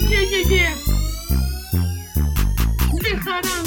[0.00, 0.74] Yeah, yeah, yeah.
[3.02, 3.63] Dejarán huella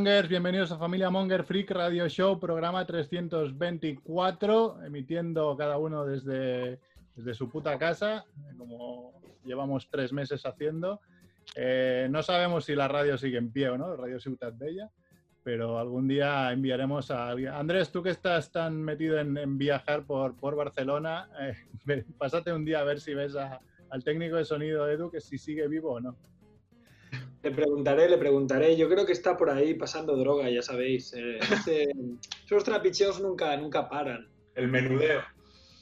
[0.00, 6.80] Mongers, bienvenidos a Familia Monger Freak Radio Show, programa 324, emitiendo cada uno desde,
[7.14, 8.24] desde su puta casa,
[8.56, 9.12] como
[9.44, 11.02] llevamos tres meses haciendo.
[11.54, 14.88] Eh, no sabemos si la radio sigue en pie o no, Radio Ciutat Bella,
[15.42, 17.52] pero algún día enviaremos a alguien.
[17.52, 21.54] Andrés, tú que estás tan metido en, en viajar por, por Barcelona, eh,
[22.18, 25.36] pásate un día a ver si ves a- al técnico de sonido Edu, que si
[25.36, 26.16] sigue vivo o no.
[27.42, 28.76] Le preguntaré, le preguntaré.
[28.76, 31.12] Yo creo que está por ahí pasando droga, ya sabéis.
[31.14, 31.88] Eh, este-
[32.44, 34.28] esos trapicheos nunca, nunca paran.
[34.54, 35.22] El menudeo.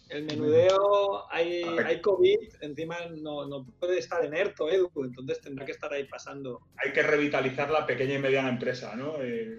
[0.08, 5.66] El menudeo, hay, hay COVID, encima no, no puede estar en ERTO, Edu, entonces tendrá
[5.66, 6.62] que estar ahí pasando.
[6.82, 9.16] Hay que revitalizar la pequeña y mediana empresa, ¿no?
[9.20, 9.58] Eh,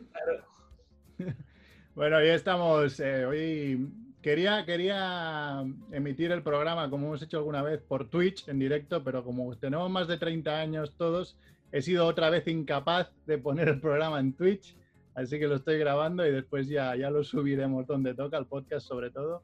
[1.96, 3.00] Bueno, hoy estamos.
[3.00, 3.90] eh, hoy
[4.22, 9.24] quería, quería emitir el programa, como hemos hecho alguna vez, por Twitch en directo, pero
[9.24, 11.38] como tenemos más de 30 años todos,
[11.72, 14.76] he sido otra vez incapaz de poner el programa en Twitch.
[15.16, 18.88] Así que lo estoy grabando y después ya, ya lo subiremos donde toca, el podcast
[18.88, 19.44] sobre todo,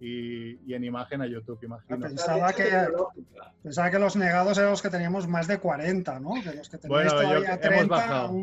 [0.00, 1.98] y, y en imagen a YouTube, imagino.
[2.00, 2.64] Pensaba que,
[3.62, 6.34] pensaba que los negados eran los que teníamos más de 40, ¿no?
[6.42, 8.34] Que los que Bueno, yo- todavía hemos 30 bajado.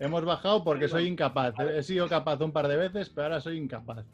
[0.00, 1.54] Hemos bajado porque soy incapaz.
[1.60, 4.04] He sido capaz un par de veces, pero ahora soy incapaz.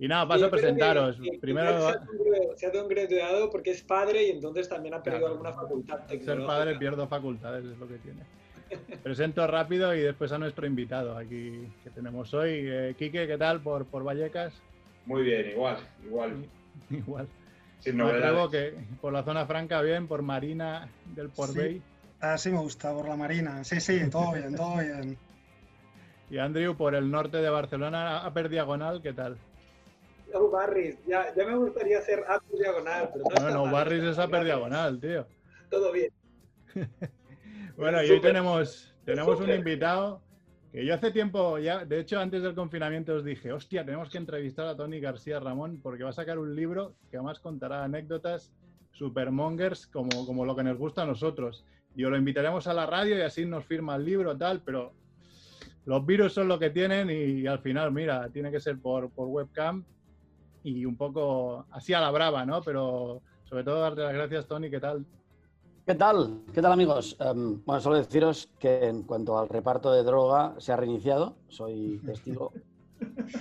[0.00, 1.18] Y nada, paso a presentaros.
[1.40, 5.34] Primero, Se ha se ha downgradeado porque es padre y entonces también ha perdido Claro.
[5.34, 8.20] alguna facultad ser padre pierdo facultades, es lo que tiene.
[9.02, 12.50] Presento rápido y después a nuestro invitado aquí que tenemos hoy.
[12.64, 14.52] Eh, Quique, ¿qué tal por, por Vallecas?
[15.06, 16.44] muy bien, igual, igual.
[16.90, 17.26] Igual.
[17.80, 18.48] Sin novedades.
[18.50, 21.58] que por la zona franca bien, por Marina del Sí.
[21.58, 21.82] Bay.
[22.20, 23.64] Ah, sí me gusta, por la Marina.
[23.64, 25.16] Sí, sí, todo bien, todo bien.
[26.30, 29.36] Y Andrew por el norte de Barcelona, a per diagonal, ¿qué tal?
[30.50, 34.22] Barris, ya, ya me gustaría hacer upper diagonal, pero no Bueno, mal, Barris es a
[34.22, 34.46] mal, per Barris.
[34.46, 35.26] diadagonal, tío.
[35.70, 36.10] Todo bien.
[37.76, 40.20] Bueno, y hoy tenemos, tenemos un invitado
[40.70, 44.18] que yo hace tiempo, ya, de hecho antes del confinamiento os dije, hostia, tenemos que
[44.18, 48.52] entrevistar a Tony García Ramón porque va a sacar un libro que además contará anécdotas
[48.92, 51.64] supermongers como, como lo que nos gusta a nosotros.
[51.96, 54.92] Y os lo invitaremos a la radio y así nos firma el libro, tal, pero
[55.86, 59.28] los virus son lo que tienen y, al final, mira, tiene que ser por, por
[59.28, 59.84] webcam
[60.62, 62.60] y un poco así a la brava, ¿no?
[62.62, 65.04] Pero sobre todo darte las gracias, Tony, ¿qué tal?
[65.86, 66.42] ¿Qué tal?
[66.54, 67.16] ¿Qué tal amigos?
[67.18, 71.98] Em, bueno, solo deciros que en cuanto al reparto de droga se ha reiniciado, soy
[72.06, 72.52] testigo.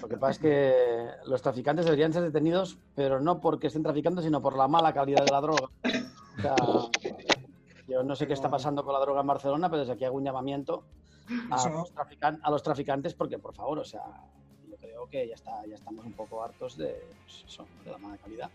[0.01, 4.21] Lo que pasa es que los traficantes deberían ser detenidos, pero no porque estén traficando,
[4.21, 5.69] sino por la mala calidad de la droga.
[6.37, 6.55] O sea,
[7.87, 10.15] yo no sé qué está pasando con la droga en Barcelona, pero desde aquí hago
[10.15, 10.85] un llamamiento
[11.51, 14.01] a, los, trafican- a los traficantes porque, por favor, o sea,
[14.99, 18.17] creo que ya, está, ya estamos un poco hartos de, pues, eso, de la mala
[18.17, 18.49] calidad.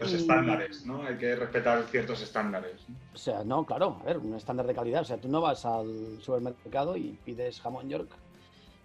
[0.00, 1.02] Los Y- estándares, ¿no?
[1.02, 2.86] Hay que respetar ciertos estándares.
[3.14, 5.02] O sea, no, claro, a ver, un estándar de calidad.
[5.02, 8.10] O sea, tú no vas al supermercado y pides jamón York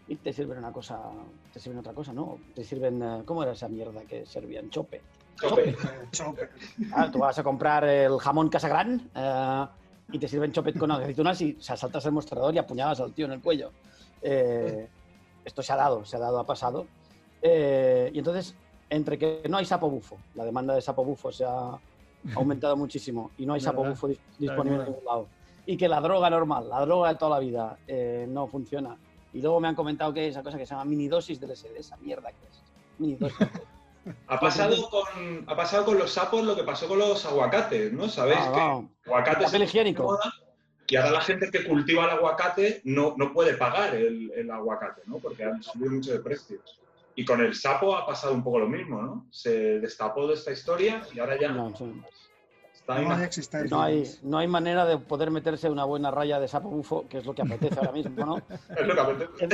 [0.08, 1.00] y te sirven una cosa,
[1.52, 2.40] te sirven otra cosa, ¿no?
[2.54, 4.70] Te sirven, eh, ¿cómo era esa mierda que servían?
[4.70, 5.02] Chope.
[5.40, 5.75] Chope.
[6.12, 6.50] Chope.
[6.94, 9.66] Ah, tú vas a comprar el jamón Casagrán eh,
[10.12, 13.14] y te sirven chopet con aceitunas y o sea, saltas el mostrador y apuñalas al
[13.14, 13.72] tío en el cuello.
[14.22, 14.88] Eh,
[15.46, 16.86] esto se ha dado, se ha dado, ha pasado.
[17.42, 18.56] Eh, y entonces,
[18.90, 21.78] entre que no hay sapo bufo, la demanda de sapo bufo se ha
[22.36, 25.28] aumentado muchísimo y no hay sapo bufo dis- disponible en ningún lado.
[25.66, 28.98] Y que la droga normal, la droga de toda la vida, eh, no funciona.
[29.34, 31.75] Y luego me han comentado que esa cosa que se llama mini dosis de LSD,
[31.78, 32.62] esa mierda que es.
[33.00, 33.38] Mini dosis.
[34.28, 38.10] Ha pasado, con, ha pasado con los sapos lo que pasó con los aguacates, ¿no?
[38.10, 38.92] Sabéis Ah, que vamos.
[39.06, 40.04] aguacates Papel higiénico.
[40.04, 40.34] moda
[40.88, 45.01] y ahora la gente que cultiva el aguacate no, no puede pagar el, el aguacate,
[45.06, 45.18] ¿no?
[45.18, 46.80] Porque han subido mucho de precios.
[47.15, 49.27] Y con el sapo ha pasado un poco lo mismo, ¿no?
[49.31, 51.85] Se destapó de esta historia y ahora ya No, sí.
[52.74, 53.75] está No existencia.
[53.75, 57.19] No hay, no hay manera de poder meterse una buena raya de sapo bufo, que
[57.19, 58.38] es lo que apetece ahora mismo, ¿no?
[58.77, 59.45] es lo que apetece.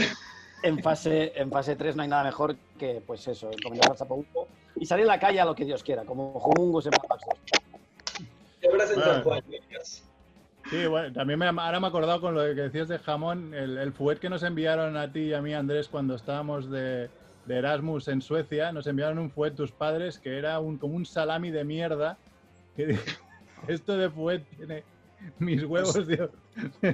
[0.64, 3.98] En, en fase, en fase 3 no hay nada mejor que, pues eso, encomendar al
[3.98, 6.92] sapo bufo y salir a la calle a lo que Dios quiera, como jumungus en
[6.92, 8.28] Mad Max 2.
[8.62, 10.09] Quebras
[10.70, 13.78] Sí, bueno, también me, ahora me he acordado con lo que decías de jamón, el,
[13.78, 17.10] el que nos enviaron a ti y a mí, Andrés, cuando estábamos de,
[17.48, 21.08] de Erasmus en Suecia, nos enviaron un fuet tus padres que era un, como un
[21.08, 22.18] salami de mierda.
[22.76, 23.00] Que
[23.68, 24.84] esto de fuet tiene
[25.40, 26.30] mis huevos, tío.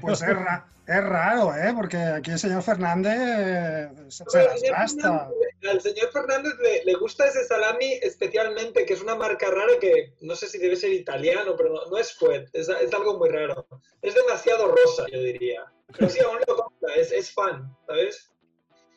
[0.01, 1.74] Pues es, ra- es raro, ¿eh?
[1.75, 5.30] Porque aquí el señor Fernández se, las señor gasta.
[5.30, 9.74] Fernández- Al señor Fernández le, le gusta ese salami especialmente, que es una marca rara
[9.81, 13.18] que no sé si debe ser italiano, pero no, no es fuet, es, es algo
[13.18, 13.68] muy raro.
[14.01, 15.66] Es demasiado rosa, yo diría.
[15.98, 18.31] Pero sí, aún lo compra, es, es fan, ¿sabes?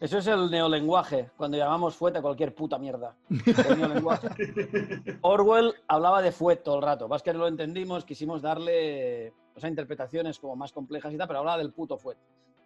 [0.00, 3.16] Eso es el neolenguaje, cuando llamamos fuete a cualquier puta mierda.
[3.30, 4.28] El neolenguaje.
[5.22, 7.08] Orwell hablaba de fuet todo el rato.
[7.08, 11.26] Más que no lo entendimos, quisimos darle o sea, interpretaciones como más complejas y tal,
[11.26, 12.16] pero hablaba del puto fuet.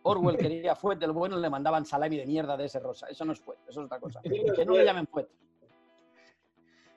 [0.02, 3.06] Orwell quería fuet del bueno le mandaban salami de mierda de ese rosa.
[3.06, 4.20] Eso no es fuet, eso es otra cosa.
[4.22, 5.28] Que no le llamen fuet.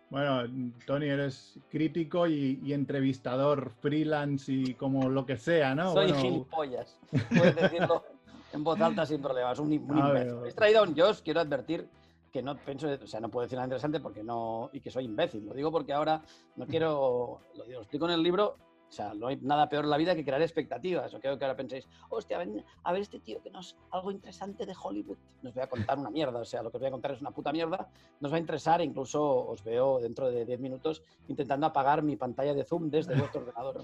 [0.10, 0.44] Bueno,
[0.86, 5.94] Tony, eres crítico y, y entrevistador freelance y como lo que sea, ¿no?
[5.94, 7.00] Soy Bueno, gilipollas.
[7.36, 8.04] Puedes decirlo
[8.56, 9.60] en voz alta sin problemas.
[9.60, 10.40] Un, un imbécil.
[10.48, 11.88] He traído a un Josh, quiero advertir
[12.32, 15.06] que no pienso, o sea, no puedo decir nada interesante porque no, y que soy
[15.06, 15.46] imbécil.
[15.46, 16.22] Lo digo porque ahora
[16.58, 18.58] no quiero, lo, digo, lo explico en el libro,
[18.90, 21.14] o sea, no hay nada peor en la vida que crear expectativas.
[21.14, 24.66] O creo que ahora penséis, hostia, ven, a ver este tío que nos, algo interesante
[24.66, 25.18] de Hollywood.
[25.42, 27.22] Nos voy a contar una mierda, o sea, lo que os voy a contar es
[27.22, 27.90] una puta mierda.
[28.20, 32.54] Nos va a interesar, incluso os veo dentro de 10 minutos intentando apagar mi pantalla
[32.54, 33.84] de Zoom desde vuestro ordenador.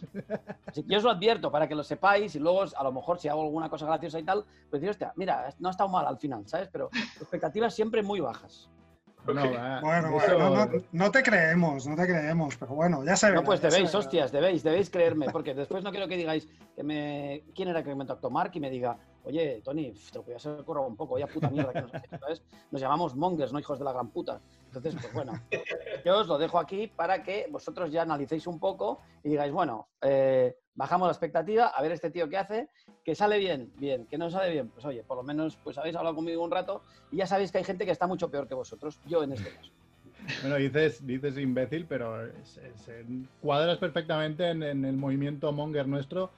[0.66, 3.20] Así que yo os lo advierto para que lo sepáis y luego a lo mejor
[3.20, 6.06] si hago alguna cosa graciosa y tal, pues decir, hostia, mira, no ha estado mal
[6.06, 6.70] al final, ¿sabes?
[6.72, 6.90] Pero
[7.20, 8.70] expectativas siempre muy bajas.
[9.26, 13.16] No, va, Bueno, eso- bueno, no, no te creemos, no te creemos, pero bueno, ya
[13.16, 16.84] se No, pues debéis, hostias, debéis, debéis creerme, porque después no quiero que digáis que
[16.84, 17.44] me...
[17.56, 20.66] quién era que me contactó Mark y me diga, oye, Tony, te lo podías haber
[20.68, 22.42] un poco, ya puta mierda que nos ¿sabes?
[22.72, 24.40] Nos llamamos mongers, no hijos de la gran puta.
[24.68, 25.34] Entonces, pues bueno,
[26.06, 29.90] yo os lo dejo aquí para que vosotros ya analicéis un poco y digáis, bueno,
[30.02, 32.70] eh, bajamos la expectativa, a ver este tío qué hace,
[33.04, 35.96] que sale bien, bien, que no sale bien, pues oye, por lo menos pues habéis
[35.96, 38.54] hablado conmigo un rato y ya sabéis que hay gente que está mucho peor que
[38.54, 39.72] vosotros, yo en este caso.
[40.42, 43.04] Bueno, dices, dices imbécil, pero se, se
[43.42, 46.30] cuadras perfectamente en, en el movimiento Monger nuestro,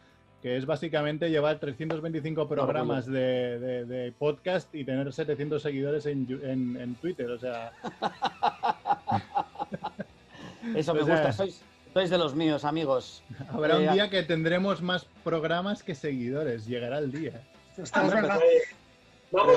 [0.41, 6.25] que es básicamente llevar 325 programas de, de- de podcast y tener 700 seguidores en,
[6.43, 7.29] en- en Twitter.
[7.29, 7.73] O sea,
[10.75, 11.61] Eso me O sea- gusta, sois,
[11.93, 13.23] sois de los míos, amigos.
[13.49, 16.65] habrá Eh, un día que tendremos más programas que seguidores.
[16.65, 17.41] Llegará el día.
[17.77, 18.39] Es verdad.
[19.31, 19.55] Vamos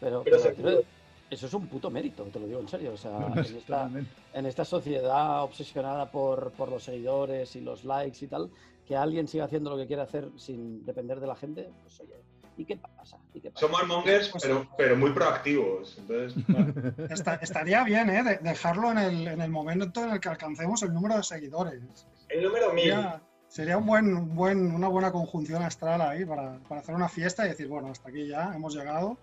[0.00, 0.82] Pero lentos, pero,
[1.30, 2.92] eso es un puto mérito, te lo digo en serio.
[2.92, 3.90] O sea, No, no, en, esta,
[4.34, 8.50] en esta sociedad obsesionada por, por los seguidores y los likes y tal,
[8.86, 12.14] que alguien siga haciendo lo que quiere hacer sin depender de la gente, pues oye,
[12.56, 13.18] ¿y qué pasa?
[13.34, 13.66] ¿Y qué pasa?
[13.66, 15.96] Somos mongers, pero, pero muy proactivos.
[15.98, 16.72] Entonces, claro.
[17.10, 18.22] Está- estaría bien, ¿eh?
[18.22, 21.80] de- dejarlo en el, en el momento en el que alcancemos el número de seguidores.
[22.28, 22.84] el número 1000.
[22.84, 27.08] Sería, sería un buen, un buen, una buena conjunción astral ahí para, para hacer una
[27.08, 29.16] fiesta y decir, bueno, hasta aquí ya hemos llegado,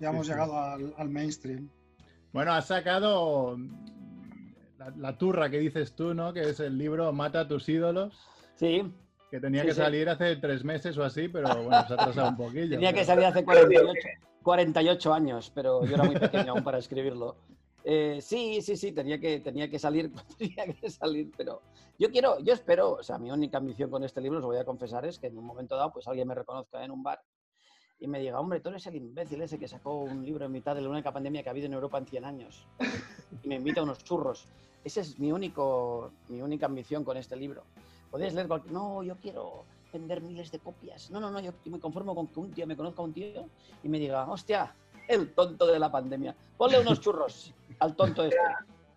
[0.00, 0.38] ya hemos Sí, sí.
[0.38, 1.68] llegado al, al mainstream.
[2.32, 3.56] Bueno, has sacado
[4.78, 6.32] la, la turra que dices tú, ¿no?
[6.32, 8.18] Que es el libro Mata a tus ídolos,
[8.56, 8.92] Sí,
[9.30, 9.80] que tenía Sí, que sí.
[9.80, 12.70] salir hace tres meses o así, pero bueno, se ha atrasado un poquillo.
[12.70, 13.92] tenía que pero- salir hace 48,
[14.42, 17.36] 48 años, pero yo era muy pequeño aún para escribirlo.
[17.84, 21.62] Eh, sí, sí, sí, tenía que, tenía que salir, tenía que salir, pero
[21.98, 24.64] yo quiero, yo espero, o sea, mi única ambición con este libro, os voy a
[24.64, 27.20] confesar, es que en un momento dado, pues alguien me reconozca en un bar
[28.00, 30.74] y me diga, hombre, tú eres el imbécil ese que sacó un libro en mitad
[30.74, 32.66] de la única pandemia que ha habido en Europa en 100 años
[33.42, 34.46] y me invita a unos churros.
[34.84, 37.64] Esa es mi, único, mi única ambición con este libro.
[38.10, 38.72] Podéis leer cualquier...
[38.72, 41.10] No, yo quiero vender miles de copias.
[41.10, 43.46] No, no, no, yo me conformo con que un tío me conozca a un tío
[43.82, 44.74] y me diga, hostia,
[45.06, 46.34] el tonto de la pandemia.
[46.56, 48.38] Ponle unos churros al tonto este.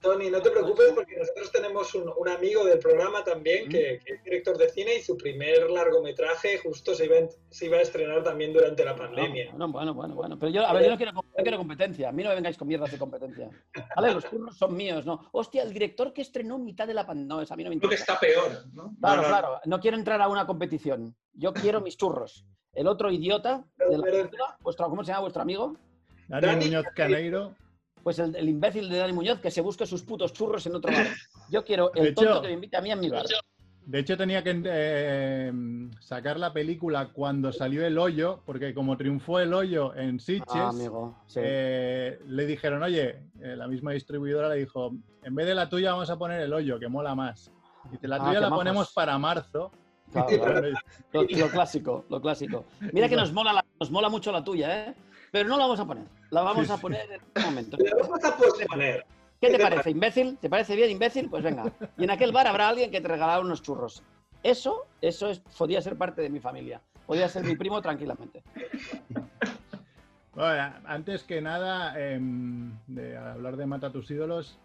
[0.01, 4.13] Tony, no te preocupes porque nosotros tenemos un, un amigo del programa también que, que
[4.15, 7.81] es director de cine y su primer largometraje justo se iba, a- se iba a
[7.81, 9.50] estrenar también durante la pandemia.
[9.51, 10.39] Bueno, bueno, bueno, bueno.
[10.39, 12.10] Pero yo, a ver, yo no quiero, yo quiero competencia.
[12.10, 13.50] A mí no me vengáis con mierdas de competencia.
[13.96, 15.29] Vale, los churros son míos, ¿no?
[15.34, 17.36] Hostia, el director que estrenó en mitad de la pandemia.
[17.36, 18.13] No, eso a mí no me Creo que interesa.
[18.13, 18.96] está peor, ¿no?
[19.00, 19.60] Claro, No, no, claro.
[19.65, 21.15] No quiero entrar a una competición.
[21.34, 22.43] Yo quiero mis churros.
[22.74, 25.75] El otro idiota de la Pero- película, vuestro, ¿cómo se llama vuestro amigo?
[26.27, 27.53] Dani Dani- Muñoz Caneiro.
[28.03, 30.91] Pues el, el imbécil de Dani Muñoz que se busque sus putos churros en otro
[30.91, 31.05] bar.
[31.50, 33.25] Yo quiero el hecho- tonto que me invite a mí a mi bar.
[33.84, 35.51] De hecho, tenía que eh,
[36.00, 40.70] sacar la película cuando salió El Hoyo, porque como triunfó El Hoyo en Sitges, Ah,
[40.70, 41.17] amigo.
[41.25, 41.39] Sí.
[41.43, 44.93] eh, le dijeron, oye, eh, la misma distribuidora le dijo,
[45.24, 47.51] en vez de la tuya vamos a poner El Hoyo, que mola más.
[47.91, 48.60] Dice, la Ah, tuya la majos.
[48.63, 49.72] ponemos para marzo.
[50.12, 50.67] Claro, claro.
[51.13, 52.65] Lo, lo clásico, lo clásico.
[52.93, 54.96] Mira que nos mola, la- nos mola mucho la tuya, ¿eh?
[55.32, 56.06] Pero no la vamos a poner.
[56.30, 56.82] La vamos Sí, a sí.
[56.82, 57.78] poner en un momento.
[57.78, 59.06] Le vamos a posponer.
[59.40, 60.38] ¿Qué te parece, imbécil?
[60.38, 61.30] ¿Te parece bien, imbécil?
[61.30, 61.72] Pues venga.
[61.98, 64.04] Y en aquel bar habrá alguien que te regalará unos churros.
[64.44, 66.82] Eso, eso es, podía ser parte de mi familia.
[67.08, 68.44] Podía ser mi primo tranquilamente.
[69.10, 69.30] Bueno,
[70.34, 74.58] Bueno, antes que nada, em, de hablar de Mata a tus ídolos,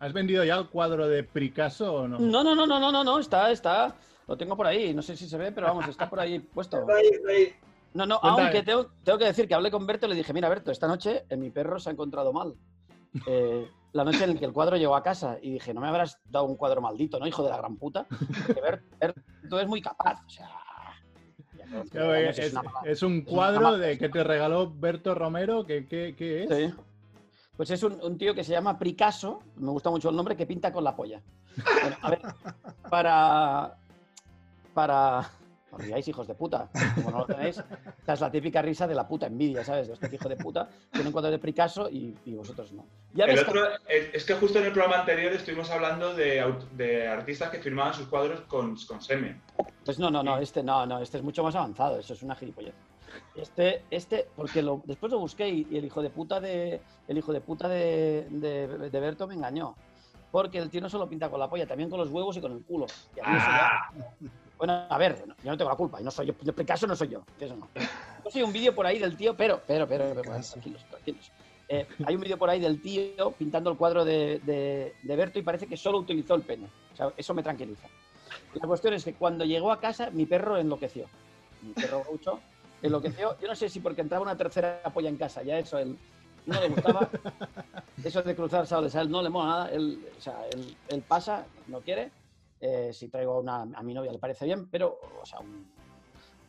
[0.00, 2.18] ¿has vendido ya el cuadro de Picasso o no?
[2.18, 3.94] No, no, no, no, no, no, no, está, está.
[4.26, 6.80] Lo tengo por ahí, no sé si se ve, pero vamos, está por ahí puesto.
[6.80, 7.54] Está ahí, está ahí.
[7.94, 10.48] No, no, aunque tengo, tengo que decir que hablé con Berto y le dije, mira,
[10.48, 12.54] Berto, esta noche eh, mi perro se ha encontrado mal.
[13.28, 15.86] Eh, la noche en la que el cuadro llegó a casa y dije, no me
[15.86, 18.06] habrás dado un cuadro maldito, ¿no, hijo de la gran puta?
[18.08, 18.60] Porque
[19.00, 20.50] Berto es muy capaz, o sea...
[21.68, 26.16] vamos, es, una mala- es un cuadro de que te regaló Berto Romero, que, que-
[26.16, 26.50] ¿qué es?
[26.72, 26.74] Sí.
[27.56, 30.44] Pues es un, un tío que se llama Picasso, me gusta mucho el nombre, que
[30.46, 31.22] pinta con la polla.
[31.82, 32.20] Bueno, a ver,
[32.90, 33.76] para.
[34.74, 35.30] Para.
[35.74, 36.68] No os riáis, hijos de puta.
[36.94, 37.58] Como no lo tenéis,
[37.98, 39.88] esta es la típica risa de la puta envidia, ¿sabes?
[39.88, 42.86] De este hijo de puta tiene un cuadro de Picasso y, y vosotros no.
[43.12, 47.58] Ya El que- es que justo en el programa anterior estuvimos hablando de, artistas que
[47.58, 49.40] firmaban sus cuadros con, con semen.
[49.84, 52.36] Pues no, no, no, este no, no, este es mucho más avanzado, eso es una
[52.36, 52.74] gilipollez.
[53.34, 57.18] Este, este, porque lo, después lo busqué y, y el hijo de puta de el
[57.18, 59.74] hijo de puta de, de, de Berto me engañó.
[60.30, 62.50] Porque el tío no solo pinta con la polla, también con los huevos y con
[62.52, 62.86] el culo.
[63.16, 63.90] Y a mí eso ya- Ah,
[64.58, 66.94] Bueno, a ver, yo no tengo la culpa, y no soy yo, de Picasso no
[66.94, 67.68] soy yo, eso no.
[68.24, 71.32] Yo soy un vídeo por ahí del tío, pero, pero, pero, pero, bueno, tranquilos, tranquilos.
[71.68, 75.38] Eh, hay un vídeo por ahí del tío pintando el cuadro de, de, de Berto
[75.38, 76.68] y parece que solo utilizó el pene.
[76.92, 77.88] O sea, eso me tranquiliza.
[78.54, 81.06] La cuestión es que cuando llegó a casa, mi perro enloqueció.
[81.62, 82.40] Mi perro Gaucho
[82.82, 83.38] enloqueció.
[83.40, 85.96] Yo no sé si porque entraba una tercera polla en casa, ya eso él
[86.46, 87.08] no le gustaba.
[88.04, 89.70] Eso de cruzar sables a él no le mola nada.
[89.70, 92.10] Él, o sea, él, él pasa, no quiere.
[92.66, 95.70] Eh, si traigo una, a mi novia le parece bien, pero, o sea, un,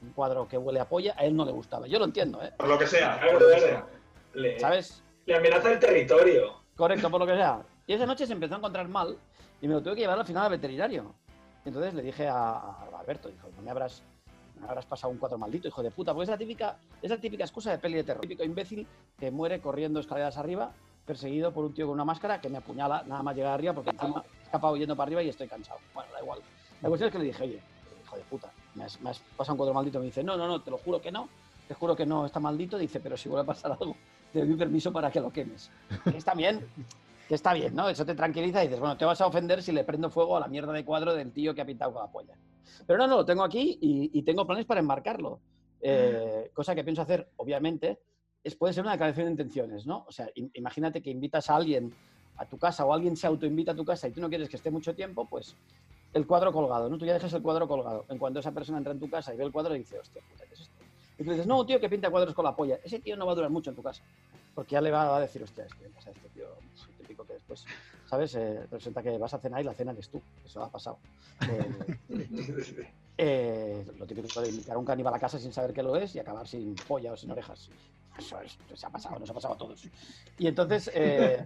[0.02, 1.88] un cuadro que huele a polla, a él no le gustaba.
[1.88, 2.54] Yo lo entiendo, ¿eh?
[2.58, 3.86] por lo que sea, por lo que sea.
[4.34, 5.04] Le, ¿Sabes?
[5.26, 6.54] le amenaza el territorio.
[6.78, 7.62] Correcto, por lo que sea.
[7.86, 9.18] Y esa noche se empezó a encontrar mal
[9.62, 11.14] y me lo tuve que llevar al final al veterinario.
[11.66, 14.02] Entonces le dije a, a Alberto, dijo, no me habrás,
[14.56, 17.10] no me habrás pasado un cuadro maldito, hijo de puta, porque es la típica, es
[17.10, 18.22] la típica excusa de peli de terror.
[18.22, 18.88] Típico imbécil
[19.20, 20.72] que muere corriendo escaleras arriba,
[21.06, 23.90] perseguido por un tío con una máscara que me apuñala nada más llegar arriba porque
[23.90, 24.24] encima
[24.56, 25.80] escapado yendo para arriba y estoy cansado.
[25.94, 26.40] Bueno, da igual.
[26.82, 27.62] La cuestión es que le dije, oye,
[28.04, 30.00] hijo de puta, me has, me has pasado un cuadro maldito.
[30.00, 31.28] Me dice, no, no, no, te lo juro que no,
[31.68, 32.78] te juro que no está maldito.
[32.78, 33.96] Dice, pero si vuelve a pasar algo,
[34.32, 35.70] te doy permiso para que lo quemes.
[36.04, 36.66] Que está bien,
[37.28, 37.90] que está bien, ¿no?
[37.90, 40.40] Eso te tranquiliza y dices, bueno, te vas a ofender si le prendo fuego a
[40.40, 42.38] la mierda de cuadro del tío que ha pintado con la polla.
[42.86, 45.40] Pero no, no, lo tengo aquí y, y tengo planes para embarcarlo.
[45.82, 48.00] Eh, cosa que pienso hacer, obviamente,
[48.44, 50.06] es, puede ser una declaración de intenciones, ¿no?
[50.08, 51.94] O sea, im- imagínate que invitas a alguien
[52.38, 54.58] a tu casa o alguien se autoinvita a tu casa y tú no quieres que
[54.58, 55.56] esté mucho tiempo, pues
[56.14, 56.98] el cuadro colgado, ¿no?
[56.98, 58.06] Tú ya dejas el cuadro colgado.
[58.10, 60.46] En cuanto esa persona entra en tu casa y ve el cuadro, dice, hostia, puta,
[60.46, 60.74] ¿qué es esto?
[61.18, 62.80] Y tú dices, no, tío, que pinta cuadros con la polla.
[62.84, 64.02] Ese tío no va a durar mucho en tu casa.
[64.54, 67.34] Porque ya le va, a decir, hostia, este, pasa este tío, es el típico que
[67.34, 67.66] después,
[68.06, 68.36] ¿sabes?
[68.36, 70.22] Eh, resulta que vas a cenar y la cena eres tú.
[70.46, 70.98] Eso ha pasado.
[73.18, 75.96] Eh, eh, lo típico de invitar a un caníbal a casa sin saber que lo
[75.96, 77.70] es y acabar sin polla o sin orejas.
[78.18, 79.88] Eso es, se ha pasado, nos ha pasado a todos.
[80.38, 81.46] Y entonces, eh,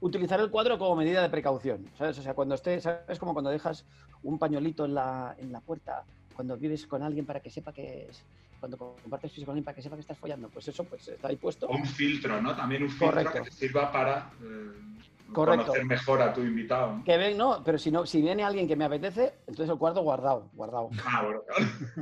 [0.00, 2.18] utilizar el cuadro como medida de precaución, ¿sabes?
[2.18, 3.18] O sea, cuando estés, ¿sabes?
[3.18, 3.84] Como cuando dejas
[4.22, 8.06] un pañuelito en la, en la puerta, cuando vives con alguien para que sepa que
[8.08, 8.24] es,
[8.60, 11.28] cuando compartes piso con alguien para que sepa que estás follando, pues eso pues está
[11.28, 11.68] ahí puesto.
[11.68, 12.54] Un filtro, ¿no?
[12.56, 13.32] También un filtro Correcto.
[13.42, 15.64] que te sirva para eh, Correcto.
[15.66, 16.96] conocer mejor a tu invitado.
[16.98, 17.04] ¿no?
[17.04, 20.02] Que ven, no, pero si no, si viene alguien que me apetece, entonces el cuadro
[20.02, 20.90] guardado, guardado.
[21.04, 21.42] Ah, bueno,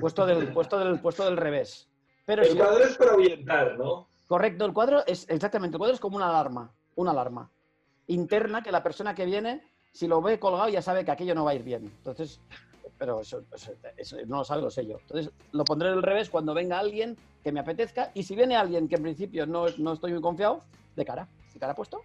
[0.00, 1.88] Puesto del, puesto del, puesto del revés.
[2.26, 4.08] Pero El si- cuadro es para ahuyentar, ¿no?
[4.26, 7.50] Correcto, el cuadro es exactamente, el cuadro es como una alarma, una alarma
[8.06, 11.44] interna que la persona que viene, si lo ve colgado, ya sabe que aquello no
[11.44, 11.84] va a ir bien.
[11.84, 12.40] Entonces,
[12.98, 13.42] pero eso,
[14.26, 14.98] no lo sabe, lo sé yo.
[15.00, 18.88] Entonces, lo pondré del revés cuando venga alguien que me apetezca y si viene alguien
[18.88, 20.62] que en principio no, no estoy muy confiado,
[20.94, 22.02] de cara, de cara puesto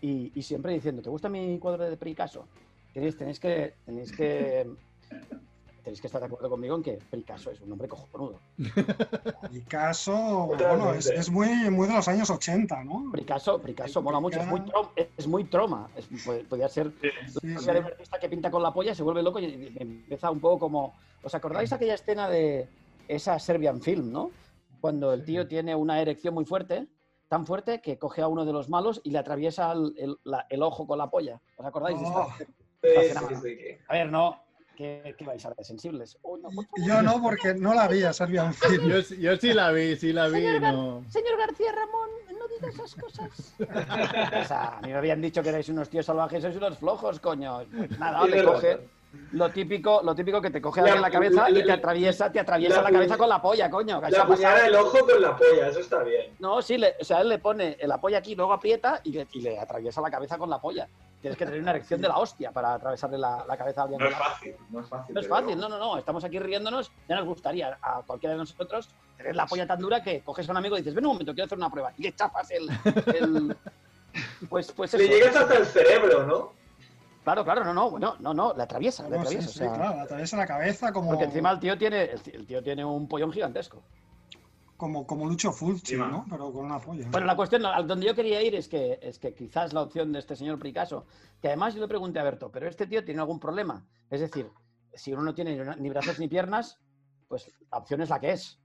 [0.00, 2.46] y, y siempre diciendo, ¿te gusta mi cuadro de Picasso?
[2.92, 4.68] Tenéis, tenéis que, tenéis que,
[5.84, 8.40] tenéis que estar de acuerdo conmigo en que Picasso es un nombre cojonudo.
[9.52, 13.12] Picasso, bueno, es, es muy, muy de los años 80, ¿no?
[13.12, 15.88] Picasso, Picasso mola mucho, es muy, trom- es muy troma.
[15.96, 16.08] Es,
[16.48, 17.66] podría ser Sí, la sí.
[17.70, 20.58] de un artista que pinta con la polla, se vuelve loco y empieza un poco
[20.58, 20.94] como.
[21.22, 22.68] ¿Os acordáis aquella escena de
[23.08, 24.30] esa Serbian Film, no?
[24.80, 26.86] Cuando el tío tiene una erección muy fuerte,
[27.28, 30.46] tan fuerte que coge a uno de los malos y le atraviesa el, el- la-
[30.50, 31.40] el ojo con la polla.
[31.56, 31.98] ¿Os acordáis?
[32.00, 32.32] de esta- Oh.
[32.84, 32.90] Sí,
[33.30, 34.43] sí, sí, A ver, no.
[34.76, 35.64] ¿Qué, qué vais a ver?
[35.64, 36.18] ¿Sensibles?
[36.24, 36.50] No.
[36.86, 38.88] Yo no, porque no la vi a Serbian Film.
[38.88, 40.40] Yo, sí- yo sí la vi, sí la vi.
[40.40, 41.04] Señor Gar- No.
[41.10, 43.54] Señor García Ramón, no diga esas cosas.
[44.40, 47.20] O sea, a mí me habían dicho que erais unos tíos salvajes, sois unos flojos,
[47.20, 47.64] coño.
[47.98, 48.78] Nada, te coge.
[49.32, 52.30] Lo típico, lo típico que te coge La- alguien la cabeza y la- te atraviesa,
[52.30, 54.00] te atraviesa la la cabeza con la polla, coño.
[54.00, 54.48] que Le eso ha pasado.
[54.48, 56.34] apuñala el ojo con la polla, eso está bien.
[56.38, 59.26] No, sí, le- o sea, él le pone la polla aquí, luego aprieta y le,
[59.32, 60.88] y le atraviesa la cabeza con la polla.
[61.20, 63.98] Tienes que tener una erección de la hostia para atravesarle la, la cabeza a alguien.
[64.00, 64.54] no es fácil.
[64.70, 65.14] No es fácil.
[65.14, 65.96] No es fácil, no, no, no.
[65.96, 66.92] Estamos aquí riéndonos.
[67.08, 70.52] Ya nos gustaría a cualquiera de nosotros Tienes la polla tan dura que coges a
[70.52, 71.92] un amigo y dices, ven un momento, quiero hacer una prueba.
[71.96, 72.68] Y le chapas el.
[73.14, 73.56] el-
[74.48, 75.12] Pues, pues Le eso.
[75.12, 76.52] llegas hasta el cerebro, ¿no?
[77.24, 79.48] Claro, claro, no, no, bueno, no, no, la atraviesa, la No, sí, atraviesa.
[79.48, 82.62] sí, o sea, claro, atraviesa la cabeza como, Porque encima el tío tiene, el tío-
[82.62, 83.82] tiene un pollón gigantesco.
[84.76, 85.96] como, como Lucho Fulci.
[85.96, 86.26] ¿no?
[86.28, 87.08] Pero con una polla.
[87.10, 90.12] Bueno, la cuestión, a donde yo quería ir es que, es que quizás la opción
[90.12, 91.06] de este señor Picasso,
[91.40, 93.86] que además yo le pregunté a Berto, pero este tío tiene algún problema.
[94.10, 94.50] Es decir,
[94.92, 96.78] si uno no tiene ni brazos ni piernas,
[97.28, 98.58] pues la opción es la que es.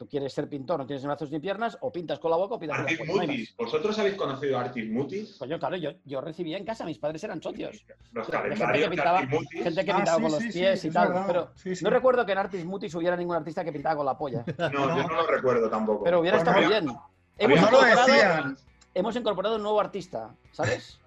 [0.00, 2.54] Tú quieres ser pintor, no tienes ni brazos ni piernas, o pintas con la boca
[2.54, 3.20] o pintas con la Artis boca.
[3.20, 3.54] no Mutis.
[3.58, 5.36] ¿Vosotros habéis conocido a Artis Mutis?
[5.36, 7.84] Coño, claro, yo, yo recibía en casa, mis padres eran socios.
[8.12, 9.62] Los Gente que calendarios de pintaba- Artis Mutis.
[9.62, 11.24] Gente que Ah, pintaba sí, con los sí, sí, pies y tal, verdad.
[11.26, 11.84] pero Sí, sí.
[11.84, 14.42] no recuerdo que en Artis Mutis hubiera ningún artista que pintaba con la polla.
[14.72, 16.02] No, yo no lo recuerdo tampoco.
[16.04, 16.96] Pero hubiera Bueno, estado había- bien.
[17.36, 18.56] Hemos No lo incorporado- decían.
[18.94, 20.98] hemos incorporado un nuevo artista, ¿sabes?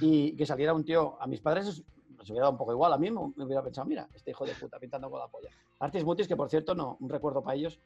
[0.00, 1.82] Y que saliera un tío, a mis padres es-
[2.18, 4.46] les hubiera dado un poco igual, a mí me me hubiera pensado, mira, este hijo
[4.46, 5.50] de puta pintando con la polla.
[5.80, 7.78] Artis Mutis, que por cierto, no, un recuerdo para ellos,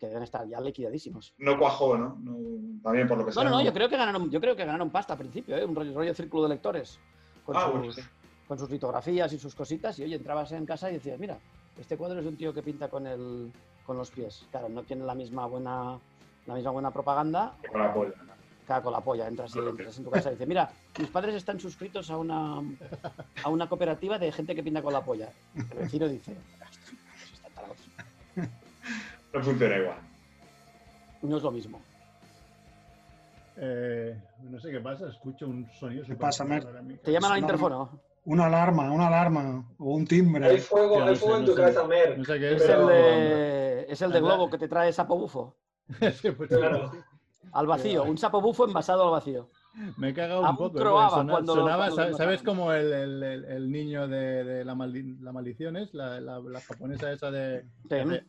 [0.00, 1.34] que deben estar ya liquidadísimos.
[1.38, 2.18] No cuajó, ¿no?
[2.24, 3.44] No, También por lo que No, sea.
[3.44, 5.64] no, no, yo creo que ganaron, yo creo que ganaron pasta al principio, ¿eh?
[5.64, 6.98] un rollo, rollo círculo de lectores,
[7.44, 8.10] con, Ah, sus, bueno.
[8.48, 11.38] con sus litografías y sus cositas, y oye, entrabas en casa y decías, mira,
[11.78, 13.52] este cuadro es de un tío que pinta con, el,
[13.84, 14.46] con los pies.
[14.50, 15.98] Claro, no tiene la misma buena,
[16.46, 18.14] la misma buena propaganda, Con la polla.
[18.66, 19.70] Caga con la polla, entras, y- Claro.
[19.70, 22.62] entras en tu casa y dices, mira, mis padres están suscritos a una,
[23.42, 25.28] a una cooperativa de gente que pinta con la polla.
[25.54, 26.78] El vecino dice, "Ostras,
[27.34, 27.76] están tarados".
[29.32, 29.96] No funciona igual.
[31.22, 31.80] no es lo mismo.
[33.56, 34.16] Eh,
[34.48, 36.04] no sé qué pasa, escucho un sonido.
[36.04, 36.66] ¿Qué pasa, Mer?
[37.02, 38.00] Te llaman al no, interfono.
[38.24, 40.46] Una alarma, una alarma o un timbre.
[40.46, 42.18] Hay fuego, no hay fuego en tu cabeza, Mer.
[42.18, 45.18] No sé qué Es Pero- el de, es el de globo que te trae sapo
[45.18, 45.56] bufo.
[46.22, 46.90] Sí, pues, Claro.
[47.52, 49.48] Al vacío, un sapo bufo envasado al vacío.
[49.96, 50.76] Me he cagado un poco.
[50.78, 50.80] ¿eh?
[50.80, 52.18] croaba Sona- cuando lo- sonaba, cuando lo ¿sabes, mataron.
[52.36, 55.92] ¿sabes como el, el- niño de, de la, maldi- la maldición es?
[55.94, 57.64] La, la- la japonesa esa de...
[57.88, 58.20] Sí.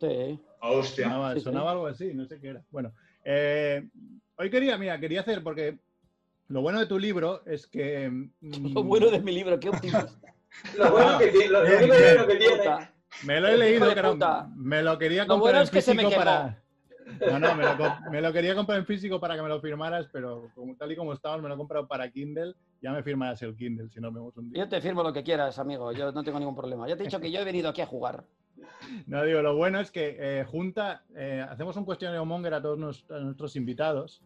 [0.00, 0.40] Sí.
[0.60, 1.04] Ah, Hostia.
[1.04, 1.44] sonaba, Sí, sí.
[1.44, 2.62] sonaba algo así, no sé qué era.
[2.70, 2.92] Bueno,
[3.24, 3.88] eh,
[4.36, 5.78] hoy quería, mira, quería hacer, porque
[6.48, 8.08] lo bueno de tu libro es que...
[8.40, 10.08] mm, Lo bueno de mi libro, qué optimista.
[10.78, 11.90] Lo bueno que tiene, lo, lo Bien, bien.
[12.16, 12.64] bueno que tiene.
[13.24, 14.48] Me lo he leído, puta.
[14.56, 16.24] me lo quería Lo comprar bueno en es que se me físico quemó.
[16.24, 16.62] para...
[17.20, 20.08] No, no, me lo, me lo quería comprar en físico para que me lo firmaras,
[20.12, 22.54] pero como, tal y como estabas, me lo he comprado para Kindle.
[22.82, 24.64] Ya me firmarás el Kindle si nos vemos un día.
[24.64, 25.90] Yo te firmo lo que quieras, amigo.
[25.92, 26.86] Yo no tengo ningún problema.
[26.88, 28.24] Ya te he dicho que yo he venido aquí a jugar.
[29.06, 32.78] No, digo, lo bueno es que eh, junta, eh, hacemos un cuestionario Monger a todos
[32.78, 34.22] nos- a nuestros invitados.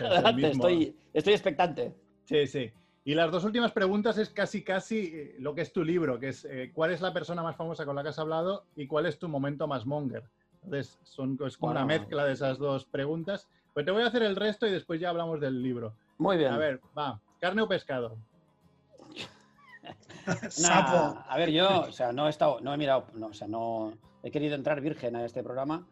[0.00, 1.94] Adelante, estoy, estoy expectante.
[2.24, 2.70] Sí, sí.
[3.04, 6.28] Y las dos últimas preguntas es casi, casi eh, lo que es tu libro, que
[6.28, 9.06] es eh, cuál es la persona más famosa con la que has hablado y cuál
[9.06, 10.24] es tu momento más monger.
[10.62, 13.48] Entonces, son, es como una mezcla de esas dos preguntas.
[13.72, 15.94] Pues te voy a hacer el resto y después ya hablamos del libro.
[16.18, 16.52] Muy bien.
[16.52, 17.20] A ver, va.
[17.40, 18.18] ¿Carne o pescado?
[20.26, 21.18] Nah, Sapo.
[21.28, 23.92] a ver, yo, o sea, no he estado, no he mirado, no, o sea, no
[24.22, 25.86] he querido entrar virgen a este programa.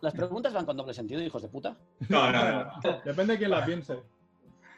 [0.00, 1.76] Las preguntas van con doble sentido, hijos de puta.
[2.08, 2.72] No, no, no.
[3.04, 4.02] Depende de quién la piense.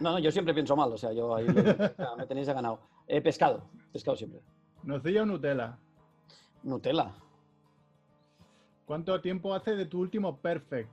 [0.00, 2.80] No, no, yo siempre pienso mal, o sea, yo ahí me tenéis de ganado.
[3.06, 4.40] Eh, pescado, pescado siempre.
[4.82, 5.78] ¿Nocilla o Nutella?
[6.62, 7.12] Nutella.
[8.84, 10.90] ¿Cuánto tiempo hace de tu último Perfect?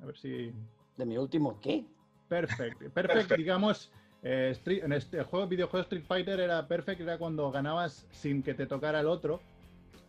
[0.00, 0.52] A ver si...
[0.96, 1.84] De mi último, ¿qué?
[2.28, 2.78] Perfect.
[2.78, 3.36] Perfect, Perfect.
[3.38, 3.90] digamos,
[4.22, 8.54] eh, Street- en este juego, videojuego Street Fighter era Perfect, era cuando ganabas sin que
[8.54, 9.40] te tocara el otro.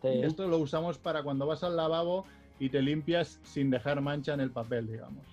[0.02, 0.08] Sí.
[0.08, 2.26] Y esto lo usamos para cuando vas al lavabo
[2.60, 5.26] y te limpias sin dejar mancha en el papel, digamos.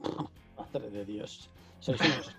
[0.56, 1.48] Madre de Dios.
[1.80, 2.34] Sois unos,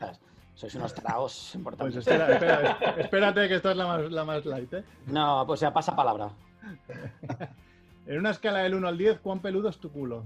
[0.55, 1.95] sois unos Pues importantes.
[1.97, 4.83] espera, espera, es- espérate que esta es la más, la más light, ¿eh?
[5.07, 6.29] No, pues ya pasa palabra.
[8.05, 10.25] En una escala del 1 al 10, ¿cuán peludo es tu culo?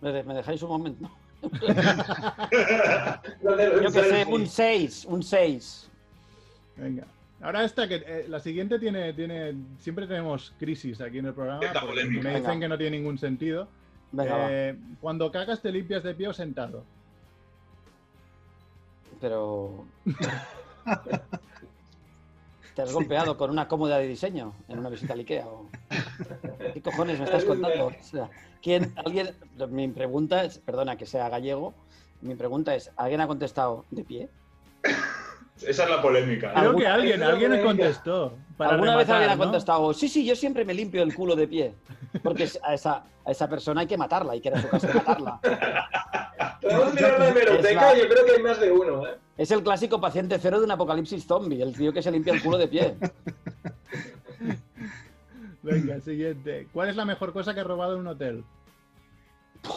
[0.00, 1.10] ¿Me, de- me dejáis un momento?
[3.42, 5.90] Yo que sé, un 6, un 6.
[6.76, 7.04] Venga.
[7.42, 9.54] Ahora esta que eh, la siguiente tiene, tiene.
[9.78, 11.60] Siempre tenemos crisis aquí en el programa.
[11.80, 12.60] Porque me dicen Venga.
[12.60, 13.66] que no tiene ningún sentido.
[14.12, 14.48] Venga.
[14.50, 16.84] Eh, cuando cagas, te limpias de pie o sentado.
[19.20, 19.86] Pero.
[22.80, 25.46] ¿Te has golpeado con una cómoda de diseño en una visita al IKEA?
[25.46, 25.68] o-
[26.72, 27.88] ¿Qué cojones me estás contando?
[27.88, 28.30] O sea,
[28.62, 29.36] ¿quién, alguien,
[29.68, 31.74] mi pregunta es, perdona que sea gallego,
[32.22, 34.30] mi pregunta es, ¿alguien ha contestado de pie?
[35.66, 36.52] Esa es la polémica.
[36.52, 38.34] Creo ¿Alguna que alguien, alguien contestó.
[38.56, 41.46] para ¿Alguna vez alguien ha contestado, sí, sí, yo siempre me limpio el culo de
[41.48, 41.74] pie?
[42.22, 44.92] Porque a esa, a esa persona hay que matarla, hay que ir a su casa
[44.94, 45.40] matarla.
[46.60, 49.14] Podemos mirar la hemeroteca la- yo creo que hay más de uno, ¿eh?
[49.36, 52.42] Es el clásico paciente cero de un apocalipsis zombie, el tío que se limpia el
[52.42, 52.96] culo de pie.
[55.62, 56.68] Venga, siguiente.
[56.72, 58.44] ¿Cuál es la mejor cosa que has robado en un hotel?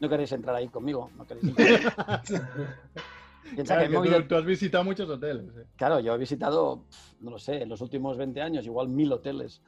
[0.00, 1.10] No queréis entrar ahí conmigo.
[1.16, 2.22] No queréis entrar.
[3.54, 5.56] Piensa Claro, que que tú, tú has visitado muchos hoteles.
[5.56, 5.66] eh.
[5.76, 6.84] Claro, yo he visitado,
[7.20, 9.60] no lo sé, en los últimos 20 años, igual mil hoteles.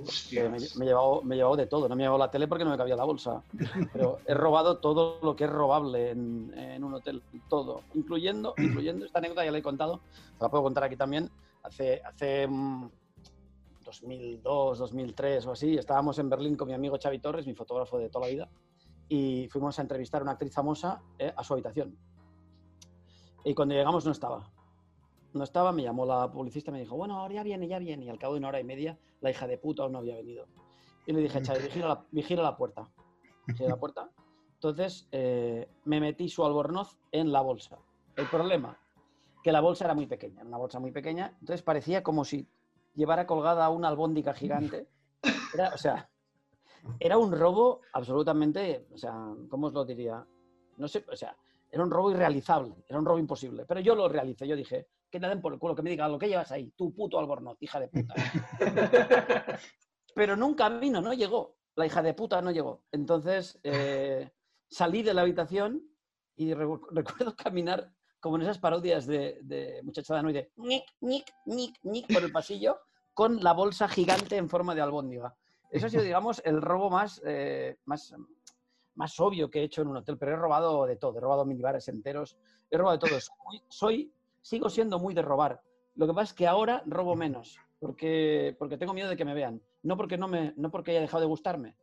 [0.00, 0.48] Hostia.
[0.48, 1.86] me, me he llevado, me he llevado de todo.
[1.88, 3.42] No me he llevado la tele porque no me cabía la bolsa.
[3.92, 7.22] Pero he robado todo lo que es robable en, en un hotel.
[7.48, 7.82] Todo.
[7.94, 10.00] Incluyendo, incluyendo esta anécdota, ya la he contado.
[10.40, 11.30] La puedo contar aquí también.
[11.62, 12.88] Hace, hace mm,
[13.84, 18.08] 2002, 2003 o así, estábamos en Berlín con mi amigo Xavi Torres, mi fotógrafo de
[18.08, 18.48] toda la vida.
[19.08, 21.96] Y fuimos a entrevistar a una actriz famosa eh, a su habitación.
[23.44, 24.50] Y cuando llegamos no estaba.
[25.32, 28.04] No estaba, me llamó la publicista y me dijo, bueno, ahora ya viene, ya viene.
[28.04, 30.16] Y al cabo de una hora y media, la hija de puta aún no había
[30.16, 30.46] venido.
[31.06, 32.88] Y le dije, Xavi, vigila la, vigila la puerta.
[33.46, 34.10] Vigila la puerta.
[34.54, 37.78] Entonces, eh, me metí su albornoz en la bolsa.
[38.14, 38.78] El problema,
[39.42, 41.36] que la bolsa era muy pequeña, una bolsa muy pequeña.
[41.40, 42.46] Entonces parecía como si
[42.94, 44.86] llevara colgada una albóndiga gigante.
[45.54, 46.08] Era, o sea,
[47.00, 50.24] era un robo absolutamente, o sea, ¿cómo os lo diría?
[50.76, 51.36] No sé, o sea,
[51.72, 53.64] era un robo irrealizable, era un robo imposible.
[53.66, 56.12] Pero yo lo realicé, yo dije, que te den por el culo, que me digan
[56.12, 58.14] lo que llevas ahí, tu puto albornoz, hija de puta.
[60.14, 61.56] Pero nunca vino, no llegó.
[61.74, 62.84] La hija de puta no llegó.
[62.92, 64.30] Entonces eh,
[64.68, 65.82] salí de la habitación
[66.36, 70.30] y re- recuerdo caminar como en esas parodias de, de muchachada ¿no?
[70.30, 72.78] y de nick, nick, nick, nick por el pasillo
[73.14, 75.34] con la bolsa gigante en forma de albóndiga.
[75.70, 78.14] Eso ha sido, digamos, el robo más, eh, más,
[78.94, 81.44] más obvio que he hecho en un hotel, pero he robado de todo, he robado
[81.44, 82.36] minibares enteros,
[82.70, 83.20] he robado de todo.
[83.20, 85.60] Soy, soy- sigo siendo muy de robar.
[85.94, 89.34] Lo que pasa es que ahora robo menos, porque, porque tengo miedo de que me
[89.34, 89.60] vean.
[89.82, 91.76] No porque, no, me, no porque haya dejado de gustarme,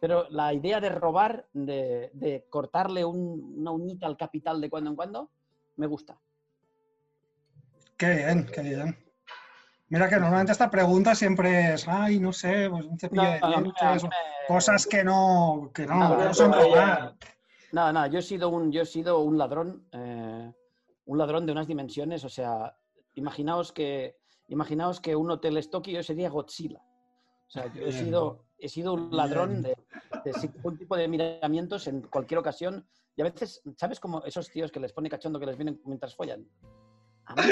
[0.00, 4.90] pero la idea de robar, de, de cortarle un- una uñita al capital de cuando
[4.90, 5.30] en cuando,
[5.76, 6.20] me gusta.
[7.96, 8.96] Qué bien, qué bien.
[9.90, 13.40] Mira que normalmente esta pregunta siempre es, ay, no sé, pues un cepillo No, de
[13.40, 17.14] no, dientes, mí o me- cosas que no, que no, no son robar.
[17.72, 20.52] Nada, nada, yo he sido un, yo he sido un ladrón, eh,
[21.06, 22.76] un ladrón de unas dimensiones, o sea,
[23.14, 24.16] imaginaos que,
[24.48, 26.80] imaginaos que un hotel es Tokio, yo sería Godzilla.
[26.80, 29.74] O sea, yo he sido, he sido un ladrón de,
[30.22, 32.86] de un tipo de miramientos en cualquier ocasión.
[33.16, 36.14] Y a veces, ¿sabes cómo esos tíos que les pone cachondo que les vienen mientras
[36.14, 36.46] follan?
[37.24, 37.42] A mí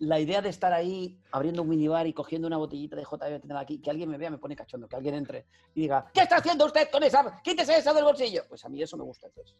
[0.00, 3.80] la idea, de estar ahí abriendo un minibar y cogiendo una botellita de JB aquí,
[3.80, 6.64] que alguien me vea me pone cachondo, que alguien entre y diga, ¿qué está haciendo
[6.66, 7.40] usted con esa?
[7.42, 8.44] Quítese eso del bolsillo.
[8.48, 9.26] Pues a mí eso me gusta.
[9.28, 9.56] Entonces.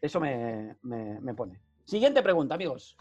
[0.00, 1.60] Eso me, me- me pone.
[1.84, 2.96] Siguiente pregunta, amigos.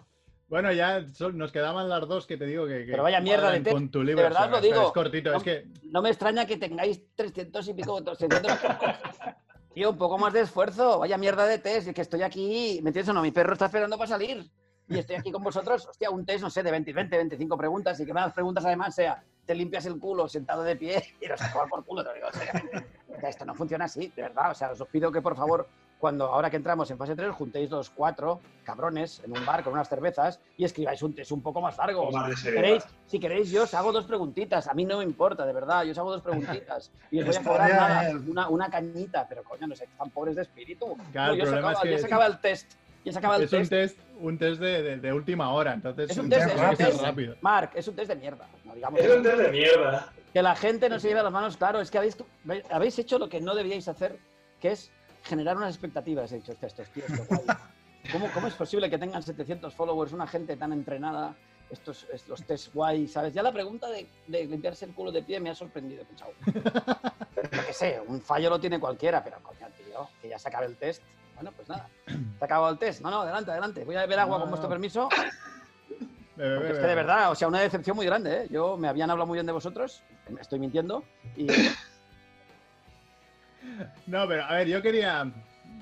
[0.49, 2.85] Bueno, ya son- nos quedaban las dos que te digo que.
[2.85, 4.85] que Pero vaya mierda de Con tu de libro, verdad o sea, os lo digo.
[4.87, 5.67] Es cortito, No- es que.
[5.83, 8.41] No me extraña que tengáis 300 y pico, 200.
[9.73, 10.99] Tío, un poco más de esfuerzo.
[10.99, 11.87] Vaya mierda de test.
[11.87, 12.79] Es que estoy aquí.
[12.83, 13.21] ¿Me entiendes o no?
[13.21, 14.45] Mi perro está esperando para salir.
[14.93, 15.87] Y estoy aquí con vosotros.
[15.87, 17.99] Hostia, un test, no sé, de 20, 20 25 preguntas.
[17.99, 21.41] Y que más preguntas además sea, te limpias el culo sentado de pie y nos
[21.41, 22.03] acabas por culo.
[22.03, 22.27] Te digo.
[22.27, 24.51] O sea, esto no funciona así, de verdad.
[24.51, 25.67] O sea, os pido que por favor,
[25.99, 29.73] cuando ahora que entramos en fase 3, juntéis los cuatro cabrones en un bar con
[29.73, 32.01] unas cervezas y escribáis un test un poco más largo.
[32.01, 34.67] O más Si queréis, si queréis, yo os hago dos preguntitas.
[34.67, 35.83] A mí no me importa, de verdad.
[35.83, 36.91] Yo os hago dos preguntitas.
[37.09, 39.25] Y os voy a cobrar nada, una, una cañita.
[39.27, 40.97] Pero coño, no sé, están pobres de espíritu.
[41.11, 42.73] Claro, No, el ya, se problema acaba, es que ya se acaba el test.
[43.15, 43.71] Acaba el Es un test.
[43.71, 46.77] test, un test de, de- de última hora, entonces Es un test, es un ser
[46.77, 47.01] test.
[47.01, 47.35] rápido.
[47.41, 48.47] Marc, es un test de mierda.
[48.63, 50.13] No digamos Es un test de mierda.
[50.31, 51.57] que la gente no se lleve las manos.
[51.57, 52.17] Claro, es que habéis,
[52.69, 54.17] habéis hecho lo que no debíais hacer,
[54.61, 54.91] que es
[55.23, 56.31] generar unas expectativas.
[56.31, 57.07] He dicho, estos tíos.
[58.11, 61.35] ¿Cómo, ¿Cómo es posible que tengan 700 followers, una gente tan entrenada,
[61.69, 63.33] estos, estos test guay, ¿sabes?
[63.33, 66.31] Ya la pregunta de, de limpiarse el culo de pie me ha sorprendido, pensado.
[66.45, 70.65] Yo qué sé, un fallo lo tiene cualquiera, pero coño, tío, que ya se acabe
[70.67, 71.01] el test.
[71.35, 73.01] Bueno, pues nada, se ha acabado el test.
[73.01, 73.83] No, no, adelante, adelante.
[73.85, 75.09] Voy a beber agua No, con vuestro permiso.
[76.35, 78.47] Bebe, es que de verdad, o sea, una decepción muy grande, ¿eh?
[78.49, 80.01] Yo me habían hablado muy bien de vosotros,
[80.41, 81.03] estoy mintiendo,
[81.37, 81.45] y
[84.07, 85.31] No, pero a ver, yo quería,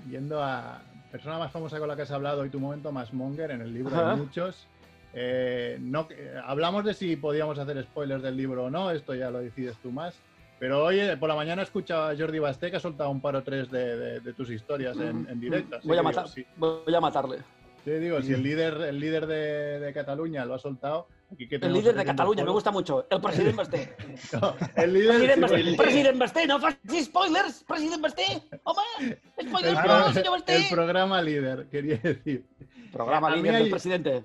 [0.10, 3.52] yendo a persona más famosa con la que has hablado y tu momento más monger,
[3.52, 4.12] en el libro Ajá.
[4.12, 4.68] hay muchos.
[5.14, 9.30] eh, no, eh, hablamos de si podíamos hacer spoilers del libro o no, esto ya
[9.32, 10.16] lo decides tú más.
[10.62, 13.20] Pero hoy eh, por la mañana he escuchado a Jordi Basté que ha soltado un
[13.20, 15.80] par o tres de, de- de tus historias en, en directo.
[15.84, 17.38] voy a matar, digo, sí, voy a matarle.
[17.84, 21.56] sí, digo, si el líder, el líder de, de Cataluña lo ha soltado, aquí que
[21.56, 23.08] El líder de 700 Cataluña, me gusta mucho.
[23.10, 23.96] El presidente Basté.
[24.40, 28.24] No, el líder, President sí, Basté, el- president Basté, no facis spoilers, president Basté.
[28.64, 30.56] Home, el, spoilers pro- no, senyor Basté.
[30.58, 32.46] el programa líder, quería decir.
[32.94, 34.24] Programa líder hay- del presidente.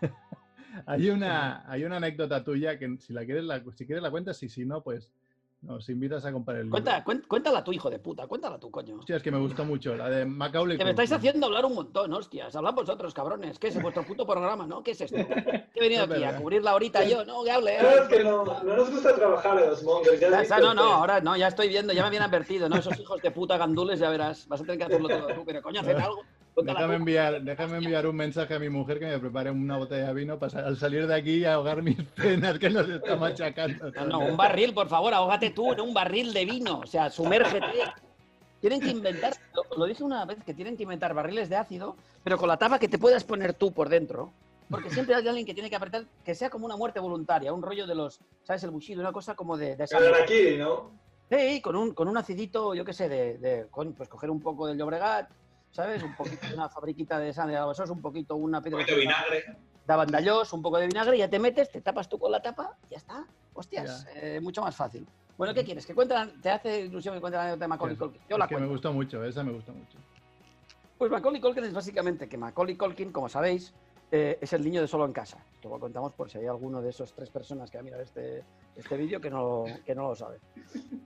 [0.86, 4.42] Hay una, hay una anécdota tuya que si la quieres la, si quieres la cuentas
[4.42, 5.10] y si no, pues
[5.62, 6.72] nos invitas a comprar el libro.
[6.72, 8.96] Cuenta, cuen- cuéntala tú, hijo de puta, cuéntala tú, coño.
[8.98, 11.74] Hostia, es que me gustó mucho, la de Macaulay Que me estáis haciendo hablar un
[11.74, 12.54] montón, hostias.
[12.56, 13.58] Hablad vosotros, cabrones.
[13.60, 14.82] ¿Qué es vuestro puto programa, no?
[14.82, 15.16] ¿Qué es esto?
[15.74, 16.40] He venido Es aquí a verdad.
[16.40, 17.44] cubrir la horita yo, ¿no?
[17.44, 17.76] Que hable.
[17.78, 20.20] Claro, es que no, no nos gusta trabajar a los mongers.
[20.20, 22.76] Ya Ya no, no, ahora no, ya estoy viendo, ya me habían advertido, ¿no?
[22.76, 24.46] Esos hijos de puta gandules, ya verás.
[24.48, 26.22] Vas a tener que hacerlo todo tú, pero coño, haced algo.
[26.56, 30.14] Déjame enviar, déjame enviar un mensaje a mi mujer que me prepare una botella de
[30.14, 33.90] vino para al salir de aquí y ahogar mis penas que nos está machacando.
[33.92, 36.80] No, no, un barril, por favor, ahógate tú en un barril de vino.
[36.80, 37.66] O sea, sumérgete.
[38.60, 41.96] Tienen que inventar, lo, lo dije una vez, que tienen que inventar barriles de ácido,
[42.22, 44.30] pero con la tapa que te puedas poner tú por dentro.
[44.70, 47.62] Porque siempre hay alguien que tiene que apretar, que sea como una muerte voluntaria, un
[47.62, 48.62] rollo de los, ¿sabes?
[48.64, 49.76] El bushido, una cosa como de...
[49.76, 50.92] de El Harakiri, ¿no?
[51.30, 54.66] Sí, con un, con un acidito, yo qué sé, de, de pues coger un poco
[54.66, 55.28] del Llobregat,
[55.72, 56.02] ¿sabes?
[56.02, 58.94] Un poquito de una fabriquita de sangre de albasos, un poquito, una Un piedra poquito
[58.94, 59.44] de vinagre.
[59.86, 62.76] de abandallós, un poco de vinagre, ya te metes, te tapas tú con la tapa,
[62.86, 63.26] y ya está.
[63.54, 65.06] Hostias, eh, mucho más fácil.
[65.36, 65.84] Bueno, ¿qué quieres?
[65.86, 68.20] ¿Que cuente la- ¿Te hace ilusión que cuente la anécdota de Macaulay Culkin?
[68.28, 68.72] Yo la que me cuento.
[68.72, 69.98] gustó mucho, esa me gustó mucho.
[70.98, 73.74] Pues Macaulay Culkin es básicamente que Macaulay Culkin, como sabéis,
[74.10, 75.38] eh, es el niño de solo en casa.
[75.54, 78.00] Esto lo contamos por si hay alguno de esos tres personas que va a mirar
[78.02, 78.44] este,
[78.76, 80.38] este vídeo que no, que no lo sabe.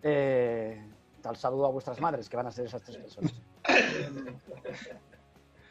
[0.03, 0.85] Eh,
[1.23, 3.33] tal saludo a vuestras madres, que van a ser esas tres personas.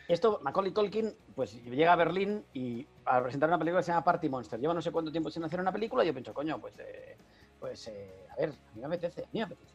[0.07, 4.03] Esto, Macaulay Culkin, pues llega a Berlín y a presentar una película que se llama
[4.03, 4.59] Party Monster.
[4.59, 7.17] Lleva no sé cuánto tiempo sin hacer una película y yo pienso, coño, pues, eh,
[7.59, 9.73] pues eh, a ver, a mí me apetece, a mí me apetece.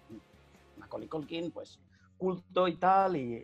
[0.76, 1.80] Macaulay Culkin, pues
[2.16, 3.42] culto y tal, y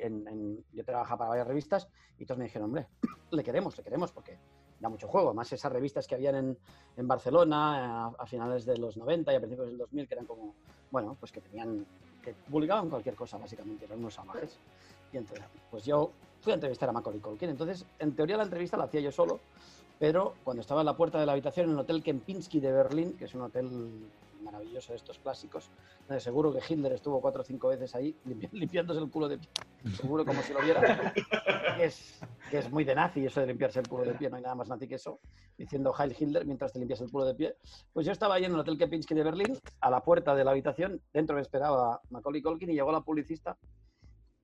[0.73, 2.87] yo trabajaba para varias revistas y todos me dijeron, hombre,
[3.31, 4.39] le queremos, le queremos, porque
[4.79, 5.29] da mucho juego.
[5.29, 6.59] Además, esas revistas que habían en,
[6.97, 10.27] en Barcelona a, a finales de los 90 y a principios del 2000, que eran
[10.27, 10.55] como,
[10.91, 11.87] bueno, pues que tenían,
[12.27, 14.59] que publicaban cualquier cosa, básicamente, eran unos salvajes.
[15.13, 16.11] Y entonces, pues yo
[16.41, 17.51] fui a entrevistar a Macaulay Culkin.
[17.51, 19.39] Entonces, en teoría la entrevista la hacía yo solo,
[20.01, 23.13] pero cuando estaba en la puerta de la habitación en el Hotel Kempinski de Berlín,
[23.17, 23.69] que es un hotel
[24.47, 25.71] maravilloso de estos clásicos,
[26.09, 29.39] donde seguro que Hitler estuvo cuatro o cinco veces ahí limpi- limpiándose el culo de
[29.39, 29.49] pie,
[30.01, 31.13] seguro como si lo viera,
[31.77, 34.37] que es, que es muy de nazi eso de limpiarse el culo de pie, no
[34.37, 35.21] hay nada más nazi que eso,
[35.59, 37.57] diciendo Heil Hitler mientras te limpias el culo de pie.
[37.93, 40.53] Pues yo estaba ahí en el Hotel Kempinski de Berlín, a la puerta de la
[40.53, 43.57] habitación, dentro me esperaba Macaulay Culkin y llegó la publicista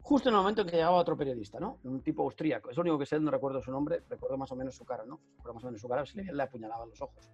[0.05, 1.79] justo en el momento en que llegaba otro periodista, ¿no?
[1.85, 2.71] Un tipo austríaco.
[2.71, 5.05] Es lo único que sé, no recuerdo su nombre, recuerdo más o menos su cara,
[5.07, 5.21] ¿no?
[5.37, 6.49] Recuerdo más o menos su cara, si le, le
[6.88, 7.31] los ojos.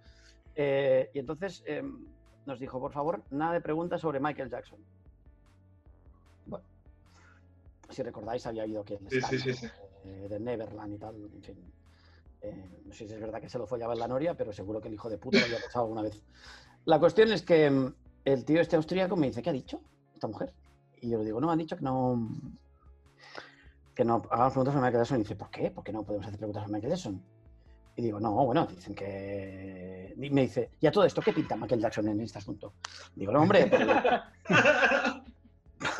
[0.55, 1.81] Eh, y entonces eh,
[2.49, 4.79] nos dijo, por favor, nada de preguntas sobre Michael Jackson.
[6.47, 6.65] Bueno,
[7.89, 9.67] si recordáis, había habido que el Sí, sí, sí,
[10.03, 11.57] eh, de Neverland y tal, en fin.
[12.41, 14.81] Eh, no sé si es verdad que se lo follaba en la noria, pero seguro
[14.81, 16.23] que el hijo de puta lo había pasado alguna vez.
[16.85, 17.93] La cuestión es que mm,
[18.25, 19.79] el tío este austríaco me dice, ¿qué ha dicho
[20.15, 20.51] esta mujer?
[21.01, 22.29] Y yo le digo, no, han dicho que no
[23.93, 25.17] que no hagamos preguntas sobre Michael Jackson.
[25.17, 25.69] Y dice, ¿por qué?
[25.69, 27.21] ¿Por qué no podemos hacer preguntas sobre Michael Jackson?
[27.99, 30.15] Y digo, no, bueno, dicen que...
[30.15, 32.75] Y me dice, ¿y a todo esto qué pinta Michael Jackson en este asunto?
[33.13, 33.89] Digo, no, hombre, por el,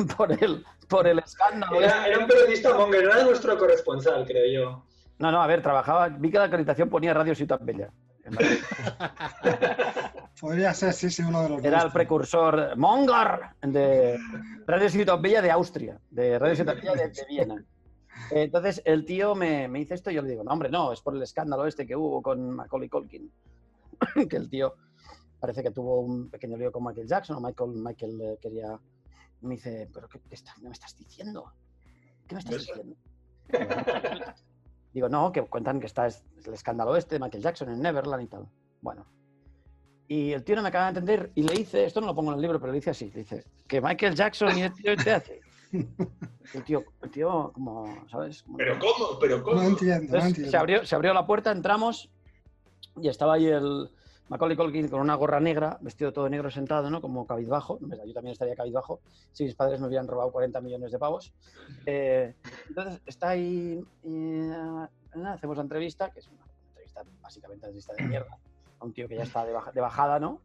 [0.16, 1.82] por el, por el escándalo.
[1.82, 4.86] Era, era un periodista monger, era nuestro corresponsal, creo yo.
[5.18, 7.92] No, no, a ver, trabajaba, vi que la acreditación ponía Radio Ciutat Bella.
[10.40, 14.18] Podría ser, sí, sí, uno de los Era el precursor Monger de
[14.66, 17.62] Radio Ciutat Bella de Austria, de Radio Ciutat Bella de, de Viena.
[18.32, 21.02] Entonces el tío me, me dice esto y yo le digo, no, hombre, no, es
[21.02, 23.32] por el escándalo este que hubo con Macaulay Culkin.
[24.30, 24.76] que el tío
[25.40, 28.80] parece que tuvo un pequeño lío con Michael Jackson o Michael, Michael eh, quería...
[29.42, 31.54] Me dice, ¿pero qué, qué está- qué me estás diciendo?
[32.28, 32.74] ¿Qué me estás Eso.
[32.74, 32.98] diciendo?
[34.94, 38.24] Digo, no, que cuentan que está es- el escándalo este de Michael Jackson en Neverland
[38.24, 38.48] y tal.
[38.82, 39.06] Bueno.
[40.08, 42.32] Y el tío no me acaba de entender y le dice, esto no lo pongo
[42.32, 44.96] en el libro, pero le dice así, le dice, que Michael Jackson y el tío
[44.98, 45.40] te hace.
[46.54, 48.42] El tío, el tío como, ¿sabes?
[48.42, 49.20] Como- Pero ¿cómo?
[49.20, 49.58] Pero ¿cómo?
[49.58, 50.52] No entiendo, no entonces, entiendo.
[50.52, 52.10] se, abrió, se abrió la puerta, entramos
[53.00, 53.88] y estaba ahí el
[54.30, 57.02] Macaulay Culkin con una gorra negra, vestido todo de negro sentado, ¿no?
[57.02, 57.78] Como cabizbajo.
[57.82, 59.02] Yo también estaría cabizbajo
[59.32, 61.32] si mis padres me hubieran robado 40 millones de pavos.
[61.86, 62.34] Eh,
[62.68, 64.90] entonces está ahí, nada,
[65.34, 68.38] hacemos la entrevista, que es una entrevista, básicamente una entrevista de mierda,
[68.80, 70.42] a un tío que ya está de, baja- de bajada, ¿no?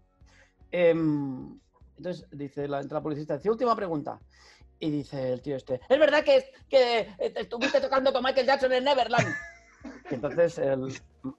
[0.70, 1.58] Em,
[1.96, 4.18] entonces dice la, entra la publicista, dice, última pregunta.
[4.84, 8.70] Y dice el tío este, ¿es verdad que, que eh, estuviste tocando con Michael Jackson
[8.70, 9.34] en Neverland?
[10.10, 10.92] Y entonces el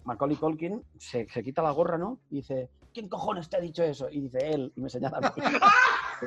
[0.04, 2.18] Macaulay Culkin se, se quita la gorra, ¿no?
[2.32, 4.10] Y dice, ¿quién cojones te ha dicho eso?
[4.10, 5.44] Y dice él, y me señala a mí.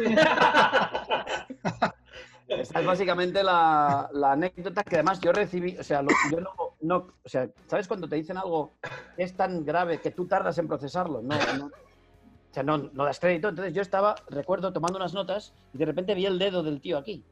[2.47, 6.51] Esta es básicamente la, la anécdota que además yo recibí, o sea, lo- yo no,
[6.83, 8.75] no- o sea, ¿sabes cuando te dicen algo
[9.17, 11.21] que es tan grave que tú tardas en procesarlo?
[11.21, 11.71] No, no-
[12.51, 13.49] o sea, no, no das crédito.
[13.49, 16.99] Entonces yo estaba, recuerdo, tomando unas notas y de repente vi el dedo del tío
[16.99, 17.23] aquí.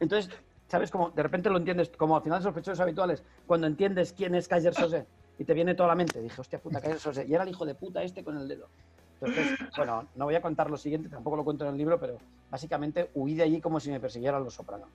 [0.00, 0.30] Entonces,
[0.68, 1.10] ¿sabes cómo?
[1.10, 4.74] De repente lo entiendes, como al final de sospechosos habituales, cuando entiendes quién es Kaiser
[4.74, 5.06] Sose
[5.38, 6.20] y te viene toda la mente.
[6.20, 7.26] Dije, hostia puta, Kaiser Sose.
[7.26, 8.68] Y era el hijo de puta este con el dedo.
[9.20, 12.18] Entonces, bueno, no voy a contar lo siguiente, tampoco lo cuento en el libro, pero
[12.50, 14.88] básicamente huí de allí como si me persiguieran los sopranos.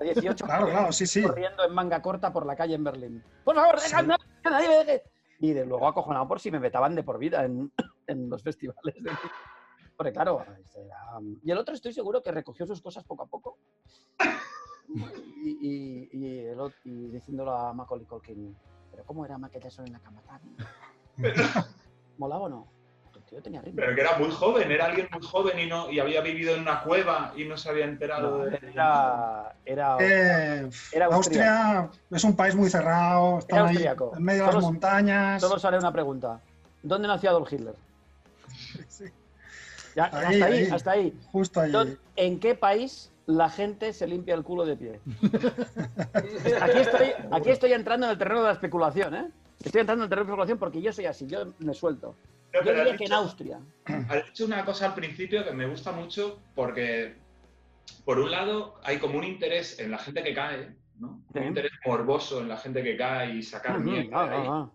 [0.00, 1.22] A 18 Claro, claro, sí, sí.
[1.22, 3.22] corriendo en manga corta por la calle en Berlín.
[3.44, 3.94] Por favor, Sí.
[4.44, 5.02] nadie me deje.
[5.40, 7.72] Y de luego acojonado por si me vetaban de por vida en,
[8.06, 8.94] en los festivales.
[9.02, 9.10] de-
[9.96, 13.26] Porque claro, este era- y el otro estoy seguro que recogió sus cosas poco a
[13.26, 13.58] poco.
[15.44, 18.56] Y y, y, el diciéndolo a Macaulay Culkin,
[18.90, 20.22] pero ¿cómo era Michael Jackson en la cama?
[22.18, 22.77] ¿Molaba o no?
[23.28, 23.76] El tío tenía ritmo.
[23.76, 26.62] Pero que era muy joven, era alguien muy joven y no y había vivido en
[26.62, 28.58] una cueva y no se había enterado No, de...
[28.72, 34.12] era, era, Eh, Era Austria es un país muy cerrado, está Era ahí austriaco.
[34.16, 35.42] en medio de las montañas.
[35.42, 36.40] Solo os haré una pregunta.
[36.82, 37.74] ¿Dónde nació Adolf Hitler?
[38.88, 39.04] Sí,
[39.94, 40.68] Ya, Ahí, hasta ahí, ahí.
[40.70, 41.20] hasta ahí.
[41.30, 41.72] justo allí.
[41.72, 41.86] ¿Dó-
[42.16, 45.00] ¿En qué país la gente se limpia el culo de pie?
[46.62, 49.30] Aquí estoy, aquí estoy entrando en el terreno de la especulación, ¿eh?
[49.62, 52.14] Estoy entrando en el terreno de la especulación porque yo soy así, yo me suelto.
[52.52, 53.60] No, Yo diría que en Austria.
[54.08, 57.16] Has dicho una cosa al principio que me gusta mucho porque,
[58.04, 61.22] por un lado, hay como un interés en la gente que cae, ¿no?
[61.34, 64.72] Un interés morboso en la gente que cae y sacar mierda ah, ah, ah.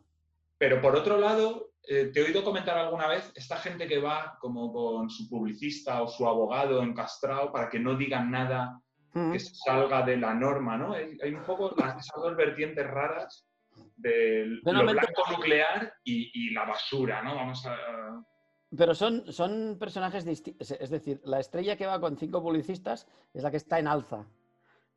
[0.57, 4.37] Pero por otro lado, eh, te he oído comentar alguna vez esta gente que va
[4.39, 8.79] como con su publicista o su abogado encastrado para que no digan nada
[9.13, 10.93] que se salga de la norma, ¿no?
[10.93, 13.45] Hay, hay un poco las, esas dos vertientes raras
[13.95, 17.35] de lo blanco nuclear y, y la basura, ¿no?
[17.35, 18.23] Vamos a...
[18.75, 20.71] Pero son, son personajes distintos.
[20.71, 24.25] Es decir, la estrella que va con cinco publicistas es la que está en alza.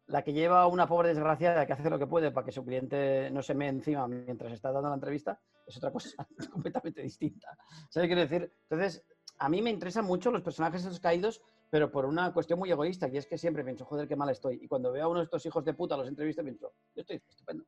[0.07, 2.65] La que lleva a una pobre desgraciada que hace lo que puede para que su
[2.65, 7.03] cliente no se me encima mientras está dando la entrevista es otra cosa es completamente
[7.03, 7.57] distinta.
[7.91, 8.53] ¿Sabes qué quiero decir?
[8.71, 9.05] Entonces,
[9.39, 13.09] a mí me interesan mucho los personajes esos caídos, pero por una cuestión muy egoísta,
[13.09, 14.61] y es que siempre pienso, joder, qué mal estoy.
[14.63, 17.21] Y cuando veo a uno de estos hijos de puta, los entrevisto, pienso, yo estoy
[17.29, 17.65] estupendo.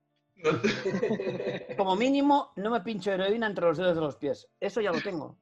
[1.76, 4.48] Como mínimo, no me pincho heroína entre los dedos de los pies.
[4.60, 5.36] Eso ya lo tengo.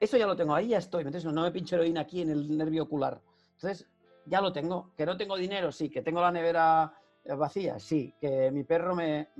[0.00, 1.04] Eso ya lo tengo, ahí ya estoy.
[1.04, 3.20] No me pincho heroína aquí en el nervio ocular.
[3.54, 3.86] Entonces,
[4.26, 4.92] ya lo tengo.
[4.96, 5.88] Que no tengo dinero, sí.
[5.88, 6.92] Que tengo la nevera
[7.36, 8.14] vacía, sí.
[8.20, 9.30] Que mi perro me,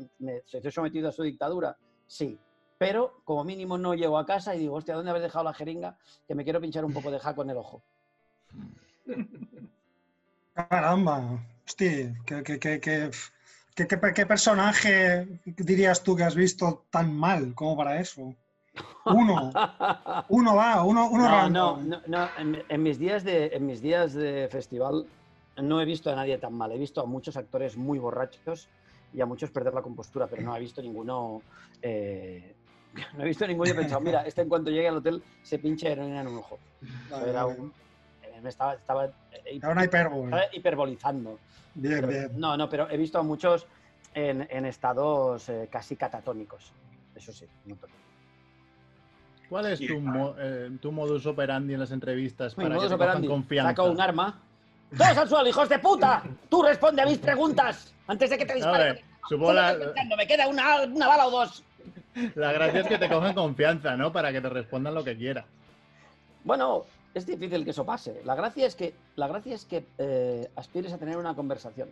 [0.44, 2.38] se estoy sometido a su dictadura, sí.
[2.78, 5.96] Pero como mínimo no llego a casa y digo, hostia, ¿dónde habéis dejado la jeringa?
[6.26, 7.82] Que me quiero pinchar un poco de jaco en el ojo.
[10.54, 13.10] Caramba, hostia, ¿qué, qué, qué,
[13.76, 18.34] qué, qué- personaje dirías tú que has visto tan mal como para eso?
[19.04, 19.50] Uno,
[20.30, 21.88] uno va, uno, uno No, random.
[21.88, 25.06] no, no, no, En, en mis días de, en mis días de festival
[25.58, 26.72] no he visto a nadie tan mal.
[26.72, 28.70] He visto a muchos actores muy borrachos
[29.12, 31.44] y a muchos perder la compostura, pero no he visto ninguno.
[31.82, 32.56] eh,
[33.14, 35.58] no he visto ninguno y he pensado, mira, este en cuanto llegue al hotel se
[35.58, 36.60] pincha heroína en un ojo.
[37.10, 37.72] Vale, Era un-
[38.46, 41.38] me estaba, estaba, eh, una estaba hiperbolizando.
[41.74, 42.30] Bien, Pero- bien.
[42.40, 43.66] no, no, pero he visto a muchos
[44.14, 46.72] en, en estados eh, casi catatónicos.
[47.14, 47.86] Eso sí, no te-
[49.48, 52.90] ¿Cuál es tu, mo- eh, tu modus operandi en las entrevistas Mi para que modus
[52.90, 53.70] te cojan operandi, confianza?
[53.70, 54.40] Saco un arma.
[54.96, 56.22] ¡Todos al suelo, hijos de puta!
[56.48, 57.92] ¡Tú responde a mis preguntas!
[58.06, 58.84] Antes de que te A dispare.
[58.84, 60.16] ver, supongo ¿Cómo la, estás pensando?
[60.16, 61.64] Me queda una, una bala o dos.
[62.36, 64.12] la gracia es que te cojan confianza, ¿no?
[64.12, 65.44] Para que te respondan lo que quieras.
[66.44, 66.84] Bueno,
[67.16, 68.20] es difícil que eso pase.
[68.24, 71.88] La gracia es que, la gracia es que eh, aspires a tener una conversación.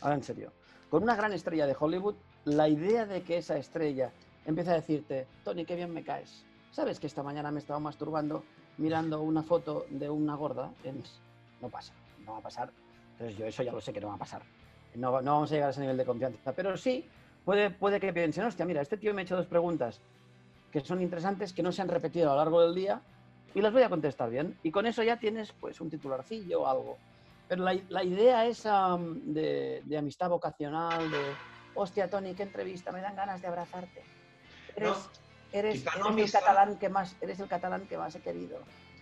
[0.00, 0.50] Ahora, en serio.
[0.88, 2.14] Con una gran estrella de Hollywood,
[2.46, 4.12] la idea de que esa estrella
[4.46, 6.42] empiece a decirte, Tony, qué bien me caes.
[6.70, 8.44] ¿Sabes que esta mañana me he estado masturbando
[8.78, 10.72] mirando una foto de una gorda?
[11.60, 11.92] No pasa,
[12.24, 12.70] no va a pasar.
[13.12, 14.40] Entonces yo eso ya lo sé que no va a pasar.
[14.94, 16.54] No, no vamos a llegar a ese nivel de confianza.
[16.54, 17.04] Pero sí,
[17.44, 20.00] puede, puede que piensen, hostia, mira, este tío me ha hecho dos preguntas
[20.72, 23.02] que son interesantes, que no se han repetido a lo largo del día,
[23.56, 24.54] y las voy a contestar bien.
[24.62, 26.98] Y con eso ya tienes pues un titularcillo o algo.
[27.48, 31.18] Pero la, la idea esa mm, de, de amistad vocacional, de,
[31.74, 34.02] hostia, Tony, qué entrevista, me dan ganas de abrazarte.
[34.76, 34.96] Eres, No,
[35.52, 38.58] eres, no eres el catalán que más, eres el catalán que más he querido.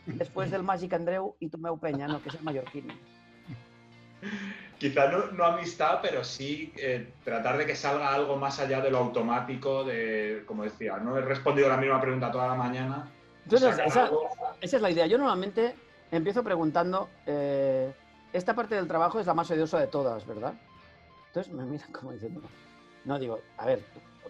[0.07, 2.87] Después del Magic Andreu y Tomeu Peña, no, que es el mallorquín.
[4.79, 8.93] Quizá no, no amistad, pero sí eh, tratar de que salga algo más allá de
[8.93, 13.11] lo automático, de, como decía, no he respondido la misma pregunta toda la mañana.
[13.45, 14.11] Entonces, esa,
[14.61, 15.07] esa es la idea.
[15.07, 15.75] Yo normalmente
[16.11, 17.93] empiezo preguntando, eh,
[18.33, 20.55] esta parte del trabajo es la más odiosa de todas, ¿verdad?
[21.29, 22.41] Entonces me miran como diciendo,
[23.05, 23.83] no digo, a ver,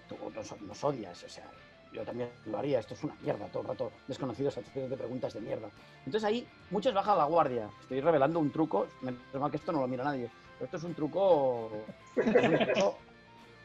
[0.09, 1.45] tú, tú nos, nos odias, o sea,
[1.93, 5.41] yo también lo haría, esto es una mierda, todo el rato desconocidos haciendo preguntas de
[5.41, 5.69] mierda.
[5.99, 9.81] Entonces ahí muchos bajan la guardia, estoy revelando un truco, menos mal que esto no
[9.81, 11.71] lo mira nadie, pero esto es un truco,
[12.17, 12.99] esto es un truco,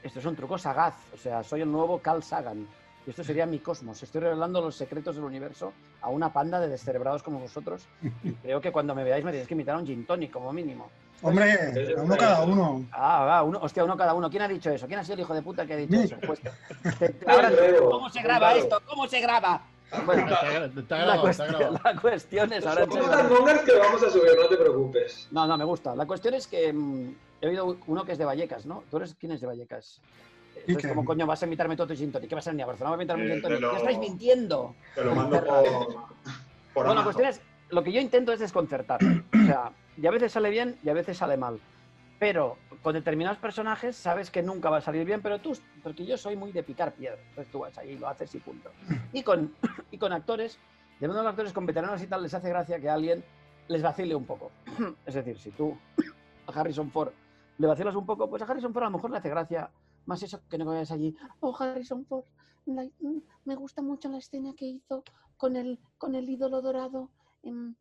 [0.04, 2.68] esto es un truco sagaz, o sea, soy el nuevo Carl Sagan.
[3.10, 4.04] Y esto sería mi cosmos.
[4.04, 7.88] Estoy revelando los secretos del universo a una panda de descerebrados como vosotros.
[8.24, 10.54] Y creo que cuando me veáis me tenéis que invitar a un gin tonic, como
[10.54, 10.92] mínimo.
[11.24, 11.58] Hombre,
[11.98, 12.86] uno cada uno.
[12.92, 14.30] Ah, va, uno, hostia, uno cada uno.
[14.30, 14.86] ¿Quién ha dicho eso?
[14.86, 16.18] ¿Quién ha sido el hijo de puta que ha dicho eso?
[16.24, 16.40] Pues,
[17.00, 18.80] te- te- ahora, Andreu, ¿cómo se graba esto?
[18.86, 19.60] ¿Cómo se graba?
[20.06, 24.56] Bueno, la cuestión, la cuestión es ahora mongers que lo vamos a subir, no te
[24.56, 25.28] preocupes.
[25.32, 25.96] No, no, me gusta.
[25.96, 28.84] La cuestión es que mm, he oído uno que es de Vallecas, ¿no?
[28.92, 30.00] ¿Tú eres quién es de Vallecas?
[30.68, 30.90] Entonces.
[30.92, 32.30] ¿cómo coño vas a invitarme todo tu gin tonic?
[32.30, 34.76] ¿Qué vas a venir a Barcelona a invitarme Eh, gin lo- ¡Ya estáis mintiendo!
[34.96, 35.64] Te lo mando por,
[36.74, 39.00] por Bueno, cuestión es, lo que yo intento es desconcertar.
[39.04, 41.60] O sea, y a veces sale bien y a veces sale mal.
[42.20, 46.18] pero con determinados personajes sabes que nunca va a salir bien, pero tú, porque yo
[46.18, 48.72] soy muy de picar piedra, entonces tú vas ahí, lo haces y punto.
[49.14, 49.54] Y con,
[49.92, 50.58] y con actores,
[51.00, 53.24] de uno de los actores con veteranos y tal, les hace gracia que alguien
[53.70, 54.52] les vacile un poco.
[55.06, 55.78] Es decir, si tú
[56.48, 57.12] a Harrison Ford
[57.58, 59.70] le vacilas un poco, pues a Harrison Ford a lo mejor le hace gracia
[60.10, 61.16] más eso que no vayas allí.
[61.40, 62.26] Oh, Harrison Ford,
[62.66, 65.04] la- mm, me gusta mucho la escena que hizo
[65.38, 67.10] con el, con el ídolo dorado.
[67.44, 67.74] em,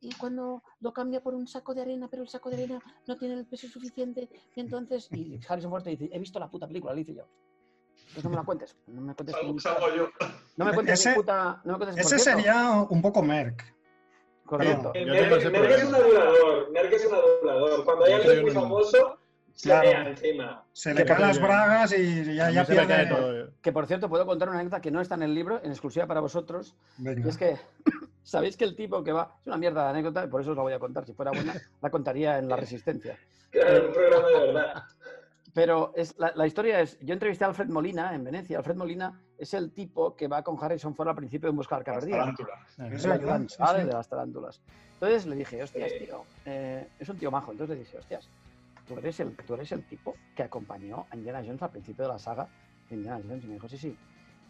[0.00, 3.16] y cuando lo cambia por un saco de arena, pero el saco de arena no
[3.16, 4.28] tiene el peso suficiente.
[4.56, 7.24] Y entonces, y Harrison Ford te dice, he visto la puta película, le dice yo.
[8.12, 8.76] Pues no me la cuentes.
[8.88, 10.08] No me cuentes, Salgo, salgo yo.
[10.56, 11.62] no me cuentes Ese- puta.
[11.64, 13.62] No me cuentes, Ese sería un poco Merck.
[14.44, 14.90] Correcto.
[14.94, 16.70] Eh, Merck Merck es un adulador.
[16.72, 17.84] Merck es un adulador.
[17.84, 19.13] Cuando hay alguien muy un- famoso,
[19.54, 19.88] se Claro.
[20.04, 20.64] le encima.
[20.72, 23.06] Se le caen las bragas y ya, ya me cae pierde.
[23.06, 23.50] todo.
[23.62, 26.06] Que por cierto, puedo contar una anécdota que no está en el libro, en exclusiva
[26.06, 26.74] para vosotros.
[26.98, 27.28] Y Venga.
[27.28, 27.56] es que,
[28.24, 29.36] ¿sabéis que el tipo que va.
[29.40, 31.04] Es una mierda de anécdota, y por eso os la voy a contar.
[31.06, 33.16] Si fuera buena, la contaría en La Resistencia.
[33.50, 34.82] Claro, un programa de verdad.
[35.54, 38.58] Pero es, la, la historia es: yo entrevisté a Alfred Molina en Venecia.
[38.58, 42.18] Alfred Molina es el tipo que va con Harrison Ford al principio de Las Perdida.
[42.18, 42.78] tarántulas.
[42.80, 43.76] Eh, Es el ayudante, sí, sí.
[43.86, 44.60] De las tarántulas.
[44.94, 46.04] Entonces le dije, hostias, Eh.
[46.06, 47.52] tío, eh, es un tío majo.
[47.52, 48.28] Entonces le dije, hostias,
[48.86, 52.12] tú eres, el, tú eres el tipo que acompañó a Indiana Jones al principio de
[52.12, 52.48] la saga
[52.88, 53.44] de Indiana Jones.
[53.44, 53.96] Y me dijo, sí, sí.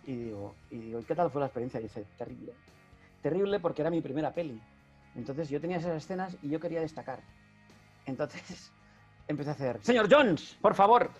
[0.06, 1.80] Y digo, y digo, ¿y qué tal fue la experiencia?
[1.80, 2.52] Y dice, terrible.
[3.22, 4.60] Terrible porque era mi primera peli.
[5.14, 7.20] Entonces yo tenía esas escenas y yo quería destacar.
[8.06, 8.72] Entonces
[9.28, 11.10] empecé a hacer, señor Jones, por favor,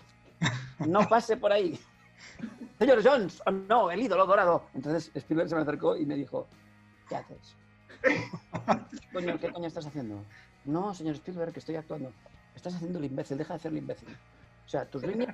[0.85, 1.79] no pase por ahí.
[2.77, 4.65] Señor Jones, oh, no, el ídolo dorado.
[4.73, 6.47] Entonces Spielberg se me acercó y me dijo,
[7.07, 7.55] ¿qué haces?
[9.13, 10.21] Coño, ¿qué coño estás haciendo?
[10.65, 12.11] No, señor Spielberg, que estoy actuando.
[12.55, 14.09] Estás haciendo el imbécil, deja de hacer el imbécil.
[14.65, 15.33] O sea, tus líneas,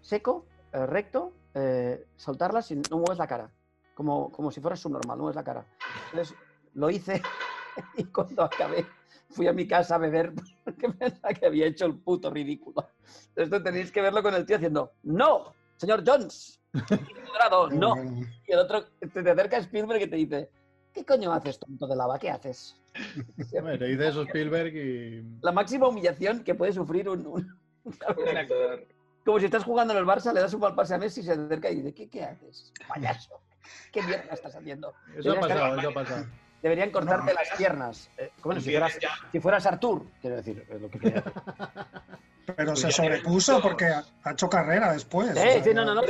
[0.00, 3.50] seco, eh, recto, eh, soltarlas y no mueves la cara.
[3.94, 5.64] Como, como si fueras subnormal, no mueves la cara.
[6.10, 6.36] Entonces
[6.74, 7.22] lo hice
[7.96, 8.86] y cuando acabé
[9.30, 10.32] fui a mi casa a beber
[10.64, 12.88] porque pensaba que había hecho el puto ridículo.
[13.34, 15.54] Esto tenéis que verlo con el tío haciendo, ¡No!
[15.76, 16.60] ¡Señor Jones!
[17.72, 17.94] No.
[18.46, 20.50] Y el otro te, te acerca a Spielberg y te dice,
[20.94, 22.18] ¿qué coño haces, tonto de lava?
[22.18, 22.76] ¿Qué haces?
[23.50, 25.24] Te dice eso Spielberg y.
[25.42, 28.86] La máxima humillación que puede sufrir un, un- Un actor.
[29.24, 31.24] Como si estás jugando en el Barça, le das un mal pase a Messi y
[31.24, 32.72] se acerca y dice, ¿qué, qué haces?
[32.88, 33.40] Payaso.
[33.92, 34.92] ¿Qué mierda estás haciendo?
[35.16, 36.26] Eso ha pasado, eso ha pasado.
[36.62, 38.10] Deberían cortarte No, las piernas.
[38.18, 38.98] Eh, bueno, si fueras,
[39.32, 41.32] si fueras Artur, quiero decir, es lo que quería decir.
[42.46, 45.30] Pero Pues se sobrepuso porque ha hecho carrera después.
[45.32, 46.02] Sí, o sea, sí, no, no, no.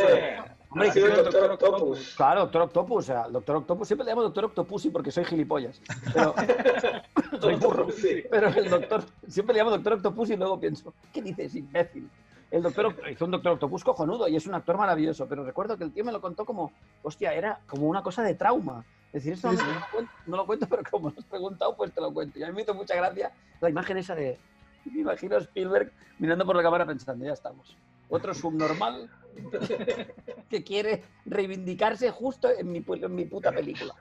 [0.71, 2.15] Hombre, el que- Doctor Octopus.
[2.17, 5.81] Claro, Doctor Octopus, o sea, Doctor Octopus, siempre le llamo Doctor Octopussy porque soy gilipollas.
[6.15, 6.35] Pero,
[7.41, 7.91] soy burro.
[7.91, 8.23] Sí.
[8.31, 12.09] Pero el doctor, siempre le llamo Doctor Octopus y luego pienso, ¿qué dices, imbécil?
[12.53, 15.77] El doctor Oct- hizo un Doctor Octopus cojonudo y es un actor maravilloso, pero recuerdo
[15.77, 18.85] que el tío me lo contó como, hostia, era como una cosa de trauma.
[19.13, 19.69] Es decir, esto Sí, no, sí.
[19.75, 22.39] lo cuento, no lo cuento, pero como lo has preguntado, pues te lo cuento.
[22.39, 24.39] Y a mí me hizo mucha gracia la imagen esa de,
[24.85, 27.77] me imagino Spielberg mirando por la cámara pensando, ya estamos.
[28.11, 29.09] Otro subnormal
[30.51, 33.95] que quiere reivindicarse justo en mi, en mi puta película.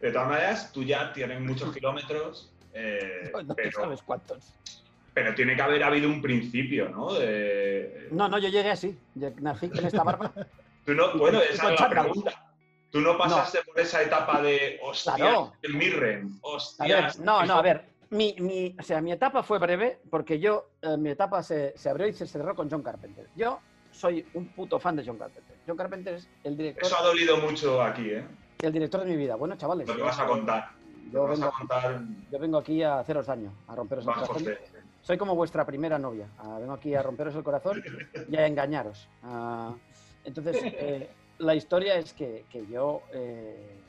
[0.00, 4.54] De todas maneras, tú ya tienes muchos kilómetros, eh, No, no pero, sabes cuántos.
[5.14, 7.14] pero tiene que haber habido un principio, ¿no?
[7.14, 8.98] De- No, no, yo llegué así.
[9.14, 10.32] Yo nací con esta barba.
[10.84, 12.46] Tú no, bueno, esa es la pregunta.
[12.90, 15.52] Tú no pasaste por esa etapa de hostia, Claro.
[15.62, 17.12] el Mirren, hostia.
[17.22, 17.84] no, no, a ver.
[18.10, 21.88] Mi, mi- o sea, mi etapa fue breve porque yo, eh, mi etapa se, se
[21.88, 23.28] abrió y se cerró con John Carpenter.
[23.34, 25.56] Yo soy un puto fan de John Carpenter.
[25.66, 28.26] John Carpenter es el director, Eso ha dolido mucho aquí, ¿eh?
[28.62, 29.36] el director de mi vida.
[29.36, 30.64] Bueno, chavales, Lo que vas a contar.
[31.12, 32.00] Yo vas a vengo, contar
[32.30, 34.44] yo vengo aquí a haceros daño, a romperos el corazón.
[35.00, 36.28] Soy como vuestra primera novia.
[36.38, 37.82] Ah, vengo aquí a romperos el corazón
[38.28, 39.08] y a engañaros.
[39.22, 39.74] Ah,
[40.24, 43.80] entonces, eh, la historia es que, que yo, eh,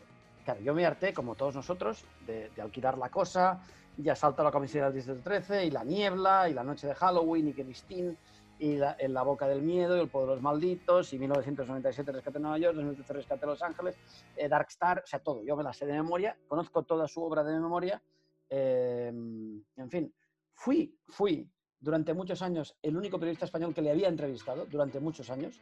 [0.45, 3.61] claro, yo me harté, como todos nosotros, de, de alquilar la cosa.
[3.97, 7.49] Ya salta la comisaría del Distrito 13 y la niebla y la noche de Halloween
[7.49, 8.15] y Christine
[8.57, 12.11] y la, en la boca del miedo y el poder de los malditos y 1997
[12.11, 13.97] rescate en Nueva York, 2013 rescate en Los Ángeles,
[14.37, 15.43] eh, Dark Star, o sea, todo.
[15.43, 18.01] Yo me la sé de memoria, conozco toda su obra de memoria.
[18.49, 20.13] eh, en fin,
[20.53, 25.29] fui, fui durante muchos años el único periodista español que le había entrevistado, durante muchos
[25.29, 25.59] años.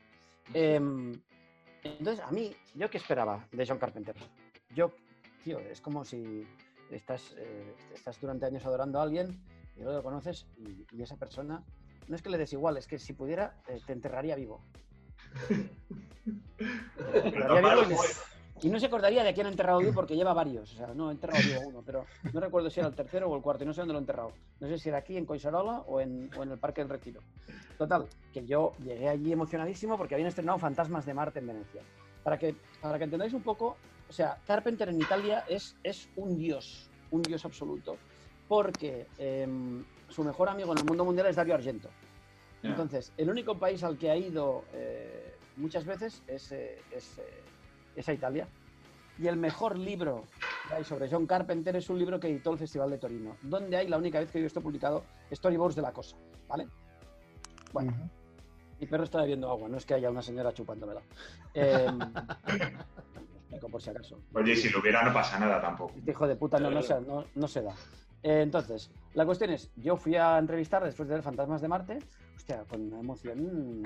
[0.54, 1.14] Em,
[1.84, 4.16] entonces, a mí, ¿yo qué esperaba de John Carpenter?
[4.76, 4.92] Yo,
[5.44, 6.46] tío, es como si
[6.92, 9.40] estás, eh, estás durante años adorando a alguien
[9.76, 11.64] y luego lo conoces y, y esa persona,
[12.08, 14.62] no es que le des igual, es que si pudiera, eh, te enterraría vivo.
[17.12, 17.96] Te enterraría vivo y, me-
[18.62, 20.74] y no se acordaría de quién ha enterrado vivo porque lleva varios.
[20.74, 23.36] O sea, no, he enterrado vivo uno, pero no recuerdo si era el tercero o
[23.36, 24.34] el cuarto y no sé dónde lo he enterrado.
[24.60, 27.22] No sé si era aquí, en Coisarola o en, o en el Parque del Retiro.
[27.78, 31.82] Total, que yo llegué allí emocionadísimo porque habían estrenado Fantasmas de Marte en Venecia.
[32.24, 33.78] Para que, para que entendáis un poco,
[34.10, 37.98] o sea, Carpenter en Italia es, es un dios, un dios absoluto.
[38.48, 41.88] porque em, su mejor amigo en el mundo mundial es Dario Argento.
[42.64, 42.72] Ya.
[42.72, 47.44] Entonces, el único país al que ha ido eh, muchas veces es, eh, es, eh,
[47.96, 48.48] es a Italia.
[49.20, 50.24] Y el mejor libro
[50.68, 53.78] que hay sobre John Carpenter es un libro que editó el Festival de Torino, donde
[53.78, 56.16] hay la única vez que yo he visto publicado Storyboards de la cosa,
[56.48, 56.68] ¿vale?
[57.72, 58.10] Bueno, Ujú.
[58.80, 61.02] mi perro está bebiendo agua, no es que haya una señora chupándomela.
[61.54, 61.88] Eh,
[63.68, 64.20] por si acaso.
[64.34, 65.94] Oye, si lo hubiera no pasa nada tampoco.
[65.98, 67.74] Este hijo de puta no, no, se, no, no se da.
[68.24, 72.00] Eh, entonces, la cuestión es, yo fui a entrevistar después de ver Fantasmas de Marte,
[72.36, 73.84] hostia, con una emoción,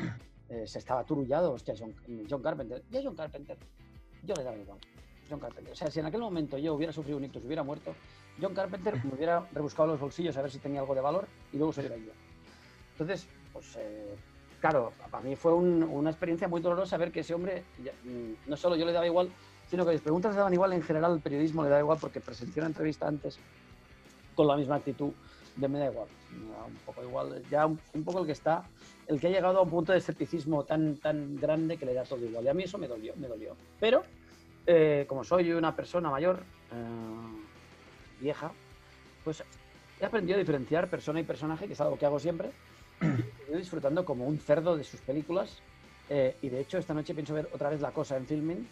[0.50, 1.94] eh, se estaba turullado, hostia, John,
[2.30, 2.84] John Carpenter.
[2.92, 3.58] Ya John Carpenter,
[4.24, 4.80] yo le daba igual.
[5.30, 5.72] John Carpenter.
[5.72, 7.96] O sea, si en aquel momento yo hubiera sufrido un ictus, hubiera muerto,
[8.42, 11.58] John Carpenter me hubiera rebuscado los bolsillos a ver si tenía algo de valor y
[11.58, 12.12] luego se hubiera ido.
[12.94, 14.16] Entonces, pues, eh,
[14.60, 18.50] claro, para mí fue un- una experiencia muy dolorosa ver que ese hombre, ya, mm,
[18.50, 19.30] no solo yo le daba igual,
[19.74, 22.20] sino que las preguntas le daban igual en general, el periodismo le daba igual porque
[22.20, 23.40] presenció una entrevista antes
[24.36, 25.12] con la misma actitud
[25.56, 28.34] de me da igual, me da un poco igual, ya un, un poco el que
[28.34, 28.70] está,
[29.08, 32.04] el que ha llegado a un punto de escepticismo tan, tan grande que le da
[32.04, 32.46] todo igual.
[32.46, 33.56] Y a mí eso me dolió, me dolió.
[33.80, 34.04] Pero,
[34.68, 38.52] eh, como soy una persona mayor, eh, vieja,
[39.24, 39.44] pues
[40.00, 42.52] he aprendido a diferenciar persona y personaje, que es algo que hago siempre,
[43.02, 45.64] y disfrutando como un cerdo de sus películas.
[46.10, 48.68] eh, y de hecho, esta noche pienso ver otra vez La Cosa en filming,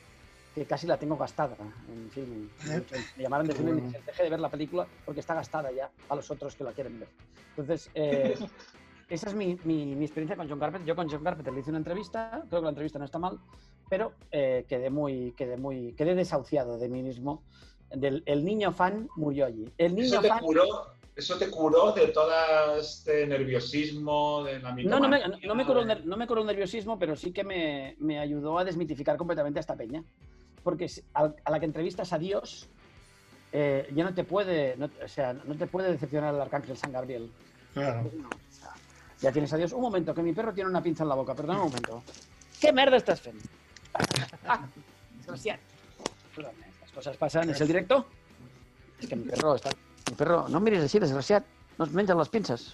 [0.53, 1.55] que casi la tengo gastada
[1.87, 2.49] en filming.
[2.69, 2.83] ¿Eh?
[3.15, 3.87] Me llamaron de filming y bueno.
[3.93, 6.73] dije, deje de ver la película porque está gastada ya a los otros que la
[6.73, 7.09] quieren ver.
[7.49, 8.37] Entonces, eh,
[9.09, 10.87] esa es mi, mi- mi experiencia con John Carpenter.
[10.87, 13.39] Yo con John Carpenter le hice una entrevista, creo que la entrevista no está mal,
[13.89, 17.43] pero eh, quedé muy, quedé muy, quedé desahuciado de mí mismo.
[17.89, 19.65] Del, el niño fan murió allí.
[19.77, 20.39] El niño Eso te fan.
[20.43, 20.65] curó,
[21.15, 25.83] eso te curó de todo este nerviosismo, de la No, no me, no me curó
[25.85, 29.61] no me curó el nerviosismo, pero sí que me, me ayudó a desmitificar completamente a
[29.61, 30.03] esta peña.
[30.63, 32.69] Porque a, la que entrevistas a Dios,
[33.51, 36.91] eh, ya no te puede, no, o sea, no te puede decepcionar el arcángel San
[36.91, 37.31] Gabriel.
[37.73, 38.09] Claro.
[38.17, 38.29] No,
[39.21, 39.71] ya tienes a Dios.
[39.71, 42.03] Un momento, que mi perro tiene una pinza en la boca, perdón un momento.
[42.59, 43.43] ¿Qué merda estás haciendo?
[44.47, 44.65] Ah,
[45.17, 45.59] desgraciado.
[46.35, 47.49] Perdón, estas cosas pasan.
[47.49, 48.05] ¿Es el directo?
[48.99, 49.69] Es que mi perro está...
[50.09, 50.47] Mi perro...
[50.49, 51.45] No mires així, desgraciat.
[51.77, 52.65] No es mengen les pinces.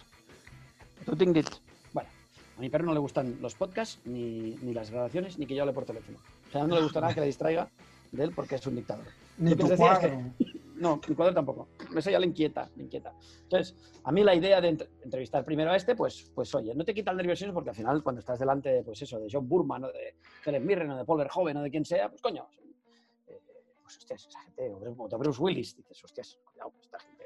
[1.06, 1.50] T'ho tinc dit.
[1.94, 2.10] Bueno,
[2.58, 5.64] a mi perro no le gustan los podcasts, ni, ni las grabaciones, ni que yo
[5.64, 6.18] hable por teléfono.
[6.66, 7.70] No le gusta nada que le distraiga
[8.12, 9.06] de él porque es un dictador.
[9.38, 10.34] Ni tu decía es que- cuadro.
[10.78, 11.70] No, mi cuadro tampoco.
[11.96, 13.12] Eso ya le inquieta, le inquieta.
[13.44, 16.86] Entonces, a mí la idea de entre- entrevistar primero a este, pues, pues oye, no
[16.86, 19.50] te quita el nerviosismo porque al final cuando estás delante de, pues eso, de John
[19.50, 22.48] Burman o de Helen Mirren o de Paul Verhoeven o de quien sea, pues coño,
[23.28, 23.42] eh,
[23.82, 27.26] pues hostias, esa gente, o de Bruce Willis, dices, hostias, cuidado, esta gente,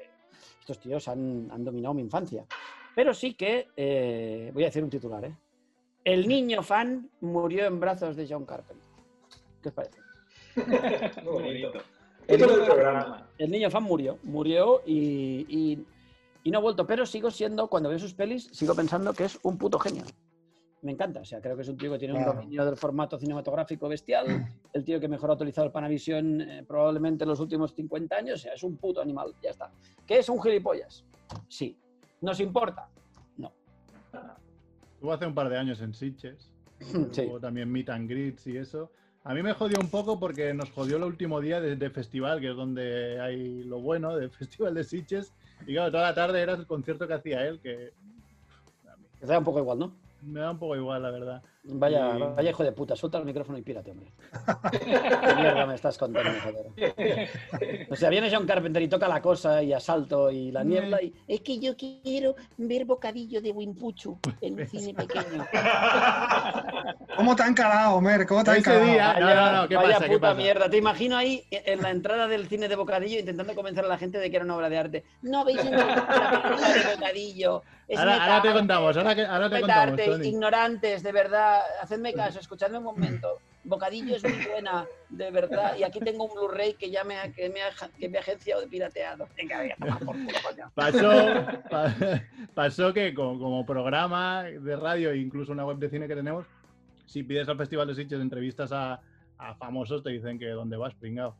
[0.60, 2.46] estos tíos han, han dominado mi infancia.
[2.94, 5.36] Pero sí que, eh, voy a decir un titular, ¿eh?
[6.04, 8.81] El niño fan murió en brazos de John Carpenter.
[9.62, 9.98] ¿Qué os parece?
[11.24, 11.78] Muy bonito.
[12.28, 13.26] El niño- programa.
[13.38, 15.86] el niño fan murió, murió y, y-
[16.44, 19.38] y no ha vuelto, pero sigo siendo, cuando veo sus pelis, sigo pensando que es
[19.44, 20.04] un puto genio.
[20.82, 23.16] Me encanta, o sea, creo que es un tío que tiene un dominio del formato
[23.18, 24.26] cinematográfico bestial,
[24.72, 28.40] el tío que mejor ha utilizado el Panavision eh, probablemente en los últimos 50 años,
[28.40, 29.70] o sea, es un puto animal, ya está.
[30.06, 31.04] ¿Qué es un gilipollas?
[31.48, 31.78] Sí.
[32.20, 32.88] ¿Nos importa?
[33.36, 33.52] No.
[34.94, 36.50] Estuvo hace un par de años en Sitges.
[37.12, 37.22] Sí.
[37.28, 38.90] Hubo también meet and greets y eso.
[39.24, 42.40] A mí me jodió un poco porque nos jodió el último día de, de festival,
[42.40, 45.32] que es donde hay lo bueno del festival de Sitges.
[45.66, 47.92] Y claro, toda la tarde era el concierto que hacía él, que
[49.20, 49.92] Te da un poco igual, ¿no?
[50.22, 51.42] me da un poco igual, la verdad.
[51.64, 54.10] Vaya, Y- vaya hijo de puta, suelta el micrófono y pírate, hombre.
[54.72, 57.28] ¿Qué mierda me estás contando, joder?
[57.88, 61.14] O sea, viene John Carpenter y toca la cosa y asalto y la niebla y...
[61.28, 65.46] Es que yo quiero ver Bocadillo de Wimpuchu en un cine pequeño.
[67.16, 68.26] ¿Cómo te han calado, Mer?
[68.26, 68.84] ¿Cómo te han calado?
[68.86, 70.34] día- No, no, no, ¿qué vaya pasa, qué puta pasa?
[70.34, 70.68] mierda.
[70.68, 74.18] Te imagino ahí en la entrada del cine de Bocadillo intentando convencer a la gente
[74.18, 75.04] de que era una obra de arte.
[75.22, 77.62] No veis la película de Bocadillo.
[77.88, 81.51] Es Ahora, ahora te contamos, ahora, que, ahora te contamos, metarte, ignorantes, de verdad.
[81.80, 83.38] Hacedme caso, escuchadme un momento.
[83.64, 85.76] Bocadillo es muy buena, de verdad.
[85.78, 88.20] Y aquí tengo un Blu-ray que ya me ha, que me ha, que me ha
[88.20, 89.28] agenciado de pirateado.
[89.36, 90.70] Venga, venga, por culo, coño.
[90.74, 91.10] Pasó,
[91.70, 91.94] pa-
[92.54, 96.44] pasó que como, como programa de radio e incluso una web de cine que tenemos,
[97.06, 99.00] si pides al Festival de Sitges entrevistas a,
[99.38, 101.36] a famosos, te dicen que dónde vas, pringao.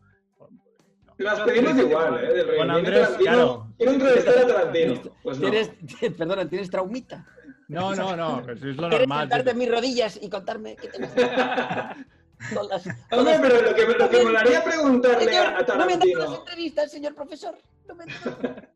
[1.18, 2.32] Las pedimos igual, ¿eh?
[2.32, 2.58] Del rey.
[2.58, 3.66] Con Andrés, Tarantino, claro.
[3.76, 4.94] Quiero entrevistar a Tarantino.
[5.22, 5.50] Pues no.
[5.50, 5.70] ¿Tienes,
[6.18, 7.26] perdona, ¿tienes traumita?
[7.68, 9.20] No, no, no, eso es lo ¿Quieres normal.
[9.20, 11.96] sentarte en mis rodillas y contarme qué te gusta?
[12.54, 15.76] Con las- con Hombre, las- pero lo que, lo que molaría preguntarle Señor, a, a
[15.76, 16.36] no me entre las Tarantino.
[16.40, 17.54] entrevistas, señor profesor.
[17.88, 18.04] No me.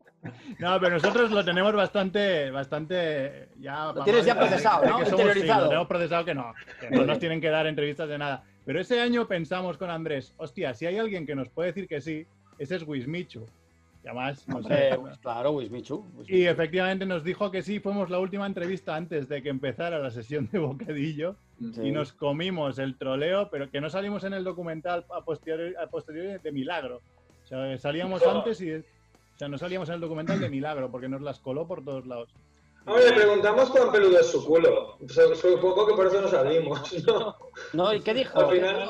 [0.59, 3.91] No, pero nosotros lo tenemos bastante, bastante ya.
[3.93, 4.97] Lo tienes ya procesado, de ¿no?
[4.99, 5.61] que somos- sí, Interiorizado.
[5.63, 8.43] lo tenemos procesado que no, que no nos tienen que dar entrevistas de nada.
[8.65, 12.01] Pero ese año pensamos con Andrés, hostia, si hay alguien que nos puede decir que
[12.01, 12.25] sí,
[12.57, 13.45] ese es Wismichu.
[14.07, 14.99] Además, no Hombre, sé.
[15.21, 16.05] claro, Wismichu.
[16.27, 20.09] Y efectivamente nos dijo que sí, fuimos la última entrevista antes de que empezara la
[20.11, 21.35] sesión de bocadillo
[21.73, 21.81] Sí.
[21.83, 25.87] y nos comimos el troleo, pero que no salimos en el documental a posteriori, a
[25.87, 27.01] posteriori de milagro.
[27.43, 28.31] O sea, salíamos No.
[28.31, 28.73] antes y...
[28.75, 28.83] O
[29.37, 32.29] sea, no salíamos en el documental de milagro porque nos las coló por todos lados.
[32.85, 34.97] Ahora le preguntamos cuán peludo es su culo.
[35.07, 37.35] Su- Supongo que por eso no salimos, ¿no?
[37.73, 38.39] No, ¿y qué dijo?
[38.39, 38.89] Al final-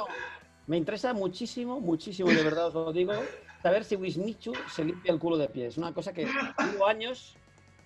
[0.67, 3.13] Me interesa muchísimo, muchísimo, de verdad os lo digo,
[3.61, 5.69] saber si Wismichu se limpia el culo de pies.
[5.73, 7.35] Es una cosa que llevo años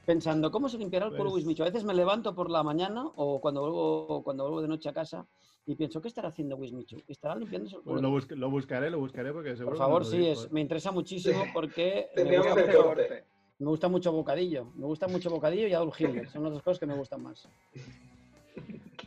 [0.06, 1.64] pensando, ¿cómo se limpiará el culo Pues- Wismichu?
[1.64, 4.94] A veces me levanto por la mañana o cuando vuelvo, cuando vuelvo de noche a
[4.94, 5.26] casa
[5.66, 7.02] y pienso, ¿qué estará haciendo Wismichu?
[7.08, 8.10] ¿Estará limpiándose el Pues culo?
[8.10, 10.48] lo, busque- lo buscaré, lo buscaré porque seguro Por que favor, lo sí, es, ¿eh?
[10.52, 13.24] me interesa muchísimo porque me gusta, corte.
[13.60, 14.66] me gusta mucho Bocadillo.
[14.76, 16.28] Me gusta mucho Bocadillo y Adolf Hitler.
[16.30, 17.48] Son las dos cosas que me gustan más.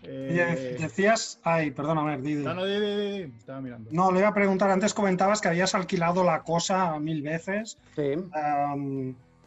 [0.06, 2.44] Eh, Decías, ay, perdóname, Didi.
[2.44, 3.32] No, no, di, di, di, di.
[3.38, 3.90] estaba mirando.
[3.92, 8.14] No, le iba a preguntar, antes comentabas que habías alquilado la cosa mil veces Sí,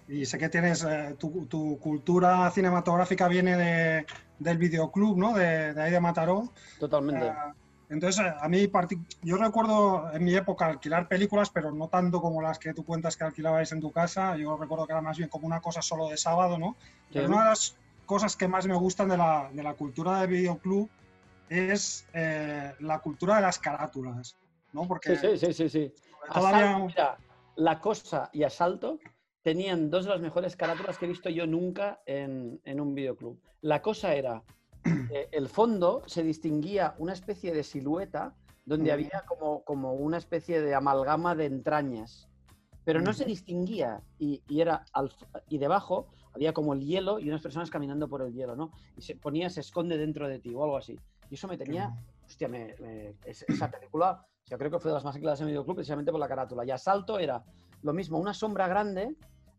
[0.10, 4.06] y sé que tienes, eh, tu, tu cultura cinematográfica viene de,
[4.40, 5.34] del videoclub, ¿no?
[5.34, 6.50] De, de ahí de Mataró.
[6.80, 7.28] totalmente.
[7.28, 7.54] Ah,
[7.90, 8.70] entonces, eh, a mí,
[9.22, 13.16] yo recuerdo en mi época alquilar películas, pero no tanto como las que tú cuentas
[13.16, 14.36] que alquilabais en tu casa.
[14.38, 16.76] Yo recuerdo que era más bien como una cosa solo de sábado, ¿no?
[16.80, 17.14] Sí.
[17.14, 17.76] Pero una de las
[18.08, 20.90] cosas que más me gustan de la, de la cultura de videoclub
[21.50, 24.36] es eh, la cultura de las carátulas,
[24.74, 24.88] ¿no?
[24.88, 25.94] Porque Sí, sí, sí, sí, sí.
[26.34, 26.72] todavía...
[26.72, 27.20] Asalto, mira,
[27.58, 29.00] La Cosa y Asalto
[29.44, 33.40] tenían dos de las mejores carátulas que he visto yo nunca en, en un videoclub.
[33.62, 34.44] La Cosa era,
[35.12, 38.36] eh, el fondo se distinguía una especie de silueta
[38.66, 38.94] donde Ujú.
[38.94, 42.30] había como, como una especie de amalgama de entrañas,
[42.84, 43.32] pero no se Ujú.
[43.32, 45.12] distinguía y, y era al
[45.50, 48.72] y debajo había como el hielo y unas personas caminando por el hielo, ¿no?
[48.96, 50.98] Y se ponía, se esconde dentro de ti o algo así.
[51.30, 51.92] Y eso me tenía
[52.26, 55.48] hostia, me- me- es- esa película, yo creo que fue de las más aclaradas en
[55.48, 56.66] videoclub precisamente por la carátula.
[56.66, 57.44] Y Asalto era
[57.84, 59.16] lo mismo, una sombra grande,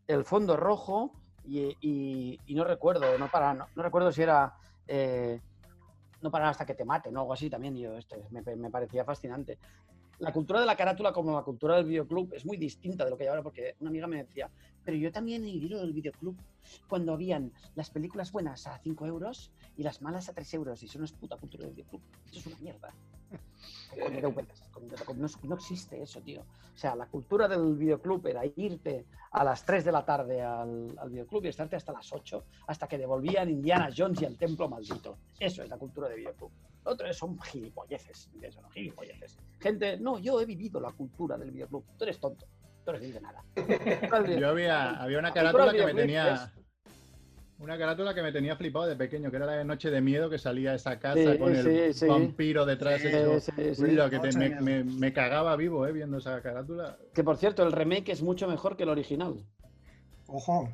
[0.07, 1.13] el fondo rojo
[1.45, 4.55] y, y- y no recuerdo, no, para, no, no recuerdo si era
[4.87, 5.41] eh,
[6.23, 7.77] no parar hasta que te maten o algo así también.
[7.77, 9.59] Yo, esto es- me, me parecía fascinante.
[10.19, 13.17] La cultura de la carátula como la cultura del videoclub es muy distinta de lo
[13.17, 14.51] que hay ahora porque una amiga me decía,
[14.89, 16.35] pero yo también he vivido el videoclub
[16.89, 20.83] cuando habían las películas buenas a 5 euros y las malas a 3 euros.
[20.83, 22.01] Y eso no es puta cultura del videoclub.
[22.31, 22.95] Eso es una mierda.
[24.03, 26.41] Con DVDs, con- con- no, no existe eso, tío.
[26.75, 30.99] O sea, la cultura del videoclub era irte a las 3 de la tarde al,
[30.99, 34.71] al videoclub y estarte hasta las 8, hasta que devolvían Indiana Jones y el templo
[34.71, 35.19] maldito.
[35.39, 36.51] Eso es la cultura de videoclub.
[36.87, 38.31] Lo otro es- son gilipolleces.
[38.41, 39.37] Eso no, gilipolleces.
[39.61, 41.85] Gente, no, yo he vivido la cultura del videoclub.
[41.99, 42.47] Tú eres tonto.
[42.93, 43.45] De nada.
[44.39, 46.53] Yo había, había una carátula que me tenía.
[47.59, 50.31] Una carátula que me tenía flipado de pequeño, que era la de Noche de Miedo,
[50.31, 53.83] que salía esa casa Sí, con el sí, vampiro detrás Sí, hecho Sí, sí, sí.
[53.83, 56.97] ruido, que te- me, me- me cagaba vivo eh, viendo esa carátula.
[57.13, 59.45] Que por cierto, el remake es mucho mejor que el original.
[60.29, 60.71] Ojo,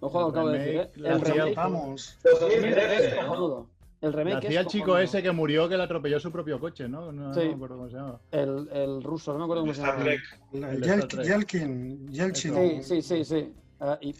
[0.00, 0.90] Ojo lo El acabo de decir, ¿eh?
[0.96, 2.18] la El hacía remake, estamos.
[2.24, 3.70] 2013, es ¿no?
[4.02, 7.12] El remake hacía el chico ese que murió, que le atropelló su propio coche, ¿no?
[7.12, 7.40] No, no Sí.
[7.48, 8.20] me acuerdo cómo se llama.
[8.32, 10.02] El, el ruso, no me acuerdo cómo se llama.
[10.02, 10.08] El-
[10.52, 11.26] El el de Yel- Star Trek.
[11.26, 12.54] Yelkin, Yelchin.
[12.54, 13.52] Sí, sí, sí, sí.
[13.78, 14.12] Ah, y,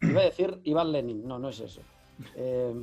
[0.00, 1.82] iba a decir Iván Lenin, no, no es eso.
[2.36, 2.74] Eh,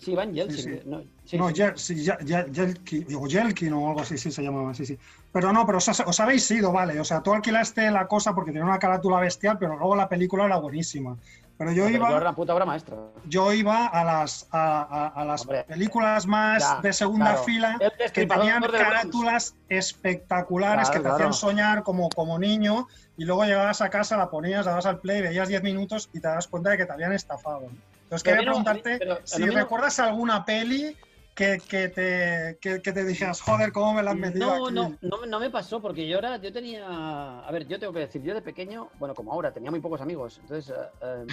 [0.00, 0.56] sí, Iván Yeltsin.
[0.64, 0.88] Sí, sí.
[0.88, 4.98] No, sí, no, Ye- Yelkin, o Yelkin o algo así, sí se llamaba, sí, sí.
[5.32, 6.98] Pero no, pero os, os habéis ido, vale.
[6.98, 10.46] O sea, tú alquilaste la cosa porque tenía una carátula bestial, pero luego la película
[10.46, 11.16] era buenísima.
[11.58, 12.96] Pero yo iba, era una puta obra maestra.
[13.24, 17.42] yo iba a las, a, a- a las Hombre, películas más ya, de segunda claro.
[17.42, 17.78] fila
[18.12, 21.14] que tenían carátulas espectaculares Claro, que te claro.
[21.16, 22.86] hacían soñar como, como niño
[23.16, 26.28] y luego llegabas a casa, la ponías, dabas al play, veías 10 minutos y te
[26.28, 27.62] das cuenta de que te habían estafado.
[28.04, 30.96] Entonces Pero quería no- preguntarte pero si no- recuerdas alguna peli
[31.38, 34.74] que, que te, que, que te dijeras, joder, ¿cómo me la han metido No, aquí?
[34.74, 38.00] no, no, no me pasó porque yo era, yo tenía, a ver, yo tengo que
[38.00, 41.26] decir, yo de pequeño, bueno, como ahora, tenía muy pocos amigos, entonces, eh, eh,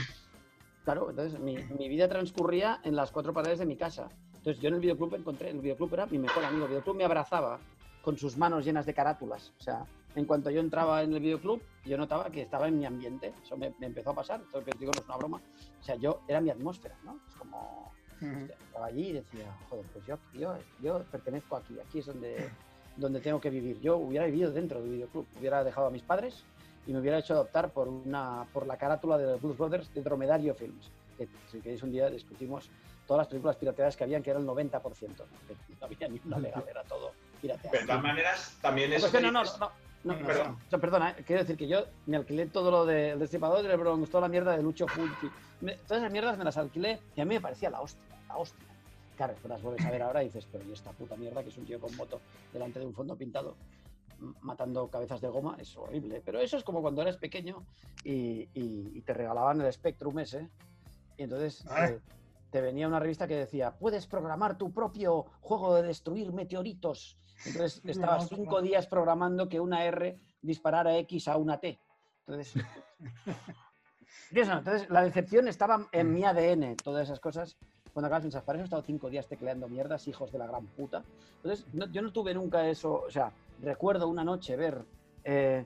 [0.84, 4.08] claro, entonces mi, mi vida transcurría en las cuatro paredes de mi casa.
[4.36, 7.04] Entonces yo en el videoclub encontré, el videoclub era mi mejor amigo, el videoclub me
[7.04, 7.60] abrazaba
[8.04, 11.64] con sus manos llenas de carátulas, o sea, en cuanto yo entraba en el videoclub,
[11.84, 14.92] yo notaba que estaba en mi ambiente, eso me, me empezó a pasar, os digo
[14.94, 15.42] no es una broma,
[15.82, 17.20] o sea, yo era mi atmósfera, ¿no?
[17.28, 17.92] Es como,
[18.22, 22.50] Estaba allí y decía, joder, pues yo, yo, yo pertenezco aquí, aquí es donde,
[22.98, 23.80] donde tengo que vivir.
[23.82, 26.44] Yo hubiera vivido dentro del videoclub, hubiera dejado a mis padres
[26.88, 30.02] y me hubiera hecho adoptar por, una, por la carátula de los Blues Brothers de
[30.02, 30.90] Dromedario Films.
[31.18, 32.70] Que si queréis un día discutimos
[33.08, 34.72] todas las películas pirateadas que habían, que era el 90%.
[34.82, 35.16] ¿no?
[35.48, 37.12] Que no había ni una legal, era todo
[37.42, 37.78] pirateado.
[37.80, 39.02] De todas maneras, también No, es.
[39.02, 39.72] pues que no, no, no,
[40.06, 40.58] no, no, Perdón.
[40.82, 44.22] perdona, eh, quiero decir que yo me alquilé todo lo del Destripador del Bronx, toda
[44.22, 45.30] la mierda de Lucho Fulci.
[45.88, 48.68] Todas esas mierdas me las alquilé y a mí me parecía la hostia, la hostia.
[49.18, 51.50] Claro, después las vuelves a ver ahora y dices, pero ¿y esta puta mierda que
[51.50, 52.20] es un tío con moto
[52.54, 53.56] delante de un fondo pintado?
[54.42, 56.22] matando cabezas de goma, es horrible.
[56.26, 57.66] Pero eso es como cuando eras pequeño
[58.06, 60.48] y, y- y te regalaban el Spectrum ese.
[61.18, 61.88] Y entonces Ah.
[61.88, 62.00] eh,
[62.50, 67.18] te venía una revista que decía, puedes programar tu propio juego de destruir meteoritos.
[67.44, 68.40] Entonces estabas ostras.
[68.40, 71.80] cinco días programando que una R disparara X a una T.
[72.28, 72.64] Entonces,
[74.32, 77.58] entonces la decepción estaba en mi ADN, todas esas cosas.
[77.94, 80.68] Cuando acabas piensas, para eso he estado cinco días tecleando mierdas, hijos de la gran
[80.68, 81.06] puta.
[81.38, 83.04] Entonces, no- yo no tuve nunca eso.
[83.08, 83.32] O sea,
[83.62, 84.84] recuerdo una noche ver
[85.24, 85.66] eh,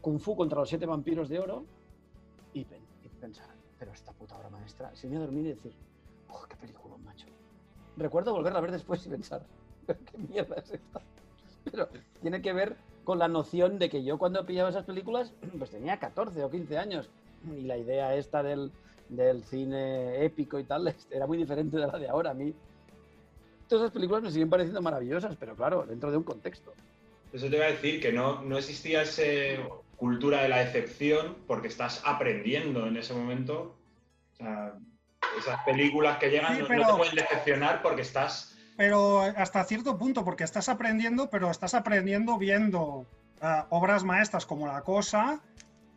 [0.00, 1.64] Kung Fu contra los siete vampiros de oro
[2.52, 3.48] y, pen- y pensar,
[3.78, 5.74] pero esta puta obra maestra, se me a dormir y decir,
[6.28, 7.26] oh, qué película, macho.
[7.96, 9.44] Recuerdo volverla a ver después y pensar,
[10.10, 11.00] qué mierda es esta.
[11.64, 11.88] Pero
[12.20, 15.98] tiene que ver con la noción de que yo cuando pillaba esas películas, pues tenía
[15.98, 17.10] 14 o 15 años.
[17.56, 18.72] Y la idea esta del,
[19.08, 22.30] del cine épico y tal era muy diferente de la de ahora.
[22.30, 22.54] A mí,
[23.68, 26.72] todas esas películas me siguen pareciendo maravillosas, pero claro, dentro de un contexto.
[27.32, 29.22] Eso te iba a decir, que no, no existía esa
[29.96, 33.76] cultura de la decepción porque estás aprendiendo en ese momento.
[34.34, 34.74] O sea,
[35.38, 38.53] esas películas que llegan Sí, no, te pueden decepcionar porque estás...
[38.76, 43.06] Pero hasta cierto punto, porque estás aprendiendo, pero estás aprendiendo viendo
[43.40, 45.40] ah, obras maestras como La Cosa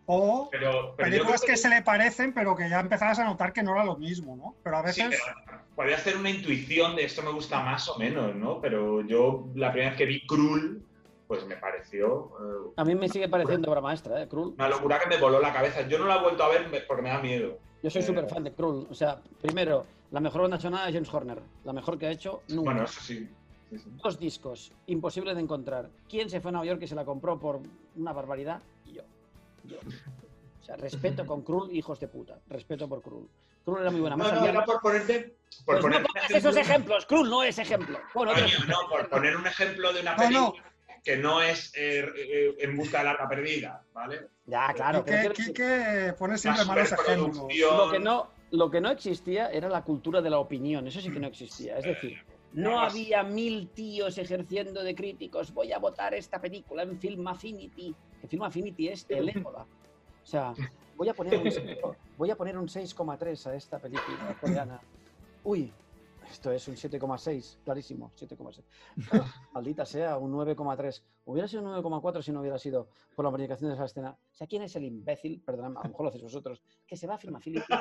[0.05, 3.51] o Pero, pero yo películas que se le parecen, pero que ya empezabas a notar
[3.51, 4.55] que no era lo mismo, ¿no?
[4.63, 5.21] Pero a Sí, veces...
[5.45, 8.61] pero podría hacer una intuición de esto me gusta más o menos, ¿no?
[8.61, 10.84] Pero yo la primera vez que vi Krull,
[11.28, 14.28] pues me pareció eh, A mí me sigue pareciendo obra maestra, ¿eh?
[14.30, 14.53] Krull.
[14.53, 15.82] una locura que me voló la cabeza.
[15.88, 17.57] Yo no la he vuelto a ver porque me da miedo.
[17.84, 18.88] Yo soy Eh, súper fan de Krull.
[18.89, 21.41] O sea, primero, la mejor banda sonora es James Horner.
[21.63, 22.71] La mejor que ha hecho nunca.
[22.71, 23.29] Bueno, eso sí.
[23.69, 23.89] sí, sí.
[24.03, 25.89] Dos discos, imposible de encontrar.
[26.09, 27.61] ¿Quién se fue a Nueva York y se la compró por
[27.95, 28.61] una barbaridad?
[28.85, 29.01] Yo.
[29.65, 29.77] Yo.
[30.61, 32.39] O sea, respeto con Krull, hijos de puta.
[32.49, 33.27] Respeto por Krull.
[33.63, 34.15] Krull era muy buena.
[34.17, 35.35] Más No, no, había- era por ponerte...
[35.65, 37.05] Por Pues poner no pongas esos ejemplos.
[37.05, 37.99] Krull no es ejemplo.
[38.13, 40.51] Bueno, otro- Coño, no, por poner un ejemplo de una No, no.
[40.51, 40.63] película
[41.03, 44.27] que no es eh, eh, En busca de la arca perdida, ¿vale?
[44.45, 45.05] Ya, claro.
[45.05, 47.37] pero Quique, quiero Quique pone siempre malos ejemplos.
[47.37, 51.11] lo que no lo que no existía era la cultura de la opinión eso sí
[51.11, 51.77] que no existía.
[51.77, 52.17] Es decir
[52.53, 57.93] no había mil tíos ejerciendo de críticos voy a votar esta película en Film Affinity
[58.21, 59.63] que Film Affinity es el ébola.
[60.23, 60.53] O sea
[60.95, 61.49] voy a poner un,
[62.17, 64.81] voy a poner un 6,3 a esta película coreana.
[65.43, 65.71] Uy
[66.31, 68.61] esto es un 7,6 clarísimo 7,6
[69.53, 73.69] maldita sea un 9,3 hubiera sido un 9,4 si no hubiera sido por la comunicación
[73.69, 74.11] de esa escena.
[74.11, 76.61] O sea quién es el imbécil perdón a lo mejor lo hacéis vosotros.
[76.85, 77.73] Que se va a Film Affinity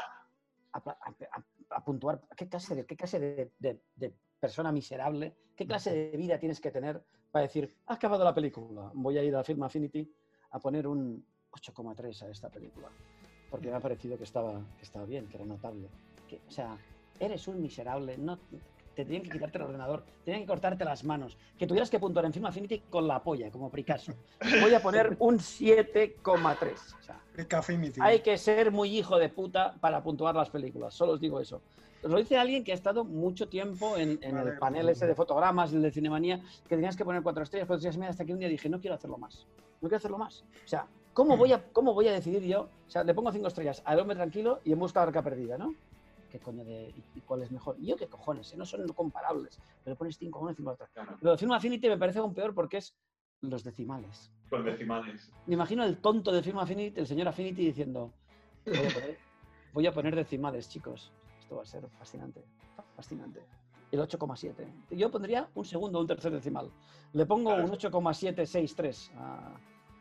[0.76, 5.34] a, a- a- a puntuar qué clase, de, qué clase de, de- de persona miserable,
[5.56, 7.02] qué clase de vida tienes que tener
[7.32, 10.10] para decir, ha acabado la película, voy a ir a Film Affinity
[10.50, 12.88] a poner un 8,3 a esta película,
[13.50, 15.88] porque me ha parecido que estaba, que estaba bien, que era notable.
[16.28, 16.76] Que, o sea,
[17.18, 18.38] eres un miserable, no,
[18.96, 22.24] te tenían que quitarte el ordenador, tenían que cortarte las manos, que tuvieras que puntuar
[22.24, 24.14] en Film Affinity con la polla, como Picasso.
[24.62, 26.72] Voy a poner un 7,3.
[26.98, 27.20] O sea,
[28.00, 31.60] hay que ser muy hijo de puta para puntuar las películas, solo os digo eso.
[32.02, 35.06] Os lo dice alguien que ha estado mucho tiempo en, en Vale, el panel ese
[35.06, 38.32] de fotogramas, el de Cinemanía, que tenías que poner cuatro estrellas, cuatro estrellas hasta que
[38.32, 39.46] un día dije, no quiero hacerlo más.
[39.82, 40.42] No quiero hacerlo más.
[40.64, 42.68] O sea, ¿cómo voy a, cómo voy a decidir yo?
[42.86, 45.58] O sea, le pongo cinco estrellas al hombre tranquilo y en busca de arca perdida,
[45.58, 45.74] ¿no?
[46.30, 47.76] ¿Qué coño de y, y cuál es mejor?
[47.78, 48.56] Y yo qué cojones, eh?
[48.56, 49.58] no son comparables.
[49.84, 50.86] Pero pones cinco a uno y cinco a otro.
[50.92, 52.94] Claro, Lo de Film Affinity me parece aún peor porque es
[53.42, 54.30] los decimales.
[54.50, 55.30] con decimales.
[55.46, 58.12] Me imagino el tonto del Film Affinity, el señor Affinity, diciendo:
[58.66, 59.18] Voy a poner,
[59.72, 61.12] voy a poner decimales, chicos.
[61.40, 62.44] Esto va a ser fascinante.
[62.96, 63.40] Fascinante.
[63.92, 64.66] El 8,7.
[64.90, 66.68] Yo pondría un segundo un tercer decimal.
[67.12, 69.54] Le pongo un 8,763 a-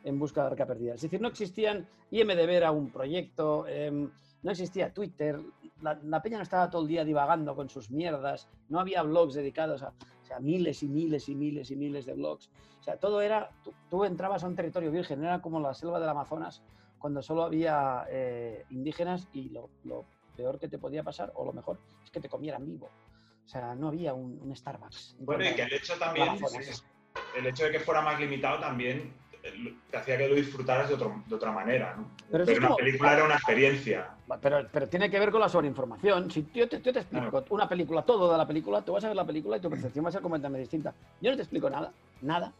[0.03, 0.95] en busca de arca perdida.
[0.95, 4.09] Es decir, no existían IMDB era un proyecto, em,
[4.46, 5.41] no existía Twitter,
[5.82, 9.34] la, la peña no estaba todo el día divagando con sus mierdas, no había blogs
[9.34, 12.52] dedicados a o sea, miles y miles y miles y miles de blogs.
[12.80, 16.00] O sea, todo era, tú, tú entrabas a un territorio virgen, era como la selva
[16.00, 16.62] del Amazonas,
[17.00, 20.06] cuando solo había eh, indígenas y lo, lo
[20.38, 22.86] peor que te podía pasar, o lo mejor, es que te comieran vivo.
[23.46, 25.16] O sea, no había un, un Starbucks.
[25.22, 26.38] Bueno, y que el hecho también,
[27.36, 29.12] el hecho de que fuera más limitado también
[29.89, 32.10] te hacía que lo disfrutaras de, otro- de otra manera, ¿no?
[32.32, 34.10] Pero es una como- película era una experiencia.
[34.41, 36.32] Pero, pero tiene que ver con la sobreinformación.
[36.32, 39.08] Si yo te, yo te explico una película, todo de la película, tú vas a
[39.08, 40.96] ver la película y tu percepción va a ser completamente distinta.
[41.22, 42.52] Yo no te explico nada, nada,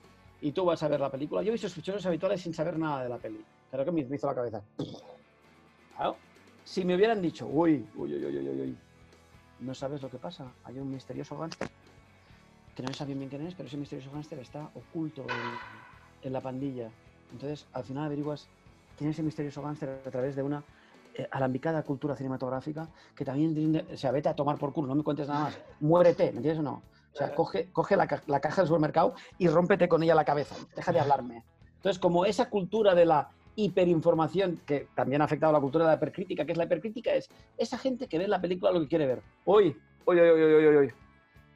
[0.42, 1.42] y tú vas a ver la película.
[1.42, 3.44] Yo he visto sospechosos habituales sin saber nada de la peli.
[3.72, 4.62] Creo que me hizo la cabeza.
[5.96, 6.18] Claro.
[6.64, 8.78] Si me hubieran dicho, uy, uy, uy, uy, uy, uy, uy,
[9.62, 11.68] no sabes lo que pasa, hay un misterioso gángster
[12.76, 15.58] que no sabes bien quién es, pero ese misterioso gángster está oculto en,
[16.26, 16.90] en la pandilla.
[17.32, 18.48] Entonces, al final averiguas
[18.98, 20.64] quién es ese misterioso gángster a través de una
[21.14, 25.04] eh, alambicada cultura cinematográfica que también, o sea, vete a tomar por culo, no me
[25.04, 26.82] cuentes nada más, muérete, ¿me entiendes o no?
[27.14, 30.56] O sea, coge, coge la, la caja del supermercado y rómpete con ella la cabeza.
[30.76, 31.44] Deja de hablarme.
[31.78, 35.92] Entonces, como esa cultura de la hiperinformación, que también ha afectado a la cultura de
[35.92, 38.82] la hipercrítica, que es la hipercrítica, es esa gente que ve en la película lo
[38.82, 39.22] que quiere ver.
[39.46, 40.76] Hoy, hoy, hoy, hoy, hoy, hoy,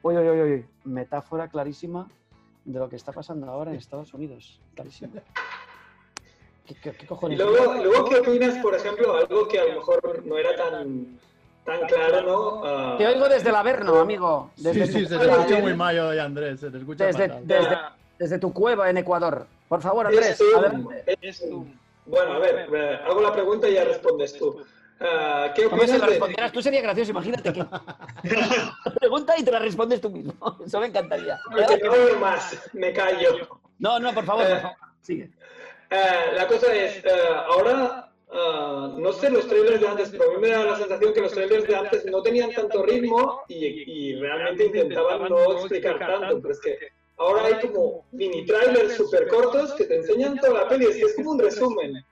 [0.02, 0.66] hoy, hoy, hoy, hoy.
[0.84, 2.08] Metáfora clarísima
[2.64, 4.60] de lo que está pasando ahora en Estados Unidos.
[4.74, 5.12] Clarísimo.
[6.66, 7.38] ¿Qué, qué- qué Y cojones?
[7.38, 11.18] luego, luego, ¿qué opinas, por ejemplo, algo que a lo mejor no era tan,
[11.64, 12.62] tan claro, ¿no?
[12.64, 14.50] Ah, Te oigo desde el Averno, amigo.
[14.56, 16.60] Desde Sí, tu sí, se te escucha muy mal hoy, Andrés.
[16.60, 19.46] Se te escucha Desde, desde, ah, desde tu cueva en Ecuador.
[19.68, 20.40] Por favor, Andrés,
[21.20, 21.44] es.
[22.06, 24.62] Bueno, a ver, eh, hago la pregunta y ya respondes tú.
[25.00, 25.98] Ah, ¿Qué opinas de...?
[25.98, 27.64] respondieras tú sería gracioso, imagínate que
[29.00, 30.34] pregunta y te la respondes tú mismo.
[30.66, 31.38] Eso me encantaría.
[31.50, 33.60] No oigo más, me callo.
[33.78, 34.76] No, no, por favor, por favor.
[35.00, 35.30] Sigue.
[35.90, 37.10] Eh, la cosa es, eh,
[37.48, 41.14] ahora, ah, no sé los trailers de antes, pero a mí me da la sensación
[41.14, 45.98] que los trailers de antes no tenían tanto ritmo y, y realmente intentaban no explicar
[45.98, 46.78] tanto, pero es que
[47.16, 51.30] ahora hay como mini trailers súper cortos que te enseñan toda la peli, es como
[51.30, 52.04] un resumen.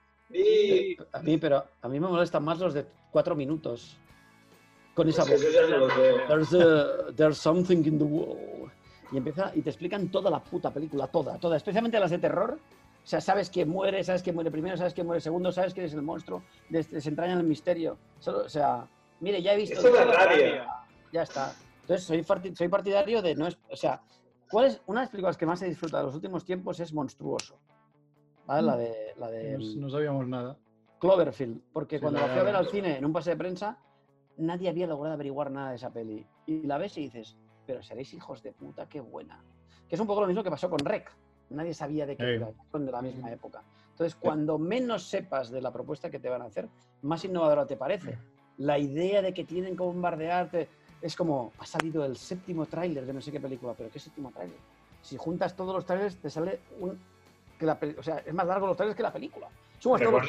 [1.13, 3.97] A mí, pero a mí me molestan más los de cuatro minutos.
[4.95, 5.93] Con esa pues, voz.
[6.29, 8.71] There's, a- there's something in the wall.
[9.13, 12.59] Y empieza y te explican toda la puta película, toda, toda, especialmente las de terror.
[13.05, 15.87] O sea, sabes quién muere, sabes quién muere primero, sabes quién muere segundo, sabes quién
[15.87, 17.97] es el monstruo, des- desentrañan el misterio.
[18.19, 18.87] Solo, o sea,
[19.21, 19.79] mire, ya he visto.
[19.79, 19.89] Eso.
[21.11, 21.55] Ya está.
[21.83, 22.05] Entonces,
[22.55, 23.57] soy, partidario de no es.
[23.71, 24.03] O sea,
[24.51, 26.79] ¿cuál es una de las películas que más he disfrutado de los últimos tiempos?
[26.81, 27.59] Es Monstruoso.
[28.49, 28.63] ¿Vale?
[28.63, 28.95] La de.
[29.19, 30.57] La de No, no sabíamos nada.
[30.99, 33.37] Cloverfield, porque Sí, cuando la la fui a ver al cine en un pase de
[33.37, 33.79] prensa,
[34.39, 36.27] nadie había logrado averiguar nada de esa peli.
[36.47, 37.37] Y la ves y dices,
[37.67, 39.45] pero seréis hijos de puta, qué buena.
[39.89, 41.13] Que es un poco lo mismo que pasó con Rec.
[41.51, 43.63] Nadie sabía de qué era, son de la misma época.
[43.91, 46.69] Entonces, cuando menos sepas de la propuesta que te van a hacer,
[47.03, 48.19] más innovadora te parece.
[48.57, 50.69] La idea de que tienen que bombardearte
[51.01, 54.31] es como, ha salido el séptimo tráiler de no sé qué película, pero ¿qué séptimo
[54.33, 54.59] tráiler?
[55.03, 56.99] Si juntas todos los trailers, te sale un...
[57.59, 59.49] Que la o sea, es más largo los trailers que la película.
[59.83, 60.21] Recuerdo,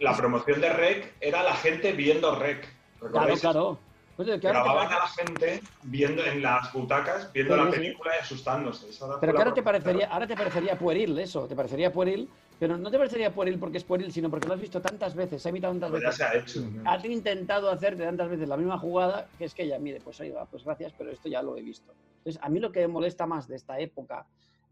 [0.00, 2.60] la promoción de Rec era la gente viendo Rec.
[2.98, 3.40] Claro, ¿Recordáis?
[3.40, 3.78] claro.
[4.16, 7.76] Pues, que te Grababan a la gente viendo en las butacas, viendo Sí, la sí.
[7.78, 8.88] película y asustándose.
[8.88, 12.26] Esa pero que ahora te, parecería, ahora te parecería pueril eso, te parecería pueril,
[12.58, 15.42] pero no te parecería pueril porque es pueril, sino porque lo has visto tantas veces,
[15.42, 16.16] se ha imitado tantas ya veces.
[16.16, 16.80] se ha hecho.
[16.86, 20.30] Has intentado hacerte tantas veces la misma jugada que es que ya, mire, pues ahí
[20.30, 21.92] va, pues gracias, pero esto ya lo he visto.
[22.18, 24.24] Entonces, a mí lo que me molesta más de esta época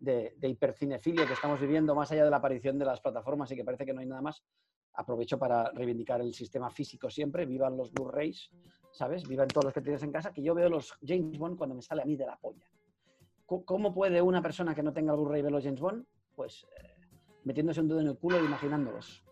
[0.05, 3.57] de, de hipercinefilia que estamos viviendo, más allá de la aparición de las plataformas y
[3.57, 4.43] que parece que no hay nada más,
[4.95, 8.51] aprovecho para reivindicar el sistema físico siempre, vivan los Blu-rays,
[8.93, 9.27] ¿sabes?
[9.27, 11.83] Vivan todos los que tienes en casa, que yo veo los James Bond cuando me
[11.83, 12.67] sale a mí de la polla.
[13.47, 16.07] ¿Cómo puede una persona que no tenga el Blu-ray ver los James Bond?
[16.35, 16.95] Pues eh,
[17.45, 19.25] metiéndose un dedo en el culo e imaginándolos.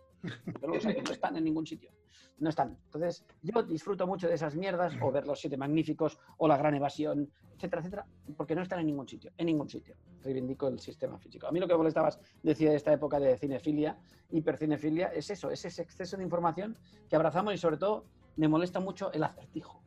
[0.59, 1.91] Pero los hay, no están en ningún sitio.
[2.39, 2.77] No están.
[2.85, 6.75] Entonces, yo disfruto mucho de esas mierdas, o ver Los Siete Magníficos, o La Gran
[6.75, 9.31] Evasión, etcétera, etcétera, porque no están en ningún sitio.
[9.37, 9.95] En ningún sitio.
[10.21, 11.47] Reivindico el sistema físico.
[11.47, 13.97] A mí lo que molestabas, decía de esta época de cinefilia,
[14.31, 16.77] hipercinefilia, es eso, es ese exceso de información
[17.09, 18.05] que abrazamos y sobre todo
[18.35, 19.81] me molesta mucho el acertijo.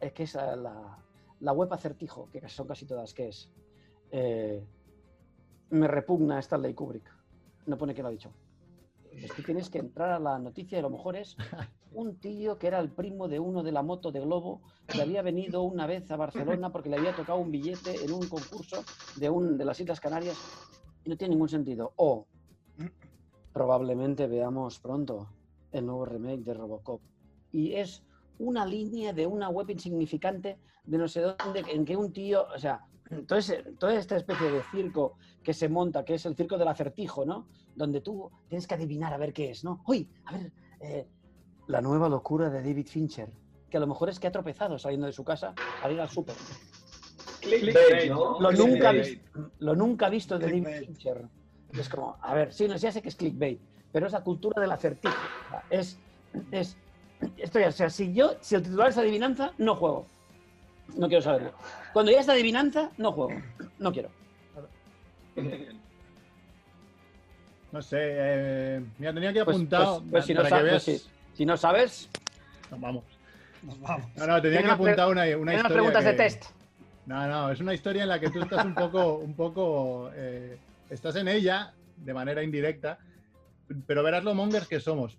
[0.00, 0.98] Es que es la,
[1.40, 3.50] la web acertijo, que son casi todas, que es...
[4.10, 4.64] eh,
[5.70, 7.10] me repugna esta ley Kubrick.
[7.66, 8.30] No pone que lo ha dicho.
[9.16, 11.36] Es que tienes que entrar a la noticia y a lo mejor es
[11.92, 15.22] un tío que era el primo de uno de la moto de Globo que había
[15.22, 18.84] venido una vez a Barcelona porque le había tocado un billete en un concurso
[19.16, 20.36] de, un, de las Islas Canarias
[21.04, 21.92] y no tiene ningún sentido.
[21.96, 22.26] O
[23.52, 25.28] probablemente veamos pronto
[25.72, 27.00] el nuevo remake de Robocop.
[27.52, 28.02] Y es
[28.38, 32.58] una línea de una web insignificante de no sé dónde, en que un tío, o
[32.58, 36.68] sea, entonces, toda esta especie de circo que se monta, que es el circo del
[36.68, 37.48] acertijo, ¿no?
[37.74, 39.82] Donde tú tienes que adivinar a ver qué es, ¿no?
[39.86, 41.06] Uy, a ver, eh,
[41.66, 43.30] la nueva locura de David Fincher,
[43.68, 46.08] que a lo mejor es que ha tropezado saliendo de su casa al ir al
[46.08, 46.34] súper.
[47.40, 48.40] Clickbait, ¿no?
[48.40, 48.92] Lo nunca,
[49.58, 50.86] lo nunca visto de David Clickbait.
[50.86, 51.28] Fincher.
[51.72, 54.60] Es como, a ver, sí, no, ya sé que es clickbait, pero es la cultura
[54.60, 55.14] del acertijo.
[55.70, 55.98] Es,
[56.50, 56.76] es,
[57.36, 60.06] esto ya, o sea, si yo, si el titular es adivinanza, no juego.
[60.96, 61.52] No quiero saberlo.
[61.92, 63.32] Cuando ya es adivinanza, no juego.
[63.78, 64.10] No quiero.
[67.70, 70.84] No sé, eh, mira, tenía que Pues- apuntado pues- pues si no sabes, veas.
[70.84, 71.10] pues.
[71.34, 72.08] Si no sabes,
[72.70, 73.04] No, Vamos.
[73.62, 74.06] Nos vamos.
[74.16, 75.68] No, no, tenía que apuntar una, una historia.
[75.74, 76.44] preguntas de test.
[77.06, 80.58] No, no, es una historia en la que tú estás un poco, un poco, eh,
[80.90, 82.98] estás en ella de manera indirecta,
[83.86, 85.18] pero verás lo mongers que somos.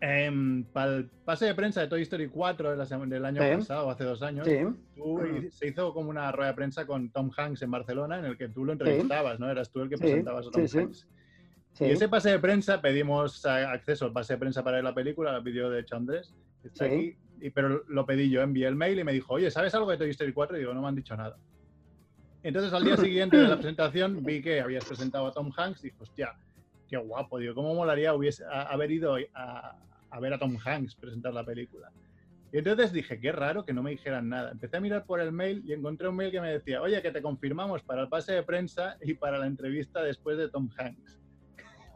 [0.00, 3.48] Para el pase de prensa de Toy Story 4 de la sema- del año Sí.
[3.56, 4.58] pasado, hace dos años, Sí.
[4.96, 8.24] tú- y se hizo como una rueda de prensa con Tom Hanks en Barcelona en
[8.26, 9.50] el que tú lo entrevistabas, ¿no?
[9.50, 10.78] Eras tú el que Sí, presentabas a Tom sí, sí.
[10.78, 11.08] Hanks.
[11.72, 11.84] sí.
[11.86, 15.32] Y ese pase de prensa pedimos acceso al pase de prensa para ver la película,
[15.32, 16.32] la pidió de hecho Andrés.
[16.62, 16.94] Está Sí.
[16.94, 17.16] aquí.
[17.40, 19.96] Y, pero lo pedí yo, envié el mail y me dijo, oye, ¿sabes algo de
[19.96, 20.56] Toy Story 4?
[20.56, 21.36] Y digo, no me han dicho nada.
[22.42, 25.88] Entonces al día siguiente de la presentación vi que habías presentado a Tom Hanks y
[25.90, 26.36] dije, hostia,
[26.88, 29.76] qué guapo, digo, ¿cómo molaría hubiese, a- haber ido a,
[30.10, 31.90] a ver a Tom Hanks presentar la película?
[32.50, 34.50] Y entonces dije, qué raro que no me dijeran nada.
[34.52, 37.10] Empecé a mirar por el mail y encontré un mail que me decía, oye, que
[37.10, 41.18] te confirmamos para el pase de prensa y para la entrevista después de Tom Hanks.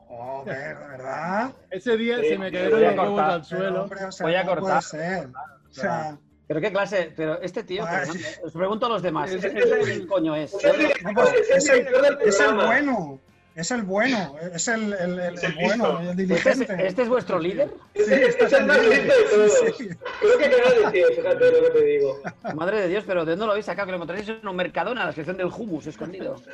[0.08, 1.52] Joder, ¿verdad?
[1.70, 3.82] Ese día Sí, se me cayeron los huevos al suelo.
[3.84, 4.66] hombre, o sea, Voy a no cortar.
[4.66, 5.26] puede ser.
[5.28, 8.00] O sea, Pero qué clase, pero este tío, Ay.
[8.00, 10.52] perdón, os pregunto a los demás, Es- ¿este tío quién coño es?
[10.52, 11.86] Es el
[12.20, 13.18] es es bueno.
[13.54, 14.34] Es el bueno.
[14.54, 16.86] Es el, el- el- el bueno, el ¿Este es, diligente.
[16.86, 17.68] este es vuestro líder?
[17.94, 19.04] Sí, es este es el más líder.
[19.04, 19.76] listo de todos.
[19.76, 19.88] Sí.
[20.20, 22.20] Creo que queda decir, fíjate lo que te digo.
[22.54, 23.86] Madre de Dios, pero ¿de dónde lo habéis sacado?
[23.86, 26.36] Que lo encontráis en un mercadona, la sección del hummus escondido.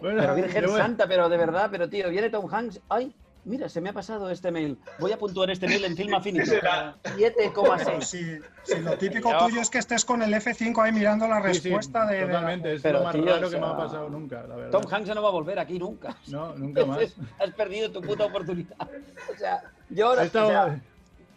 [0.00, 2.80] Bueno, Pero Virgen Santa, pero de verdad, pero tío, viene Tom Hanks.
[2.88, 3.12] Ay,
[3.46, 4.78] mira, se me ha pasado este mail.
[4.98, 6.46] Voy a puntuar este mail en Film Affinity.
[6.46, 6.96] será?
[7.04, 8.02] 7,6.
[8.02, 11.54] Si, si lo típico tuyo es que estés con el F5 ahí mirando la Sí,
[11.60, 13.66] sí, respuesta de- de, la- Totalmente, es Pero, lo más tío, raro o que me
[13.66, 14.70] ha pasado nunca, la verdad.
[14.78, 16.16] Tom Hanks no va a volver aquí nunca.
[16.26, 17.14] No, nunca más.
[17.38, 18.76] Has perdido tu puta oportunidad.
[18.80, 20.80] O sea, yo ahora, Ha estado- o sea,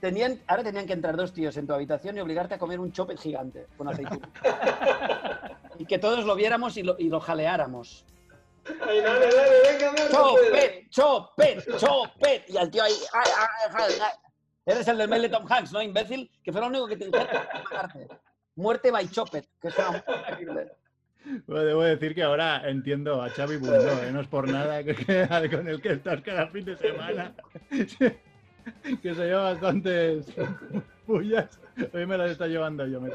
[0.02, 2.92] tenían, ahora tenían que entrar dos tíos en tu habitación y obligarte a comer un
[2.92, 4.30] chopet gigante con aceituna.
[5.78, 8.04] y que todos lo viéramos y lo, y lo jaleáramos.
[8.82, 10.10] Ay, dale, dale, venga, más.
[10.12, 10.90] ¡Chopet!
[10.90, 11.78] ¡Chopet!
[11.78, 12.50] ¡Chopet!
[12.50, 12.94] Y al tío ahí.
[13.14, 14.12] ¡ay, ay, ay, ay!
[14.66, 16.30] Eres el del mail de Tom Hanks, ¿no, imbécil?
[16.44, 18.08] Que fue lo único que te pagarte.
[18.56, 19.70] Muerte by Chopet, que
[20.28, 20.72] terrible.
[21.48, 24.12] Bueno, debo decir que ahora entiendo a Xavi Bundó, ¿eh?
[24.12, 27.34] no es por nada que, que- con el que estás cada fin de semana.
[27.70, 30.26] que se lleva bastantes
[31.06, 31.60] pullas.
[31.94, 33.00] Hoy me las está llevando yo.
[33.02, 33.10] Me.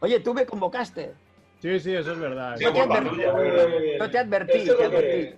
[0.00, 1.14] Oye, tú me convocaste.
[1.60, 2.56] Sí, sí, eso es verdad.
[2.56, 3.16] Sí, Yo te advertí.
[3.16, 3.98] pero-.
[3.98, 5.36] Yo te advertí, Eso es te lo que- advertí.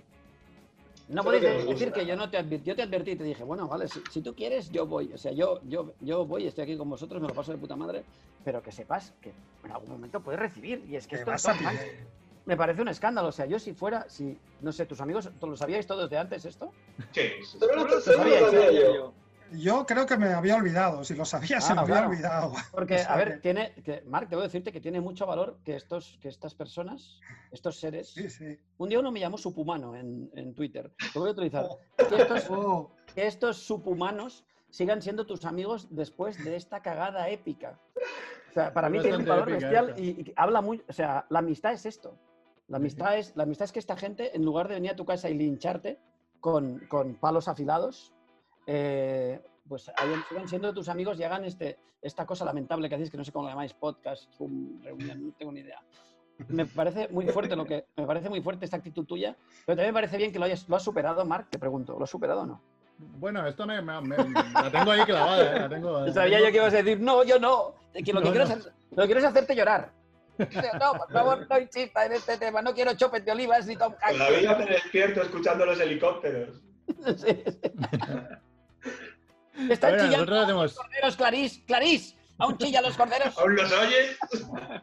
[1.09, 2.63] No es podéis decir que yo no te advertí.
[2.65, 5.11] Yo te advertí y te dije, bueno, vale, si, si tú quieres, yo voy.
[5.13, 7.75] O sea, yo, yo, yo voy, estoy aquí con vosotros, me lo paso de puta
[7.75, 8.03] madre,
[8.45, 9.33] pero que sepas que
[9.65, 10.83] en algún momento puedes recibir.
[10.87, 11.73] Y es que esto pillar.
[12.45, 13.27] me parece un escándalo.
[13.27, 16.45] O sea, yo si fuera, si, no sé, tus amigos, ¿lo sabíais todos de antes
[16.45, 16.71] esto?
[17.11, 17.21] Sí,
[18.01, 19.13] sabía yo.
[19.51, 21.03] Yo creo que me había olvidado.
[21.03, 22.09] Si lo sabía, se Ah, me había claro.
[22.09, 22.53] olvidado.
[22.71, 25.59] Porque, O sea a ver, que- tiene, que, Marc, debo decirte que tiene mucho valor
[25.63, 27.19] que, estos, que estas personas,
[27.51, 28.57] estos seres, Sí, sí.
[28.77, 30.91] un día uno me llamó subhumano en, en Twitter.
[31.13, 31.65] Lo voy a utilizar.
[31.69, 31.79] Oh,
[32.09, 37.79] Que estos, oh, que estos subhumanos sigan siendo tus amigos después de esta cagada épica.
[38.49, 41.39] O sea, para mí tiene un valor bestial y, y habla muy, o sea, la
[41.39, 42.17] amistad es esto.
[42.67, 45.05] La amistad es, la amistad es que esta gente, en lugar de venir a tu
[45.05, 45.99] casa y lincharte
[46.39, 48.12] con, con palos afilados,
[48.67, 53.09] eh, pues hayan- sigan siendo tus amigos y hagan este, esta cosa lamentable que hacéis,
[53.09, 55.79] que no sé cómo lo llamáis, podcast, Zoom, reunión, no tengo ni idea.
[56.49, 59.35] Me parece muy fuerte lo que, me parece muy fuerte esta actitud tuya,
[59.65, 62.03] pero también me parece bien que lo hayas, lo has superado, Marc, te pregunto, ¿lo
[62.03, 62.61] has superado o no?
[62.97, 65.59] Bueno, esto me, me- me- la tengo ahí clavada, ¿eh?
[65.61, 67.75] La tengo, Sabía yo que ibas a decir, no, yo no.
[67.93, 68.53] Que lo, que No, quiero no.
[68.53, 69.91] Es, lo que quiero es hacerte llorar.
[70.37, 72.61] No, por favor, no insista en este tema.
[72.61, 74.17] No quiero chopes de olivas ni Tom Hanks.
[74.17, 76.61] Todavía me despierto escuchando los helicópteros.
[77.17, 77.59] Sí, sí.
[79.57, 80.63] A Están ver, chillando hacemos...
[80.63, 81.59] los corderos, Clarís.
[81.67, 83.37] Clarís, aún chillan los corderos.
[83.37, 84.17] ¿Aún los oyes?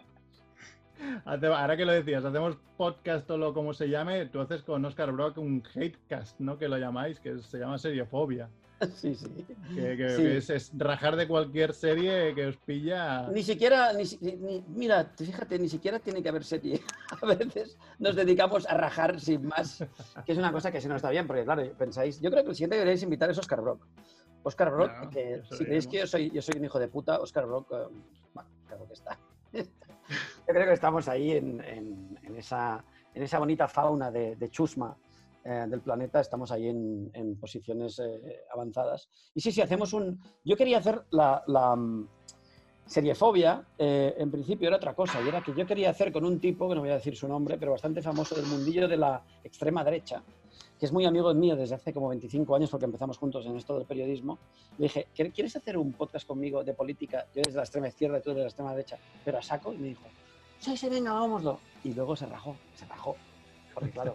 [1.24, 5.12] Ahora que lo decías, hacemos podcast o lo como se llame, tú haces con Oscar
[5.12, 6.58] Brock un hatecast, ¿no?
[6.58, 8.48] Que lo llamáis, que se llama seriofobia.
[8.96, 9.26] Sí, sí.
[9.74, 10.22] Que, que- Sí.
[10.22, 13.28] que es, es rajar de cualquier serie que os pilla.
[13.28, 16.80] Ni siquiera, ni, ni- mira, fíjate, ni siquiera tiene que haber serie.
[17.22, 19.84] A veces nos dedicamos a rajar sin más,
[20.24, 22.48] que es una cosa que se nos está bien, porque claro, pensáis, yo creo que
[22.50, 23.84] el siguiente que deberíais invitar es Oscar Brock.
[24.42, 27.46] Oscar Brock, que si creéis que yo soy, yo soy un hijo de puta, Oscar
[27.46, 27.86] Brock, eh,
[28.34, 29.18] bueno, creo que está.
[30.46, 32.84] Yo creo que estamos ahí en, en- en esa,
[33.14, 34.96] en esa bonita fauna de, de chusma
[35.44, 39.08] eh, del planeta, estamos ahí en, en posiciones eh, avanzadas.
[39.34, 40.18] Y sí, sí, hacemos un...
[40.44, 41.42] Yo quería hacer la...
[41.46, 42.08] la, mm,
[42.86, 46.40] Seriefobia, eh, en principio era otra cosa, y era que yo quería hacer con un
[46.40, 49.22] tipo, que no voy a decir su nombre, pero bastante famoso del mundillo de la
[49.44, 50.24] extrema derecha,
[50.80, 53.76] que es muy amigo mío desde hace como 25 años, porque empezamos juntos en esto
[53.76, 54.38] del periodismo.
[54.78, 57.26] Le dije, "¿Quieres- ¿quieres hacer un podcast conmigo de política?
[57.34, 59.76] Yo desde la extrema izquierda y tú desde la extrema derecha, pero a saco, y
[59.78, 60.04] me dijo,
[60.58, 61.60] sí, sí, venga, vámonoslo.
[61.84, 63.14] Y luego se rajó, se rajó.
[63.74, 64.14] Porque claro,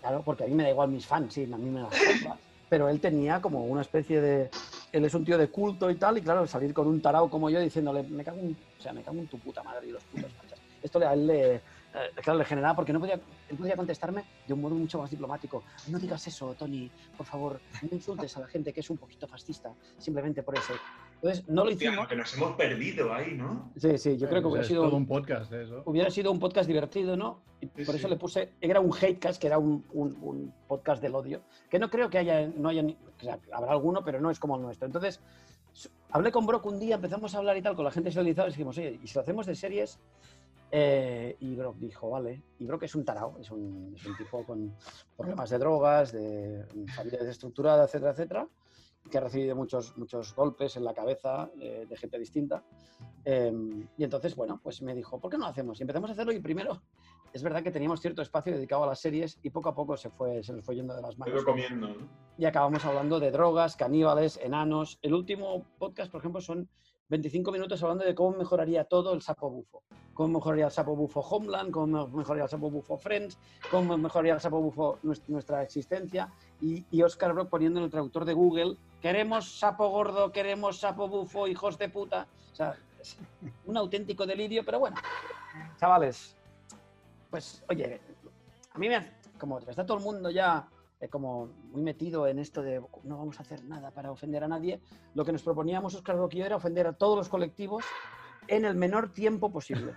[0.00, 1.88] claro, porque a mí me da igual mis fans, sí, a mí me da
[2.20, 2.38] igual.
[2.68, 4.50] Pero él tenía como una especie de...
[4.92, 7.48] Él es un tío de culto y tal, y claro, salir con un tarao como
[7.48, 10.02] yo diciéndole, me cago en, o sea, me cago en tu puta madre y los
[10.04, 10.58] putos fachas.
[10.82, 11.60] Esto a él le,
[11.96, 13.14] eh, claro, le generaba, porque no podía,
[13.48, 15.64] él podía contestarme de un modo mucho más diplomático.
[15.88, 19.26] No digas eso, Tony, por favor, no insultes a la gente que es un poquito
[19.26, 20.74] fascista, simplemente por eso.
[21.16, 22.08] Entonces, no lo Hostia, hicimos.
[22.08, 23.72] que nos hemos perdido ahí, ¿no?
[23.76, 25.82] Sí, sí, yo creo que hubiera es sido todo un podcast eso.
[25.86, 27.40] hubiera sido un podcast divertido, ¿no?
[27.62, 28.08] Y Sí, por eso sí.
[28.10, 31.40] le puse, era un hatecast, que era un, un- un podcast del odio,
[31.70, 34.38] que no creo que haya, no haya, ni- o sea, habrá alguno, pero no es
[34.38, 34.86] como el nuestro.
[34.86, 35.20] Entonces,
[36.10, 38.50] hablé con Brock un día, empezamos a hablar y tal con la gente serializada y
[38.50, 39.98] dijimos, oye, ¿y si lo hacemos de series?
[40.70, 42.42] Eh, y Brock dijo, vale.
[42.58, 44.74] Y Brock es un tarao, es un, es un tipo con
[45.16, 46.64] problemas de drogas, de
[46.94, 48.48] familia desestructurada, etcétera, etcétera,
[49.10, 52.64] que ha recibido muchos, muchos golpes en la cabeza eh, de gente distinta.
[53.24, 53.52] Eh,
[53.96, 55.78] y entonces, bueno, pues me dijo, ¿por qué no lo hacemos?
[55.78, 56.82] Y empezamos a hacerlo y primero,
[57.32, 60.10] es verdad que teníamos cierto espacio dedicado a las series y poco a poco se,
[60.10, 62.08] fue, se nos fue yendo de las manos comiendo, ¿no?
[62.38, 64.98] y acabamos hablando de drogas, caníbales, enanos.
[65.02, 66.68] El último podcast, por ejemplo, son
[67.08, 69.82] 25 minutos hablando de cómo mejoraría todo el sapo bufo.
[70.12, 73.38] Cómo mejoraría el sapo bufo Homeland, cómo mejoraría el sapo bufo Friends,
[73.70, 76.32] cómo mejoraría el sapo bufo nues- nuestra existencia.
[76.60, 81.06] Y, y Oscar Brock poniendo en el traductor de Google, queremos sapo gordo, queremos sapo
[81.06, 82.26] bufo, hijos de puta.
[82.52, 83.16] O sea, es
[83.66, 84.96] un auténtico delirio, pero bueno,
[85.78, 86.34] chavales,
[87.30, 88.00] pues oye,
[88.72, 90.66] a mí me hace, como está todo el mundo ya
[91.00, 94.48] eh, como muy metido en esto de no vamos a hacer nada para ofender a
[94.48, 94.80] nadie,
[95.14, 97.84] lo que nos proponíamos Oscar yo era ofender a todos los colectivos
[98.48, 99.94] en el menor tiempo posible.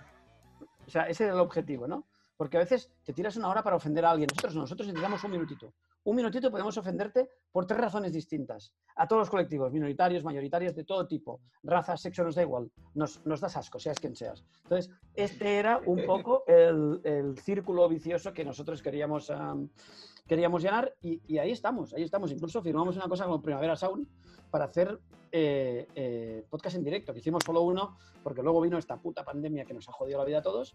[0.86, 2.06] O sea, ese era el objetivo, ¿no?
[2.36, 4.28] Porque a veces te tiras una hora para ofender a alguien.
[4.30, 5.72] Nosotros no, nosotros necesitamos un minutito.
[6.04, 8.72] Un minutito podemos ofenderte por tres razones distintas.
[8.96, 11.40] A todos los colectivos, minoritarios, mayoritarios, de todo tipo.
[11.62, 12.70] Raza, sexo, nos da igual.
[12.94, 14.42] Nos, nos das asco, seas quien seas.
[14.62, 19.68] Entonces, este era un poco el, el círculo vicioso que nosotros queríamos, am,
[20.26, 22.30] queríamos llenar y, y ahí estamos, ahí estamos.
[22.32, 24.06] Incluso firmamos una cosa como Primavera Sound
[24.50, 24.98] para hacer
[25.32, 29.64] eh, eh, podcast en directo, que hicimos solo uno porque luego vino esta puta pandemia
[29.64, 30.74] que nos ha jodido la vida a todos.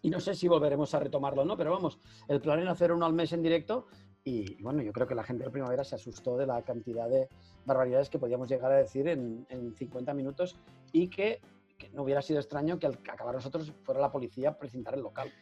[0.00, 2.92] Y no sé si volveremos a retomarlo o no, pero vamos, el plan era hacer
[2.92, 3.86] uno al mes en directo
[4.22, 7.28] y bueno, yo creo que la gente de Primavera se asustó de la cantidad de
[7.64, 10.56] barbaridades que podíamos llegar a decir en, en 50 minutos
[10.92, 11.40] y que,
[11.76, 15.00] que no hubiera sido extraño que al acabar nosotros fuera la policía a precintar el
[15.00, 15.32] local.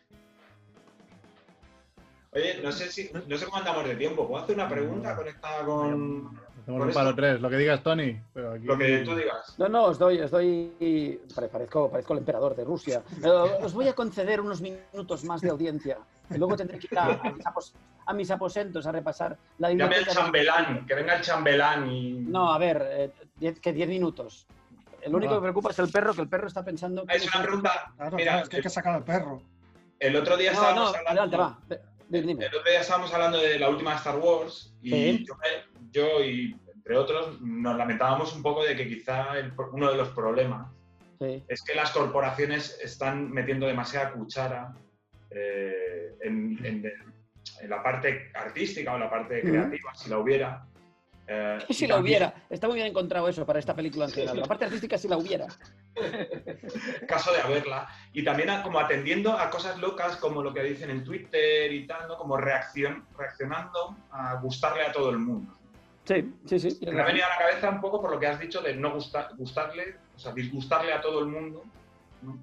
[2.37, 4.29] Oye, no sé si, no sé cómo andamos de tiempo.
[4.29, 8.21] ¿Puedo hacer una pregunta conectada con Hacemos Por un tres, lo que digas, Tony.
[8.35, 8.65] Pero aquí...
[8.67, 9.55] lo que tú digas?
[9.57, 13.03] No, no, os doy, os doy, pare- parezco, parezco el emperador de Rusia.
[13.63, 15.97] Os voy a conceder unos minutos más de audiencia.
[16.29, 17.73] Y luego tendré que ir a, a mis, apos-
[18.05, 22.13] a mis aposentos a repasar la Llame de- chambelán, que venga el chambelán y.
[22.15, 23.11] No, a ver, eh,
[23.41, 24.47] diez- que 10 minutos.
[25.03, 27.05] El único que preocupa es el perro, que el perro está pensando...
[27.09, 27.93] Es una pregunta.
[27.97, 29.41] Claro, Mira, claro, es que hay que sacar al perro.
[30.01, 31.21] el otro día No, no, estábamos hablando.
[31.21, 31.37] adelante,
[31.77, 31.81] va.
[32.09, 32.45] Dime, dime.
[32.47, 35.27] El otro día estábamos hablando de la última Star Wars y Sí.
[35.91, 40.09] yo, y entre otros nos lamentábamos un poco de que quizá el- uno de los
[40.11, 40.71] problemas
[41.21, 41.43] Sí.
[41.49, 44.73] es que las corporaciones están metiendo demasiada cuchara
[45.31, 46.93] eh, en, en-
[47.61, 50.67] en la parte artística o la parte creativa, si la hubiera.
[51.29, 52.33] Eh, Si la hubiera.
[52.49, 54.41] Está muy bien encontrado eso para esta película general.
[54.41, 55.47] La parte artística si la hubiera.
[57.09, 57.89] caso de haberla.
[58.13, 61.87] Y también a- como atendiendo a cosas locas como lo que dicen en Twitter y
[61.87, 62.17] tal, ¿no?
[62.17, 65.53] Como reacción, reaccionando a gustarle a todo el mundo.
[66.05, 66.79] Sí, sí, sí.
[66.87, 68.93] Me ha venido a la cabeza un poco por lo que has dicho de no
[68.95, 71.65] gustar, gustarle, o sea, disgustarle a todo el mundo,
[72.23, 72.39] ¿no?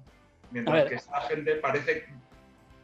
[0.50, 2.06] Mientras que esta gente parece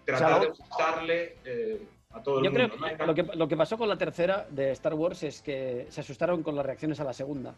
[0.06, 1.82] tratar de gustarle eh,
[2.12, 2.86] a todo el Yo creo mundo.
[2.86, 3.06] que ¿no?
[3.06, 6.42] lo, que lo que pasó con la tercera de Star Wars es que se asustaron
[6.42, 7.54] con las reacciones a la segunda.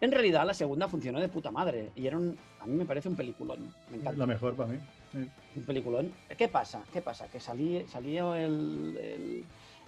[0.00, 3.08] En realidad, la segunda funcionó de puta madre y era un, a mí me parece
[3.08, 3.74] un peliculón.
[3.90, 4.18] Me encanta.
[4.18, 4.78] lo mejor para mí.
[5.12, 5.28] Sí.
[5.56, 6.12] Un peliculón.
[6.36, 6.82] ¿Qué pasa?
[6.92, 7.28] ¿Qué pasa?
[7.28, 9.44] Que salí, salió el, el-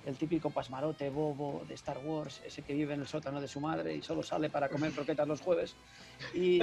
[0.07, 3.61] el típico pasmarote bobo de Star Wars, ese que vive en el sótano de su
[3.61, 5.75] madre y solo sale para comer croquetas los jueves.
[6.33, 6.61] Y,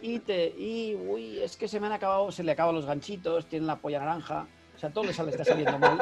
[0.00, 3.44] y, te, y uy, es que se me han acabado, se le acaban los ganchitos,
[3.46, 4.46] tiene la polla naranja.
[4.78, 5.98] O sea, todo le sale, está saliendo mal.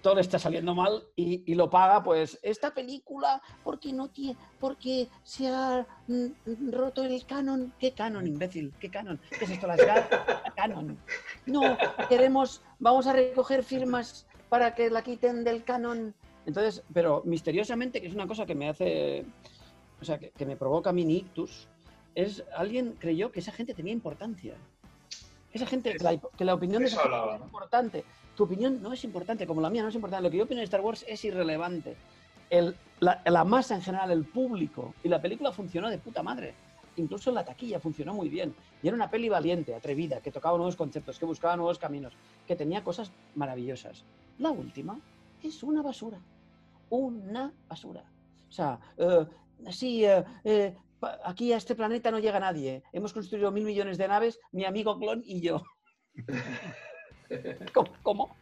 [0.00, 5.08] Todo está saliendo mal y, y lo paga, pues, esta película, porque no tiene, porque
[5.22, 7.74] se ha mm, roto el canon.
[7.78, 8.72] ¿Qué canon, imbécil?
[8.80, 9.20] ¿Qué canon?
[9.38, 9.66] ¿Qué es esto?
[9.66, 9.78] Las?
[10.56, 10.96] Canon.
[11.44, 11.76] No,
[12.08, 16.14] queremos, vamos a recoger firmas para que la quiten del canon.
[16.46, 19.26] Entonces, pero misteriosamente, que es una cosa que me hace,
[20.00, 21.68] o sea, que, que me provoca mini ictus,
[22.14, 24.56] es alguien creyó que esa gente tenía importancia.
[25.52, 28.04] Esa gente, que la, que la opinión de esa gente es importante.
[28.36, 30.22] Tu opinión no es importante, como la mía no es importante.
[30.22, 31.96] Lo que yo opino de Star Wars es irrelevante.
[32.50, 36.54] El- la, la masa en general, el público y la película funcionó de puta madre.
[36.96, 38.54] Incluso en la taquilla funcionó muy bien.
[38.82, 42.14] Y era una peli valiente, atrevida, que tocaba nuevos conceptos, que buscaba nuevos caminos,
[42.46, 44.04] que tenía cosas maravillosas.
[44.38, 44.98] La última
[45.42, 46.18] es una basura.
[46.90, 48.04] Una basura.
[48.48, 49.26] O sea, eh,
[49.70, 50.74] sí, pa-
[51.24, 52.82] aquí a este planeta no llega nadie.
[52.92, 55.62] Hemos construido mil millones de naves, mi amigo Clon y yo.
[57.72, 57.90] ¿Cómo?
[58.02, 58.36] ¿Cómo?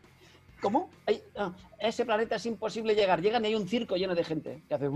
[0.61, 0.91] ¿Cómo?
[1.07, 3.23] Ay, ah, a ese planeta es imposible llegar.
[3.23, 4.87] Llegan y hay un circo lleno de gente que hace.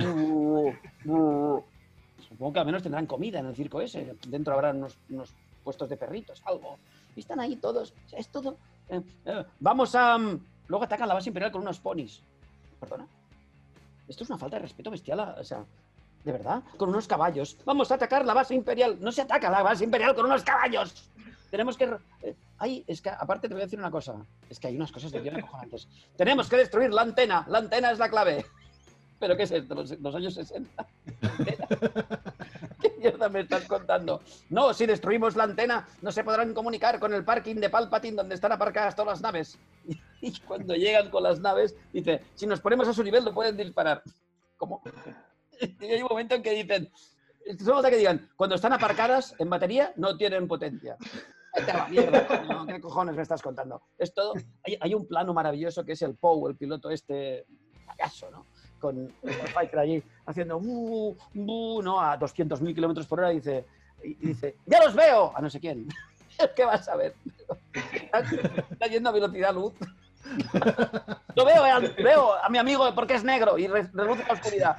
[2.28, 4.16] Supongo que al menos tendrán comida en el circo ese.
[4.28, 6.78] Dentro habrá unos, unos puestos de perritos, algo.
[7.16, 7.95] Y están ahí todos.
[8.05, 8.59] O sea, es todo.
[8.89, 10.19] eh, eh, vamos a.
[10.19, 12.23] mm, Luego atacan la base imperial con unos ponis.
[12.81, 13.07] Perdona.
[14.09, 15.20] Esto es una falta de respeto bestial.
[15.39, 15.65] O sea,
[16.25, 16.63] ¿De verdad?
[16.79, 17.57] Con unos caballos.
[17.65, 18.97] Vamos a atacar la base imperial.
[19.01, 21.11] No se ataca la base imperial con unos caballos.
[21.51, 21.85] Tenemos que...
[22.23, 24.15] eh, Ay, es que aparte te voy a decir una cosa.
[24.49, 25.87] Es que hay unas cosas de guion acojonantes.
[26.17, 27.45] Tenemos que destruir la antena.
[27.49, 28.47] La antena es la clave.
[29.21, 29.75] ¿Pero qué es esto?
[29.75, 30.87] ¿Los, años 60?
[31.23, 31.69] ¿Antena?
[32.81, 34.23] ¿Qué mierda me estás contando?
[34.51, 38.35] No, si destruimos la antena, no se podrán comunicar con el parking de Palpatine donde
[38.35, 39.59] están aparcadas todas las naves.
[40.21, 43.57] Y cuando llegan con las naves, dice, si nos ponemos a su nivel, lo pueden
[43.57, 44.03] disparar.
[44.57, 44.83] ¿Cómo?
[45.81, 46.91] Y hay un momento en que dicen,
[47.63, 50.97] solo que digan, cuando están aparcadas en batería, no tienen potencia.
[51.67, 53.83] La mierda, ¿qué cojones me estás contando?
[53.97, 54.35] Es todo.
[54.65, 57.47] Hay, hay un plano maravilloso que es el Poe, el piloto este
[57.87, 58.47] payaso, ¿no?
[58.81, 62.01] Con el Fighter allí haciendo bu, bu, ¿no?
[62.01, 63.65] A 200.000 kilómetros por hora y dice,
[64.03, 65.33] y dice, ¡ya los veo!
[65.35, 65.89] A no sé quién.
[66.57, 67.15] ¿Qué vas a ver?
[67.73, 69.75] Está yendo a velocidad luz.
[71.35, 74.77] Lo veo, eh, veo a mi amigo porque es negro y re- reduce la oscuridad.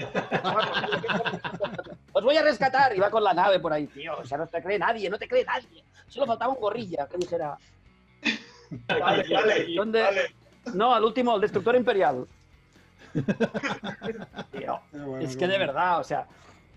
[2.13, 4.17] Os voy a rescatar y va con la nave por ahí, tío.
[4.17, 5.83] O sea, no te cree nadie, no te cree nadie.
[6.07, 7.57] Solo faltaba un gorrilla que dijera.
[8.87, 10.01] Vale, vale, ¿Dónde?
[10.01, 10.35] vale.
[10.73, 12.25] No, al último, el destructor imperial.
[13.13, 16.27] Tío, Qué bueno, es que de verdad, o sea,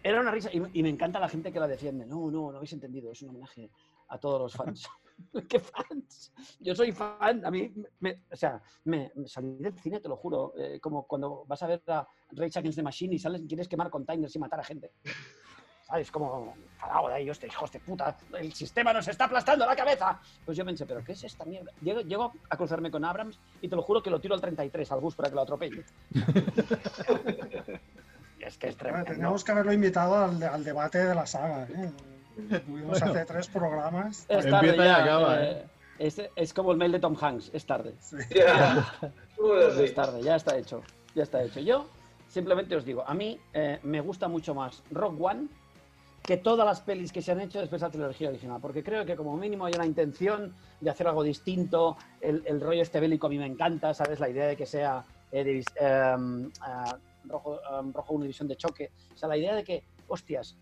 [0.03, 2.05] era una risa y, y me encanta la gente que la defiende.
[2.07, 3.71] No, no, no habéis entendido, es un homenaje
[4.09, 4.89] a todos los fans.
[5.49, 6.33] ¿Qué fans?
[6.61, 10.17] Yo soy fan, a mí, me- o sea, me, me salí del cine, te lo
[10.17, 13.47] juro, eh, como cuando vas a ver a Rage Against the Machine y sales y
[13.47, 14.93] quieres quemar containers y matar a gente.
[15.83, 16.11] ¿Sabes?
[16.11, 20.21] Como, enfadado de ahí, hostia, hijos de puta, el sistema nos está aplastando la cabeza.
[20.45, 21.73] Pues yo pensé, ¿pero qué es esta mierda?
[21.81, 24.93] Llego, llego a cruzarme con Abrams y te lo juro que lo tiro al 33
[24.93, 25.83] al bus para que lo atropelle.
[28.39, 29.13] es que es tremendo.
[29.13, 31.65] Teníamos que haberlo invitado al, al debate de la saga.
[31.65, 31.91] ¿eh?
[32.67, 33.07] Tuvimos Bueno.
[33.07, 34.27] hace tres programas.
[34.29, 35.67] Es Empieza tarde y acaba, eh,
[35.99, 37.95] es, es como el mail de Tom Hanks, es tarde.
[39.79, 40.83] Es tarde, ya está hecho.
[41.15, 41.61] Ya está hecho.
[41.61, 41.87] Yo
[42.29, 45.47] simplemente os digo, a mí eh, me gusta mucho más Rock One
[46.23, 49.07] que todas las pelis que se han hecho después de la trilogía original, porque creo
[49.07, 53.29] que como mínimo hay una intención de hacer algo distinto, el, el rollo este bélico
[53.29, 54.21] a mí me encanta, ¿sabes?
[54.21, 58.91] La idea de que sea eh, em, ah, rojo, em, rojo una división de choque,
[59.15, 60.57] o sea, la idea de que, hostias,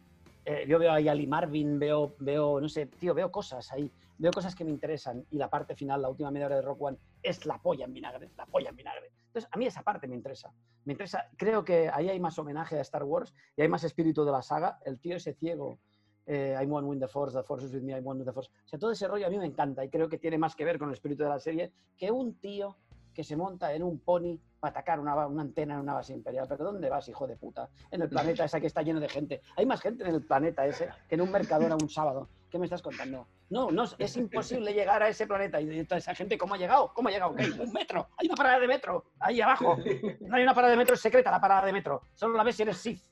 [0.48, 3.90] eh, yo veo ahí a Ali Marvin, veo, veo, no sé, tío, veo cosas ahí,
[4.16, 6.82] veo cosas que me interesan y la parte final, la última media hora de Rock
[6.82, 9.10] One, es la polla en vinagre, la polla en vinagre.
[9.27, 10.52] Entonces, a mí esa parte me interesa.
[10.85, 14.24] Me interesa, creo que ahí hay más homenaje a Star Wars y hay más espíritu
[14.24, 14.78] de la saga.
[14.85, 15.81] El tío ese ciego,
[16.27, 18.32] eh, I'm one with the Force, the Force is with me, I'm one with the
[18.32, 18.48] Force.
[18.66, 20.64] O sea, todo ese rollo a mí me encanta y creo que tiene más que
[20.64, 22.77] ver con el espíritu de la serie que un tío
[23.16, 26.44] que se monta en un pony para atacar una, una antena en una base imperial.
[26.47, 27.70] ¿Pero dónde vas, hijo de puta?
[27.90, 29.40] En el planeta ese que está lleno de gente.
[29.56, 32.28] Hay más gente en el planeta ese que en un Mercadona un sábado.
[32.51, 33.26] ¿Qué me estás contando?
[33.48, 35.62] No, no, es imposible llegar a ese planeta.
[35.62, 36.93] Y toda esa gente, ¿cómo ha llegado?
[36.93, 37.34] ¿Cómo ha llegado?
[37.34, 37.51] ¿Qué?
[37.59, 38.06] Un metro.
[38.18, 39.05] Hay una parada de metro.
[39.18, 39.78] Ahí abajo.
[40.20, 42.02] No hay una parada de metro, es secreta la parada de metro.
[42.14, 43.02] Solo la ves si eres Sith.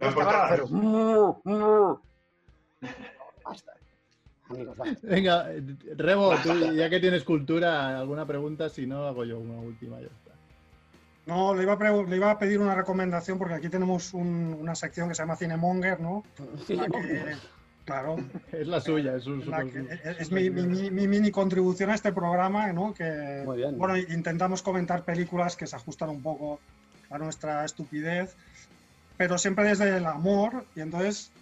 [0.00, 1.30] No,
[3.52, 3.72] Esta
[4.54, 4.78] Amigos.
[5.02, 5.46] Venga,
[5.96, 10.00] Remo, tú, ya que tienes cultura, alguna pregunta, si no, hago yo una última.
[10.00, 10.32] Ya está.
[11.26, 14.56] No, le iba, a pre- le iba a pedir una recomendación porque aquí tenemos un-
[14.60, 16.24] una sección que se llama Cinemonger, ¿no?
[17.84, 18.16] Claro,
[18.52, 21.30] Es la suya, es un la super- que- es, es mi, mi- mi- mi mini
[21.32, 22.94] contribución a este programa, ¿no?
[22.94, 23.76] Que, Muy bien.
[23.76, 26.60] bueno, intentamos comentar películas que se ajustan un poco
[27.10, 28.36] a nuestra estupidez,
[29.16, 30.64] pero siempre desde el amor.
[30.76, 31.32] Y entonces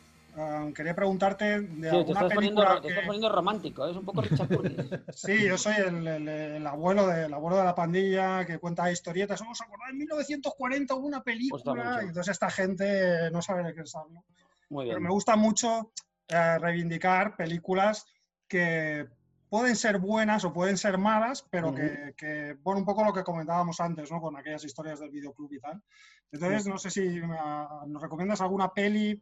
[0.40, 3.06] ah, quería preguntarte de Sí, te, alguna poniendo, película te estás que...
[3.06, 3.90] poniendo romántico, ¿eh?
[3.90, 4.48] es un poco Richard.
[5.14, 8.90] Sí, yo soy el, el- el abuelo de, el abuelo de la pandilla que cuenta
[8.90, 9.40] historietas.
[9.40, 9.92] ¿Os acordáis?
[9.92, 14.24] En 1940 hubo una Gusta película y entonces esta gente no sabe de qué hablo.
[14.70, 15.02] Muy Pero bien.
[15.04, 15.92] me gusta mucho
[16.28, 18.06] eh, reivindicar películas
[18.48, 19.08] que
[19.48, 23.24] pueden ser buenas o pueden ser malas, pero que, que, bueno, un poco lo que
[23.24, 24.20] comentábamos antes, ¿no?
[24.20, 25.82] Con aquellas historias del videoclub y tal.
[26.30, 29.20] Entonces, no sé si ah, nos recomiendas alguna peli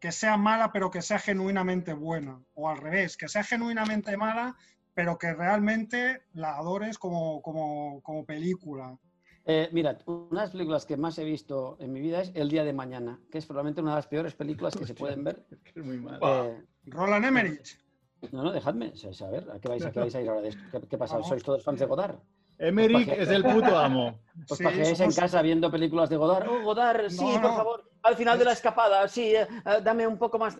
[0.00, 2.40] que sea mala, pero que sea genuinamente buena.
[2.54, 4.56] O al revés, que sea genuinamente mala,
[4.94, 8.96] pero que realmente la adores como, como, como película.
[9.44, 12.50] Eh, mira, una de las películas que más he visto en mi vida es El
[12.50, 15.46] Día de Mañana, que es probablemente una de las peores películas que se pueden ver.
[15.50, 16.20] Es que es muy mal.
[16.22, 17.78] Eh, Roland Emmerich.
[18.32, 20.48] no, no, dejadme sa- saber a qué vais, a qué vais a ir ahora de
[20.50, 20.62] esto.
[20.70, 21.22] ¿Qué, qué pasa?
[21.22, 22.18] ¿Sois todos fans de Godard?
[22.58, 24.18] Emmerich Pues, es el puto amo.
[24.48, 26.48] Pues Sí, en casa viendo películas de Godard.
[26.48, 27.90] Oh, Godard, sí, No, por favor.
[28.08, 30.56] Al final de la escapada, sí, eh, eh, dame un poco más.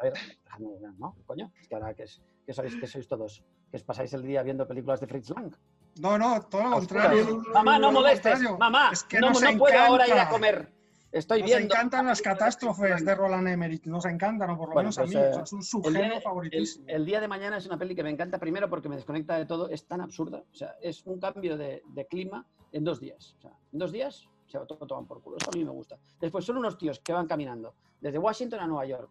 [0.00, 0.14] A ver,
[0.44, 0.68] dejadme,
[0.98, 1.14] ¿no?
[1.26, 4.22] Coño, es que ahora que, es- que sois, que sois todos, que os pasáis el
[4.22, 5.54] día viendo películas de Fritz Lang.
[6.00, 7.42] No, no, todo lo A contrario.
[7.52, 8.40] Mamá, no molestes.
[8.58, 10.32] Mamá, Es que no, no puedo ahora ir a encanta.
[10.32, 10.72] comer.
[11.12, 11.74] Estoy Nos viendo.
[11.74, 15.18] encantan las catástrofes de Roland Emmerich, nos encantan, o por lo Bueno, menos pues, a
[15.18, 16.84] mí, eh, o sea, es un subgénero de, el- favoritísimo.
[16.88, 19.46] el día de mañana es una peli que me encanta primero porque me desconecta de
[19.46, 20.42] todo, es tan absurda.
[20.50, 23.34] O sea, es un cambio de, de clima en dos días.
[23.38, 25.36] O sea, en dos días se lo toman por culo.
[25.40, 25.96] Eso a mí me gusta.
[26.20, 29.10] Después son unos tíos que van caminando desde Washington a Nueva York,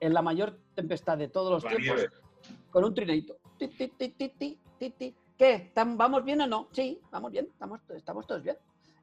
[0.00, 2.12] en la mayor tempestad de todos los La tiempos, nieve.
[2.70, 3.36] con un trineito.
[3.58, 3.88] Ti, ti,
[4.28, 5.16] ti.
[5.36, 5.72] ¿Qué?
[5.74, 6.68] ¿Tam- ¿Vamos bien o no?
[6.72, 8.56] Sí, vamos bien, estamos, estamos todos bien.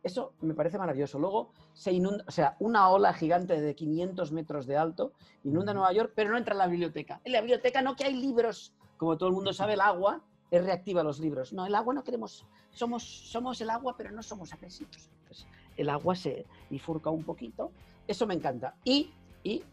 [0.03, 1.17] Eso me parece maravilloso.
[1.19, 5.11] Luego se inunda, o sea, una ola gigante de 500 metros de alto
[5.43, 7.19] inunda Nueva York, pero no entra en la biblioteca.
[7.25, 8.73] En la biblioteca no que hay libros.
[8.97, 10.21] Como todo el mundo sabe, el agua
[10.51, 11.53] es reactiva los libros.
[11.53, 12.45] No, el agua no queremos.
[12.71, 15.09] Somos, somos el agua, pero no somos agresivos.
[15.21, 17.71] Entonces, el agua se bifurca un poquito.
[18.07, 18.75] Eso me encanta.
[18.83, 19.11] Y,
[19.43, 19.63] y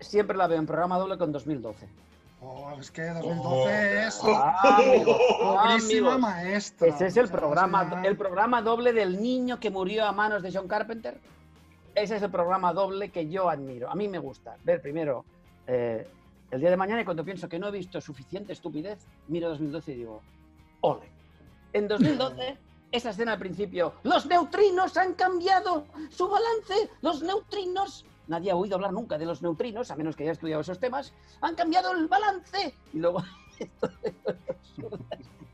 [0.00, 1.88] siempre la veo en programa doble con 2012.
[2.46, 6.18] Oh, es que 2012 es Ah, amigo, obrísima amigo.
[6.18, 6.88] maestra.
[6.88, 10.68] Ese es el programa, el programa doble del niño que murió a manos de John
[10.68, 11.18] Carpenter.
[11.94, 13.88] Ese es el programa doble que yo admiro.
[13.90, 15.24] A mí me gusta ver primero
[15.66, 16.06] eh,
[16.54, 19.92] el día de mañana y cuando pienso que no he visto suficiente estupidez, miro 2012
[19.92, 20.22] y digo,
[20.82, 21.10] ole.
[21.72, 22.56] En 2012,
[22.92, 28.06] esa escena al principio, los neutrinos han cambiado su balance, los neutrinos.
[28.28, 31.12] Nadie ha oído hablar nunca de los neutrinos, a menos que haya estudiado esos temas.
[31.40, 32.74] Han cambiado el balance.
[32.92, 33.22] Y luego,
[33.58, 33.90] esto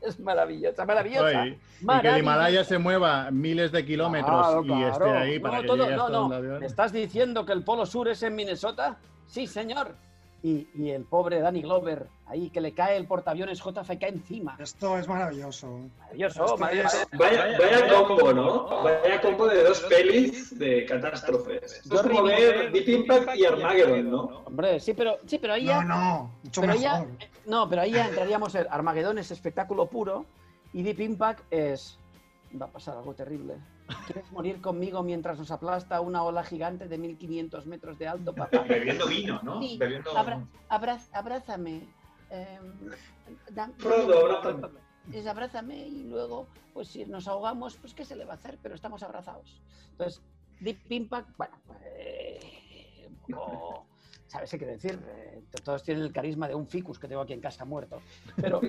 [0.01, 1.41] es maravillosa, maravillosa.
[1.41, 2.19] Oye, y que el.
[2.19, 6.09] Himalaya se mueva miles de kilómetros Claro, y esté ahí para No, que todo- no,
[6.29, 6.59] no.
[6.59, 8.97] ¿Me estás diciendo que el Polo Sur es en Minnesota?
[9.25, 9.95] Sí, señor.
[10.43, 14.55] Y, y el pobre Danny Glover, ahí que le cae el portaaviones JFK encima.
[14.59, 15.81] Esto es maravilloso.
[15.99, 16.97] Maravilloso, Esto maravilloso.
[16.97, 18.83] es- Vaya, vaya combo, ¿no?
[18.83, 21.73] Vaya combo de dos pelis de catástrofes.
[21.83, 24.21] Esto es como ver Deep Impact y Armageddon, ¿no?
[24.45, 25.83] Hombre, sí, pero, sí, pero ahí No, ya...
[25.83, 26.83] no, mucho pero mejor.
[26.83, 27.05] ya-
[27.45, 30.25] No, pero ahí ya entraríamos en Armagedón es espectáculo puro
[30.73, 31.99] y Deep Impact es...
[32.59, 33.53] Va a pasar algo terrible.
[34.05, 38.63] ¿Quieres morir conmigo mientras nos aplasta una ola gigante de 1500 metros de alto, papá?
[38.67, 39.61] Bebiendo vino, ¿no?
[39.61, 40.17] Sí, Bebiendo...
[40.17, 41.87] abra- abraz- abrázame.
[42.29, 42.59] eh,
[43.51, 44.81] da- Frodo, abrázame.
[45.11, 48.59] Es abrázame y luego, pues si nos ahogamos, pues ¿qué se le va a hacer?
[48.61, 49.61] Pero estamos abrazados.
[49.91, 50.21] Entonces,
[50.59, 53.87] Deep Impact, bueno, eh, un poco,
[54.31, 54.97] ¿sabes qué quiero decir?
[55.05, 58.01] Eh, to- todos tienen el carisma de un ficus que tengo aquí en casa muerto.
[58.37, 58.61] Pero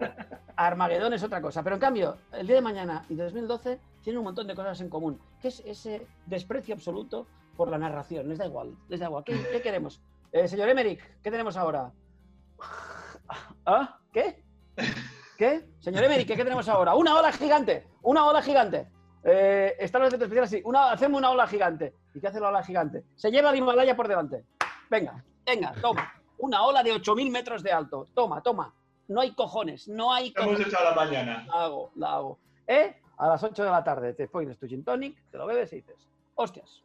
[0.56, 1.62] Armagedón es otra cosa.
[1.62, 4.80] Pero en cambio, el día de mañana y de 2012 tienen un montón de cosas
[4.80, 7.26] en común, que es ese desprecio absoluto
[7.56, 8.28] por la narración.
[8.28, 9.22] Les da igual, les da igual.
[9.24, 10.00] ¿Qué, qué queremos?
[10.32, 11.92] Eh, señor Emerick, ¿qué tenemos ahora?
[13.66, 13.98] ¿Ah?
[14.12, 14.42] ¿Qué?
[15.36, 15.66] ¿Qué?
[15.80, 16.94] Señor Emerick, ¿qué tenemos ahora?
[16.94, 18.86] Una ola gigante, una ola gigante.
[19.22, 20.62] Eh, están los efectos especiales así.
[20.64, 21.94] Una, hacemos una ola gigante.
[22.14, 23.04] ¿Y qué hace la ola gigante?
[23.16, 24.44] Se lleva el Himalaya por delante.
[24.90, 26.12] Venga, venga, toma.
[26.38, 28.08] Una ola de 8.000 metros de alto.
[28.12, 28.74] Toma, toma.
[29.08, 30.72] No hay cojones, no hay ¿Qué hemos cojones.
[30.72, 31.46] hecho a la mañana?
[31.46, 32.38] La hago, la hago.
[32.66, 33.00] ¿Eh?
[33.16, 35.76] A las 8 de la tarde te pones tu gin tonic, te lo bebes y
[35.76, 36.82] dices, hostias.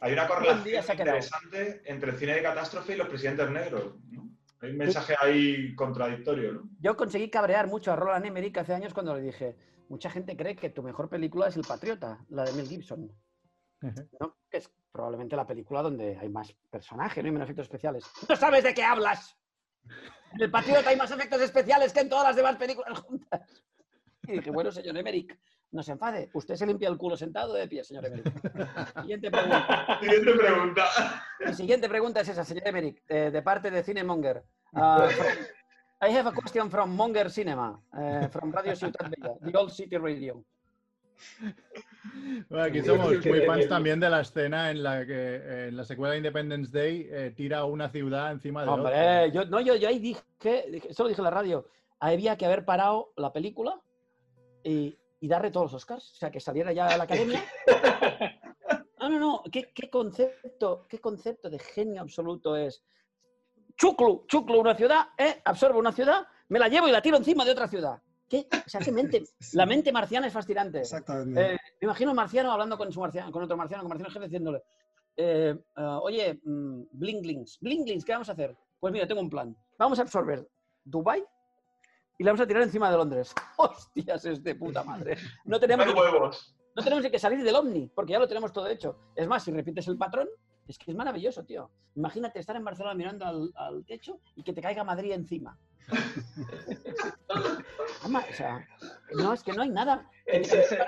[0.00, 3.94] Hay una día correlación interesante entre el cine de catástrofe y los presidentes negros.
[4.10, 4.28] ¿no?
[4.60, 6.62] Hay un mensaje ahí contradictorio, ¿no?
[6.80, 9.56] Yo conseguí cabrear mucho a Roland Emmerich hace años cuando le dije,
[9.88, 13.12] mucha gente cree que tu mejor película es El Patriota, la de Mel Gibson.
[14.20, 14.36] ¿no?
[14.50, 18.04] Que es probablemente la película donde hay más personajes, no hay menos efectos especiales.
[18.28, 19.36] ¡No sabes de qué hablas!
[20.34, 23.64] En El Patriota hay más efectos especiales que en todas las demás películas juntas.
[24.24, 25.38] Y dije, bueno, señor Emmerich,
[25.70, 26.28] no se enfade.
[26.34, 28.32] ¿Usted se limpia el culo sentado de pie, señor Emmerich?
[29.00, 29.98] Siguiente pregunta.
[30.00, 30.84] Siguiente pregunta.
[31.46, 34.44] Mi siguiente pregunta es esa, señor Emmerich, eh, de parte de Cinemonger.
[34.72, 35.10] From-
[36.00, 39.96] I have a question from Monger Cinema, eh, from Radio Ciutat Bella, the Old City
[39.96, 40.44] Radio.
[42.48, 45.84] Bueno, aquí somos muy fans también de la escena en la que eh, en la
[45.84, 48.82] secuela de Independence Day eh, tira una ciudad encima de otra.
[48.82, 50.22] Hombre, yo, no, yo, yo ahí dije,
[50.70, 51.66] dije, esto lo dije en la radio,
[52.00, 53.78] había que haber parado la película
[54.62, 57.44] y, y darle todos los Oscars, o sea, que saliera ya a la academia.
[59.00, 62.82] No, no, no, ¿qué, qué concepto, qué concepto de genio absoluto es.
[63.76, 65.40] Chuclu, Chuclu, una ciudad, ¿eh?
[65.44, 68.02] absorbo una ciudad, me la llevo y la tiro encima de otra ciudad.
[68.28, 68.46] ¿Qué?
[68.52, 69.24] O sea, qué mente,
[69.54, 70.80] la mente marciana es fascinante.
[70.80, 71.54] Exactamente.
[71.54, 74.26] Eh, me imagino un marciano hablando con su marciano, con otro marciano, con marciano jefe,
[74.26, 74.62] diciéndole,
[75.16, 78.56] eh, eh, oye, mm, Blinglings, Blinglings, ¿qué vamos a hacer?
[78.78, 79.56] Pues mira, tengo un plan.
[79.78, 80.46] Vamos a absorber
[80.84, 81.24] Dubai
[82.18, 83.34] y la vamos a tirar encima de Londres.
[83.56, 85.16] Hostias, es de puta madre.
[85.44, 86.54] No tenemos, ni, huevos.
[86.76, 88.98] no tenemos que salir del Omni, porque ya lo tenemos todo hecho.
[89.16, 90.28] Es más, si repites el patrón,
[90.68, 91.70] es que es maravilloso, tío.
[91.96, 95.58] Imagínate estar en Barcelona mirando al, al techo y que te caiga Madrid encima.
[98.04, 98.68] Ama, o sea,
[99.14, 100.06] no, es que no hay nada.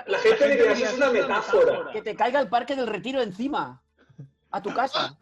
[0.07, 1.91] La gente diría, eso es una metáfora.
[1.91, 3.81] Que te caiga el parque del retiro encima.
[4.51, 5.17] A tu casa.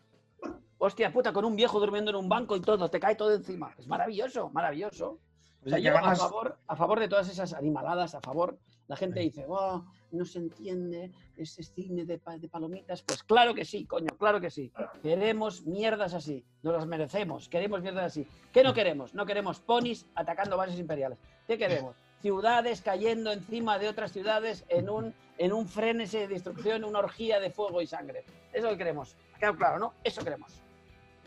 [0.77, 3.73] Hostia puta, con un viejo durmiendo en un banco y todo, te cae todo encima.
[3.77, 5.19] Es maravilloso, maravilloso.
[5.65, 8.57] O sea, yo que a favor, a favor de todas esas animaladas, a favor,
[8.89, 13.01] la gente dice, oh, no se entiende ese cine de, pa- de palomitas.
[13.03, 14.71] Pues claro que sí, coño, claro que sí.
[15.01, 18.27] Queremos mierdas así, nos las merecemos, queremos mierdas así.
[18.51, 19.13] ¿Qué no queremos?
[19.13, 21.17] No queremos ponis atacando bases imperiales.
[21.47, 21.95] ¿Qué queremos?
[22.21, 27.39] ciudades cayendo encima de otras ciudades en un, en un frenesí de destrucción, una orgía
[27.39, 28.25] de fuego y sangre.
[28.51, 29.15] Eso es lo que queremos.
[29.39, 29.93] Quedado claro, ¿no?
[30.03, 30.51] Eso queremos.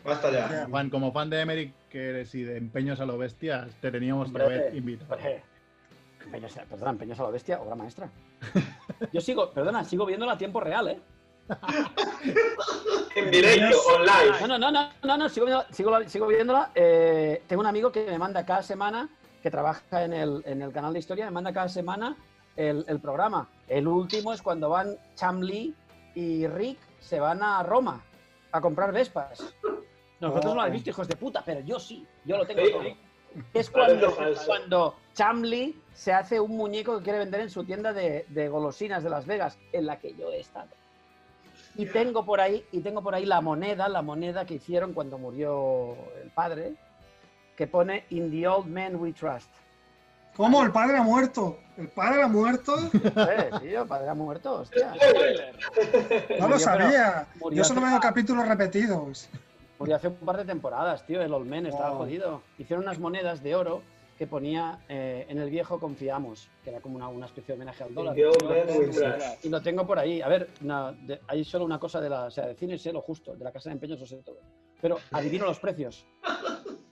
[0.05, 0.67] Basta ya.
[0.69, 4.31] Juan, como fan de Emerick, que eres y de empeños a lo bestia, te teníamos
[4.31, 5.15] que haber invitado.
[5.15, 5.41] Hombre,
[6.25, 8.09] Empeños, a- perdona, empeños a la bestia, obra maestra.
[9.11, 10.99] Yo sigo, perdona, sigo viéndola a tiempo real, ¿eh?
[13.15, 14.39] En directo, online.
[14.41, 16.71] No, no, no, no, no, no, sigo, viendo- sigo, la- sigo viéndola.
[16.73, 19.09] Eh, tengo un amigo que me manda cada semana,
[19.41, 22.15] que trabaja en el, en el canal de historia, me manda cada semana
[22.55, 23.49] el, el programa.
[23.67, 25.75] El último es cuando van Chamli
[26.15, 28.01] y Rick se van a Roma
[28.51, 29.53] a comprar Vespas.
[30.19, 32.71] Nosotros no lo habéis visto, hijos de puta, pero yo sí, yo lo tengo Sí.
[32.71, 32.83] todo.
[33.53, 38.25] Es cuando, cuando Chamli se hace un muñeco que quiere vender en su tienda de,
[38.29, 40.69] de golosinas de Las Vegas, en la que yo he estado.
[41.75, 45.17] Y tengo por ahí, y tengo por ahí la moneda, la moneda que hicieron cuando
[45.17, 46.73] murió el padre,
[47.57, 49.49] que pone In the old men we trust.
[50.35, 50.63] ¿Cómo?
[50.63, 51.57] El padre ha muerto.
[51.77, 52.75] ¿El padre ha muerto?
[52.93, 54.93] Eh, tío, el padre ha muerto, hostia.
[56.39, 57.27] No lo sabía.
[57.39, 59.29] murió Yo solo veo capítulos repetidos.
[59.79, 61.97] Murió hace un par de temporadas, tío, el old man estaba Wow.
[61.99, 62.41] jodido.
[62.57, 63.81] Hicieron unas monedas de oro
[64.17, 67.83] que ponía eh, en el viejo confiamos, que era como una, una especie de homenaje
[67.83, 68.15] al dólar.
[69.43, 70.21] Y lo tengo por ahí.
[70.21, 72.25] A ver, no, de- hay solo una cosa de la.
[72.25, 74.37] O sea, de cine sé lo justo, de la casa de empeños lo sé todo.
[74.81, 76.05] Pero adivino los precios.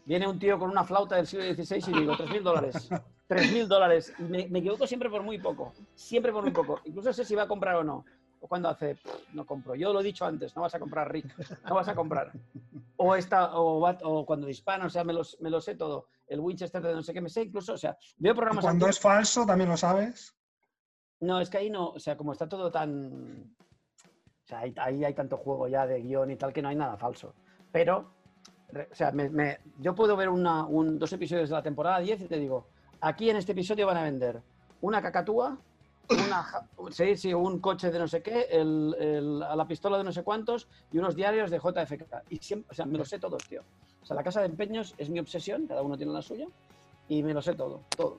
[0.06, 2.90] Viene un tío con una flauta del siglo XVI y digo, 3.000 dólares.
[3.30, 4.14] 3.000 dólares.
[4.18, 5.74] Y me, me equivoco siempre por muy poco.
[5.94, 6.80] Siempre por muy poco.
[6.86, 8.04] Incluso sé si va a comprar o no.
[8.44, 9.76] O cuando hace, "Pff, no compro.
[9.76, 11.28] Yo lo he dicho antes, no vas a comprar, Rick.
[11.70, 12.32] No vas a comprar.
[13.04, 16.06] O, esta, o, cuando disparan, o sea, me, los, me lo sé todo.
[16.28, 18.98] El Winchester de no sé qué me sé, incluso, o sea, veo programas cuando antiguos-
[18.98, 20.36] es falso, también lo sabes.
[21.22, 23.56] no, es que ahí no, o sea, como está todo tan.
[24.44, 26.76] O sea, ahí, ahí hay tanto juego ya de guion y tal que no hay
[26.76, 27.34] nada falso.
[27.72, 28.14] Pero,
[28.92, 32.22] o sea, me- me- yo puedo ver una, un- dos episodios de la temporada 10
[32.22, 32.68] y te digo,
[33.00, 34.44] aquí en este episodio van a vender
[34.82, 35.58] una cacatúa,
[36.10, 36.46] una,
[36.92, 40.24] sí, sí, un coche de no sé qué, el- el- la pistola de no sé
[40.24, 42.24] cuántos y unos diarios de JFK.
[42.30, 43.62] Y siempre, o sea, me lo sé todos, tío.
[44.02, 46.48] O sea, la casa de empeños es mi obsesión, cada uno tiene la suya,
[47.08, 48.18] y me lo sé todo, todo.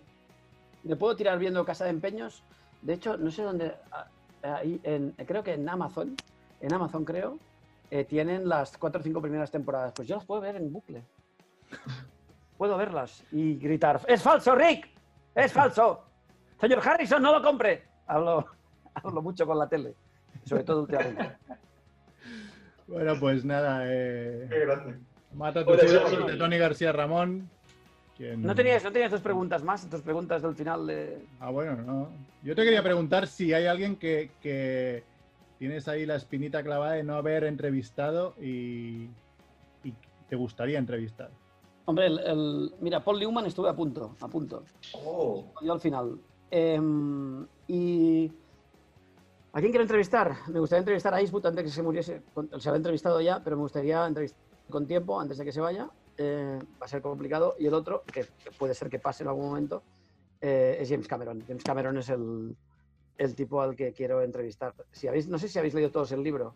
[0.84, 2.42] Me puedo tirar viendo casa de empeños
[2.82, 3.74] de hecho, no sé dónde.
[3.92, 4.06] ah,
[4.42, 6.16] ahí en- creo que en Amazon,
[6.60, 7.38] en Amazon creo,
[7.90, 9.92] eh, tienen las cuatro o cinco primeras temporadas.
[9.94, 11.04] Pues yo las puedo ver en bucle.
[12.58, 14.88] Puedo verlas y gritar: ¡Es falso, Rick!
[15.34, 16.04] ¡Es falso!
[16.62, 17.82] Señor Harrison, no lo compre.
[18.06, 18.46] Hablo,
[18.94, 19.94] hablo mucho con la tele,
[20.44, 21.32] sobre todo últimamente.
[22.86, 24.94] Bueno, pues nada, eh, Qué grande.
[25.34, 27.50] mata tu de Tony García Ramón.
[28.16, 29.90] quien- ¿No tenías, ¿No tenías dos preguntas más?
[29.90, 31.26] Dos preguntas del final de.
[31.40, 32.08] Ah, bueno, no.
[32.44, 35.02] Yo te quería preguntar si hay alguien que, que
[35.58, 39.08] tienes ahí la espinita clavada de no haber entrevistado y,
[39.82, 39.92] y
[40.28, 41.30] te gustaría entrevistar.
[41.86, 44.62] Hombre, el, el- mira, Paul Newman estuve a punto, a punto.
[44.92, 46.20] Oh, yo al final.
[46.54, 48.30] Em, y
[49.54, 50.36] ¿a quién quiero entrevistar?
[50.48, 52.22] Me gustaría entrevistar a Eastwood antes de que se muriese.
[52.58, 54.38] Se he entrevistado ya, pero me gustaría entrevistar
[54.68, 55.88] con tiempo antes de que se vaya.
[56.18, 57.54] Eh, va a ser complicado.
[57.58, 58.26] Y el otro, que
[58.58, 59.82] puede ser que pase en algún momento,
[60.42, 61.42] eh, es James Cameron.
[61.48, 62.54] James Cameron es el,
[63.16, 64.74] el tipo al que quiero entrevistar.
[64.90, 66.54] Si habéis, no sé si habéis leído todos el libro.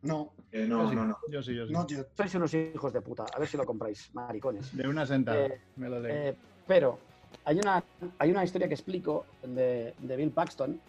[0.00, 1.18] No, eh, no, sí, no, no.
[1.28, 1.74] Yo sí, yo sí.
[2.16, 3.26] Sois unos hijos de puta.
[3.34, 4.74] A ver si lo compráis, maricones.
[4.74, 5.44] De una sentada.
[5.44, 6.14] Eh, me lo leo.
[6.14, 6.36] Eh,
[6.66, 6.98] pero
[7.44, 7.82] hay una,
[8.18, 10.80] hay una historia que explico de, de Bill Paxton,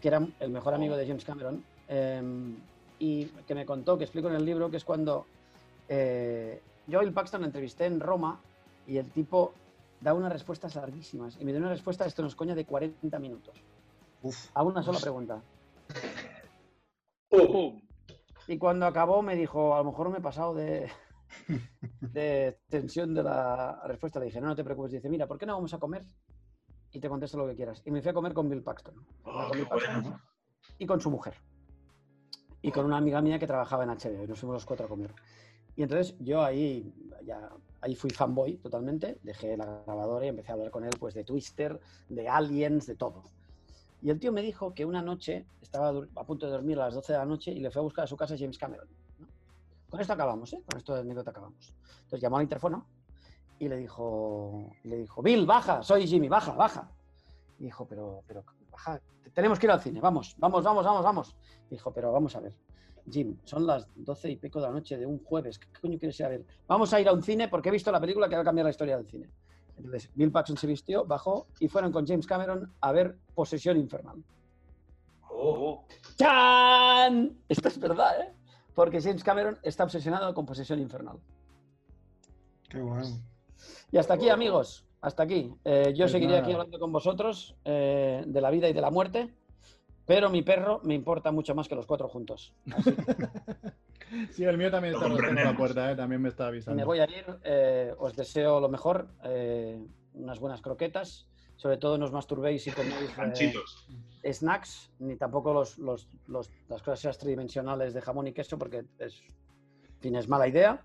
[0.00, 2.22] que era el mejor amigo de James Cameron, eh,
[2.98, 5.26] y que me contó, que explico en el libro, que es cuando
[5.88, 8.40] eh, yo a Bill Paxton lo entrevisté en Roma
[8.86, 9.52] y el tipo
[10.00, 11.36] da unas respuestas larguísimas.
[11.40, 13.54] Y me dio una respuesta, esto nos coña, de 40 minutos.
[14.22, 14.48] Uf.
[14.54, 15.42] A una sola pregunta.
[17.28, 17.80] Pum.
[18.46, 20.90] Y cuando acabó me dijo, a lo mejor me he pasado de,
[22.00, 24.18] de tensión de la respuesta.
[24.18, 24.92] Le dije, no, no te preocupes.
[24.92, 26.04] Dice, mira, ¿por qué no vamos a comer?
[26.92, 27.82] Y te contesto lo que quieras.
[27.84, 28.94] Y me fui a comer con Bill Paxton.
[29.24, 30.20] Oh, Con Bill Paxton bueno.
[30.78, 31.34] y con su mujer.
[32.62, 34.24] Y con una amiga mía que trabajaba en HBO.
[34.24, 35.12] Y nos fuimos los cuatro a comer.
[35.76, 36.94] Y entonces yo ahí,
[37.24, 39.18] ya, ahí fui fanboy totalmente.
[39.22, 42.94] Dejé la grabadora y empecé a hablar con él pues de Twister, de Aliens, de
[42.94, 43.24] todo.
[44.00, 46.94] Y el tío me dijo que una noche estaba a punto de dormir a las
[46.94, 48.86] 12 de la noche y le fue a buscar a su casa James Cameron.
[49.94, 50.60] Con esto acabamos, ¿eh?
[50.68, 51.72] Con esto de anécdota acabamos.
[52.02, 52.84] Entonces llamó al interfono
[53.60, 56.90] y le dijo, y le dijo, Bill, baja, soy Jimmy, baja, baja.
[57.60, 58.42] Y dijo, pero, pero,
[58.72, 59.00] baja,
[59.32, 61.36] tenemos que ir al cine, vamos, vamos, vamos, vamos, vamos.
[61.70, 62.56] Dijo, pero vamos a ver,
[63.08, 66.18] Jim, son las 12 y pico de la noche de un jueves, ¿qué coño quieres
[66.18, 66.44] ir a ver?
[66.66, 68.64] Vamos a ir a un cine porque he visto la película que va a cambiar
[68.64, 69.30] la historia del cine.
[69.76, 74.24] Entonces, Bill Paxton se vistió, bajó y fueron con James Cameron a ver Posesión Infernal.
[75.30, 75.86] Oh.
[76.16, 77.38] ¡Chan!
[77.48, 78.34] Esto es verdad, ¿eh?
[78.74, 81.18] Porque James Cameron está obsesionado con Posesión Infernal.
[82.68, 83.06] Qué bueno.
[83.92, 84.84] Y hasta aquí, amigos.
[85.00, 85.54] hasta aquí.
[85.64, 88.90] Eh, yo Pues seguiré aquí hablando con vosotros eh, de la vida y de la
[88.90, 89.32] muerte,
[90.06, 92.52] pero mi perro me importa mucho más que los cuatro juntos.
[92.72, 92.94] Así
[94.32, 95.96] Sí, el mío también está rozando la puerta, ¿eh?
[95.96, 96.84] también me está me avisando.
[96.84, 97.24] voy a ir.
[97.42, 99.80] eh, os deseo lo mejor, eh,
[100.14, 101.26] unas buenas croquetas.
[101.56, 103.86] Sobre todo no os masturbéis y coméis eh, Ganchitos.
[104.32, 109.20] Snacks, ni tampoco los, los- los- las cosas tridimensionales de jamón y queso, porque es,
[109.22, 110.82] en fin, es mala idea.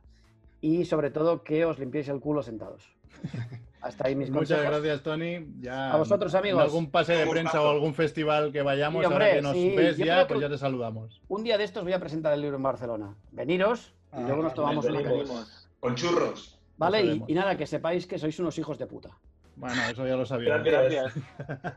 [0.62, 2.84] Y sobre todo que os limpiéis el culo sentados.
[3.82, 4.82] Hasta ahí mis Muchas consejos.
[4.82, 5.48] gracias, Tony.
[5.62, 6.60] Ya A vosotros, amigos.
[6.60, 9.54] En algún pase de prensa o algún festival que vayamos, Sí, hombre, ahora que nos
[9.54, 11.22] sí, ves yo ya, pues ya te saludamos.
[11.30, 13.16] Un día de estos voy a presentar el libro en Barcelona.
[13.32, 15.30] Veniros y Ah, luego nos tomamos una venimos.
[15.30, 15.46] caña.
[15.80, 16.60] Con churros.
[16.76, 17.04] ¿Vale?
[17.06, 19.18] Y, y nada, que sepáis que sois unos hijos de puta.
[19.60, 20.58] Bueno, eso ya lo sabía.
[20.60, 21.14] Gracias.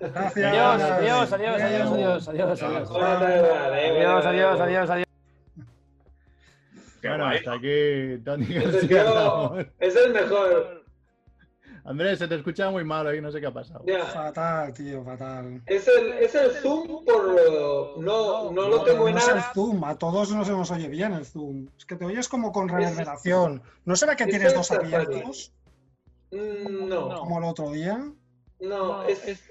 [0.01, 0.37] Gracias.
[0.37, 2.29] Adiós, adiós, adiós, adiós, Adiós.
[2.29, 2.91] adiós, adiós,
[4.21, 4.61] adiós.
[4.61, 5.07] Adiós, adiós,
[7.03, 10.83] Bueno, hasta aquí, Tony García es el mejor.
[11.85, 13.83] Andrés, se te escucha muy mal hoy, no sé qué ha pasado.
[13.85, 14.05] Ya.
[14.05, 15.61] Fatal, tío, fatal.
[15.67, 19.35] Es el, es el Zoom por lo- No, no lo tengo en no es el
[19.35, 19.51] nada.
[19.53, 21.67] Zoom, a todos no se nos oye bien el Zoom.
[21.77, 23.61] Es que te oyes como con reverberación.
[23.85, 25.53] ¿No será que es tienes dos abiertos,
[26.33, 28.11] No, como el otro día?
[28.61, 29.43] no, es,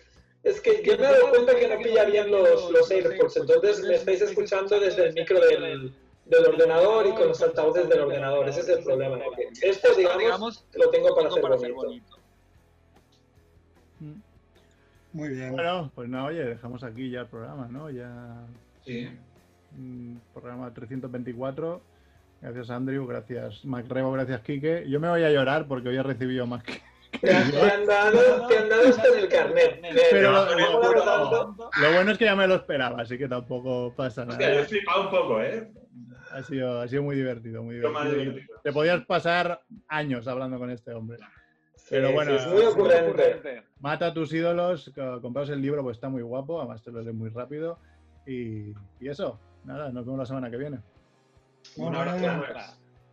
[0.44, 3.82] es que yo me he dado cuenta que no pilla bien los, los AirPods, entonces
[3.84, 5.94] me estáis escuchando desde el micro del,
[6.26, 8.49] del ordenador y con los altavoces del ordenador.
[8.49, 9.20] Ese es el problema.
[9.24, 12.18] porque Esto, digamos, lo tengo para hacer bonito.
[15.14, 15.52] Muy bien.
[15.52, 17.90] Bueno, pues nada, oye, dejamos aquí ya el programa, ¿no?
[17.90, 18.48] Ya
[18.86, 19.10] Sí.
[19.78, 21.82] mm, programa 324.
[22.41, 24.85] Gracias Andrew, gracias Macrebo, gracias Quique.
[24.89, 26.73] Yo me voy a llorar porque hoy he recibido más que...
[27.22, 29.81] Te han, te han dado, te han dado hasta en el carnet.
[30.11, 31.69] Pero me mola tanto.
[31.81, 34.55] Lo bueno es que ya me lo esperaba, así que tampoco pasa Hostia, yo he
[34.55, 34.65] nada.
[34.65, 35.72] flipado un poco, ¿eh?
[36.31, 38.13] Ha sido, ha sido muy divertido, muy divertido.
[38.15, 38.61] divertido.
[38.63, 41.18] Te podías pasar años hablando con este hombre.
[41.76, 43.63] Sí, Pero bueno, sí, es muy ocurrente.
[43.81, 47.01] Mata a tus ídolos, co- compraos el libro, pues está muy guapo, además te lo
[47.01, 47.77] lees muy rápido.
[48.26, 48.69] Y,
[49.01, 50.80] y eso, nada, nos vemos la semana que viene.
[51.77, 52.18] Muy Un abrazo.
[52.18, 52.43] bien.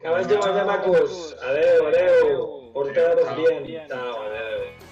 [0.00, 1.36] Que vagi molt bé, macos.
[1.42, 2.70] Adéu, adéu.
[2.72, 3.86] Porteu-vos bien.
[3.88, 4.87] Ciao, adéu.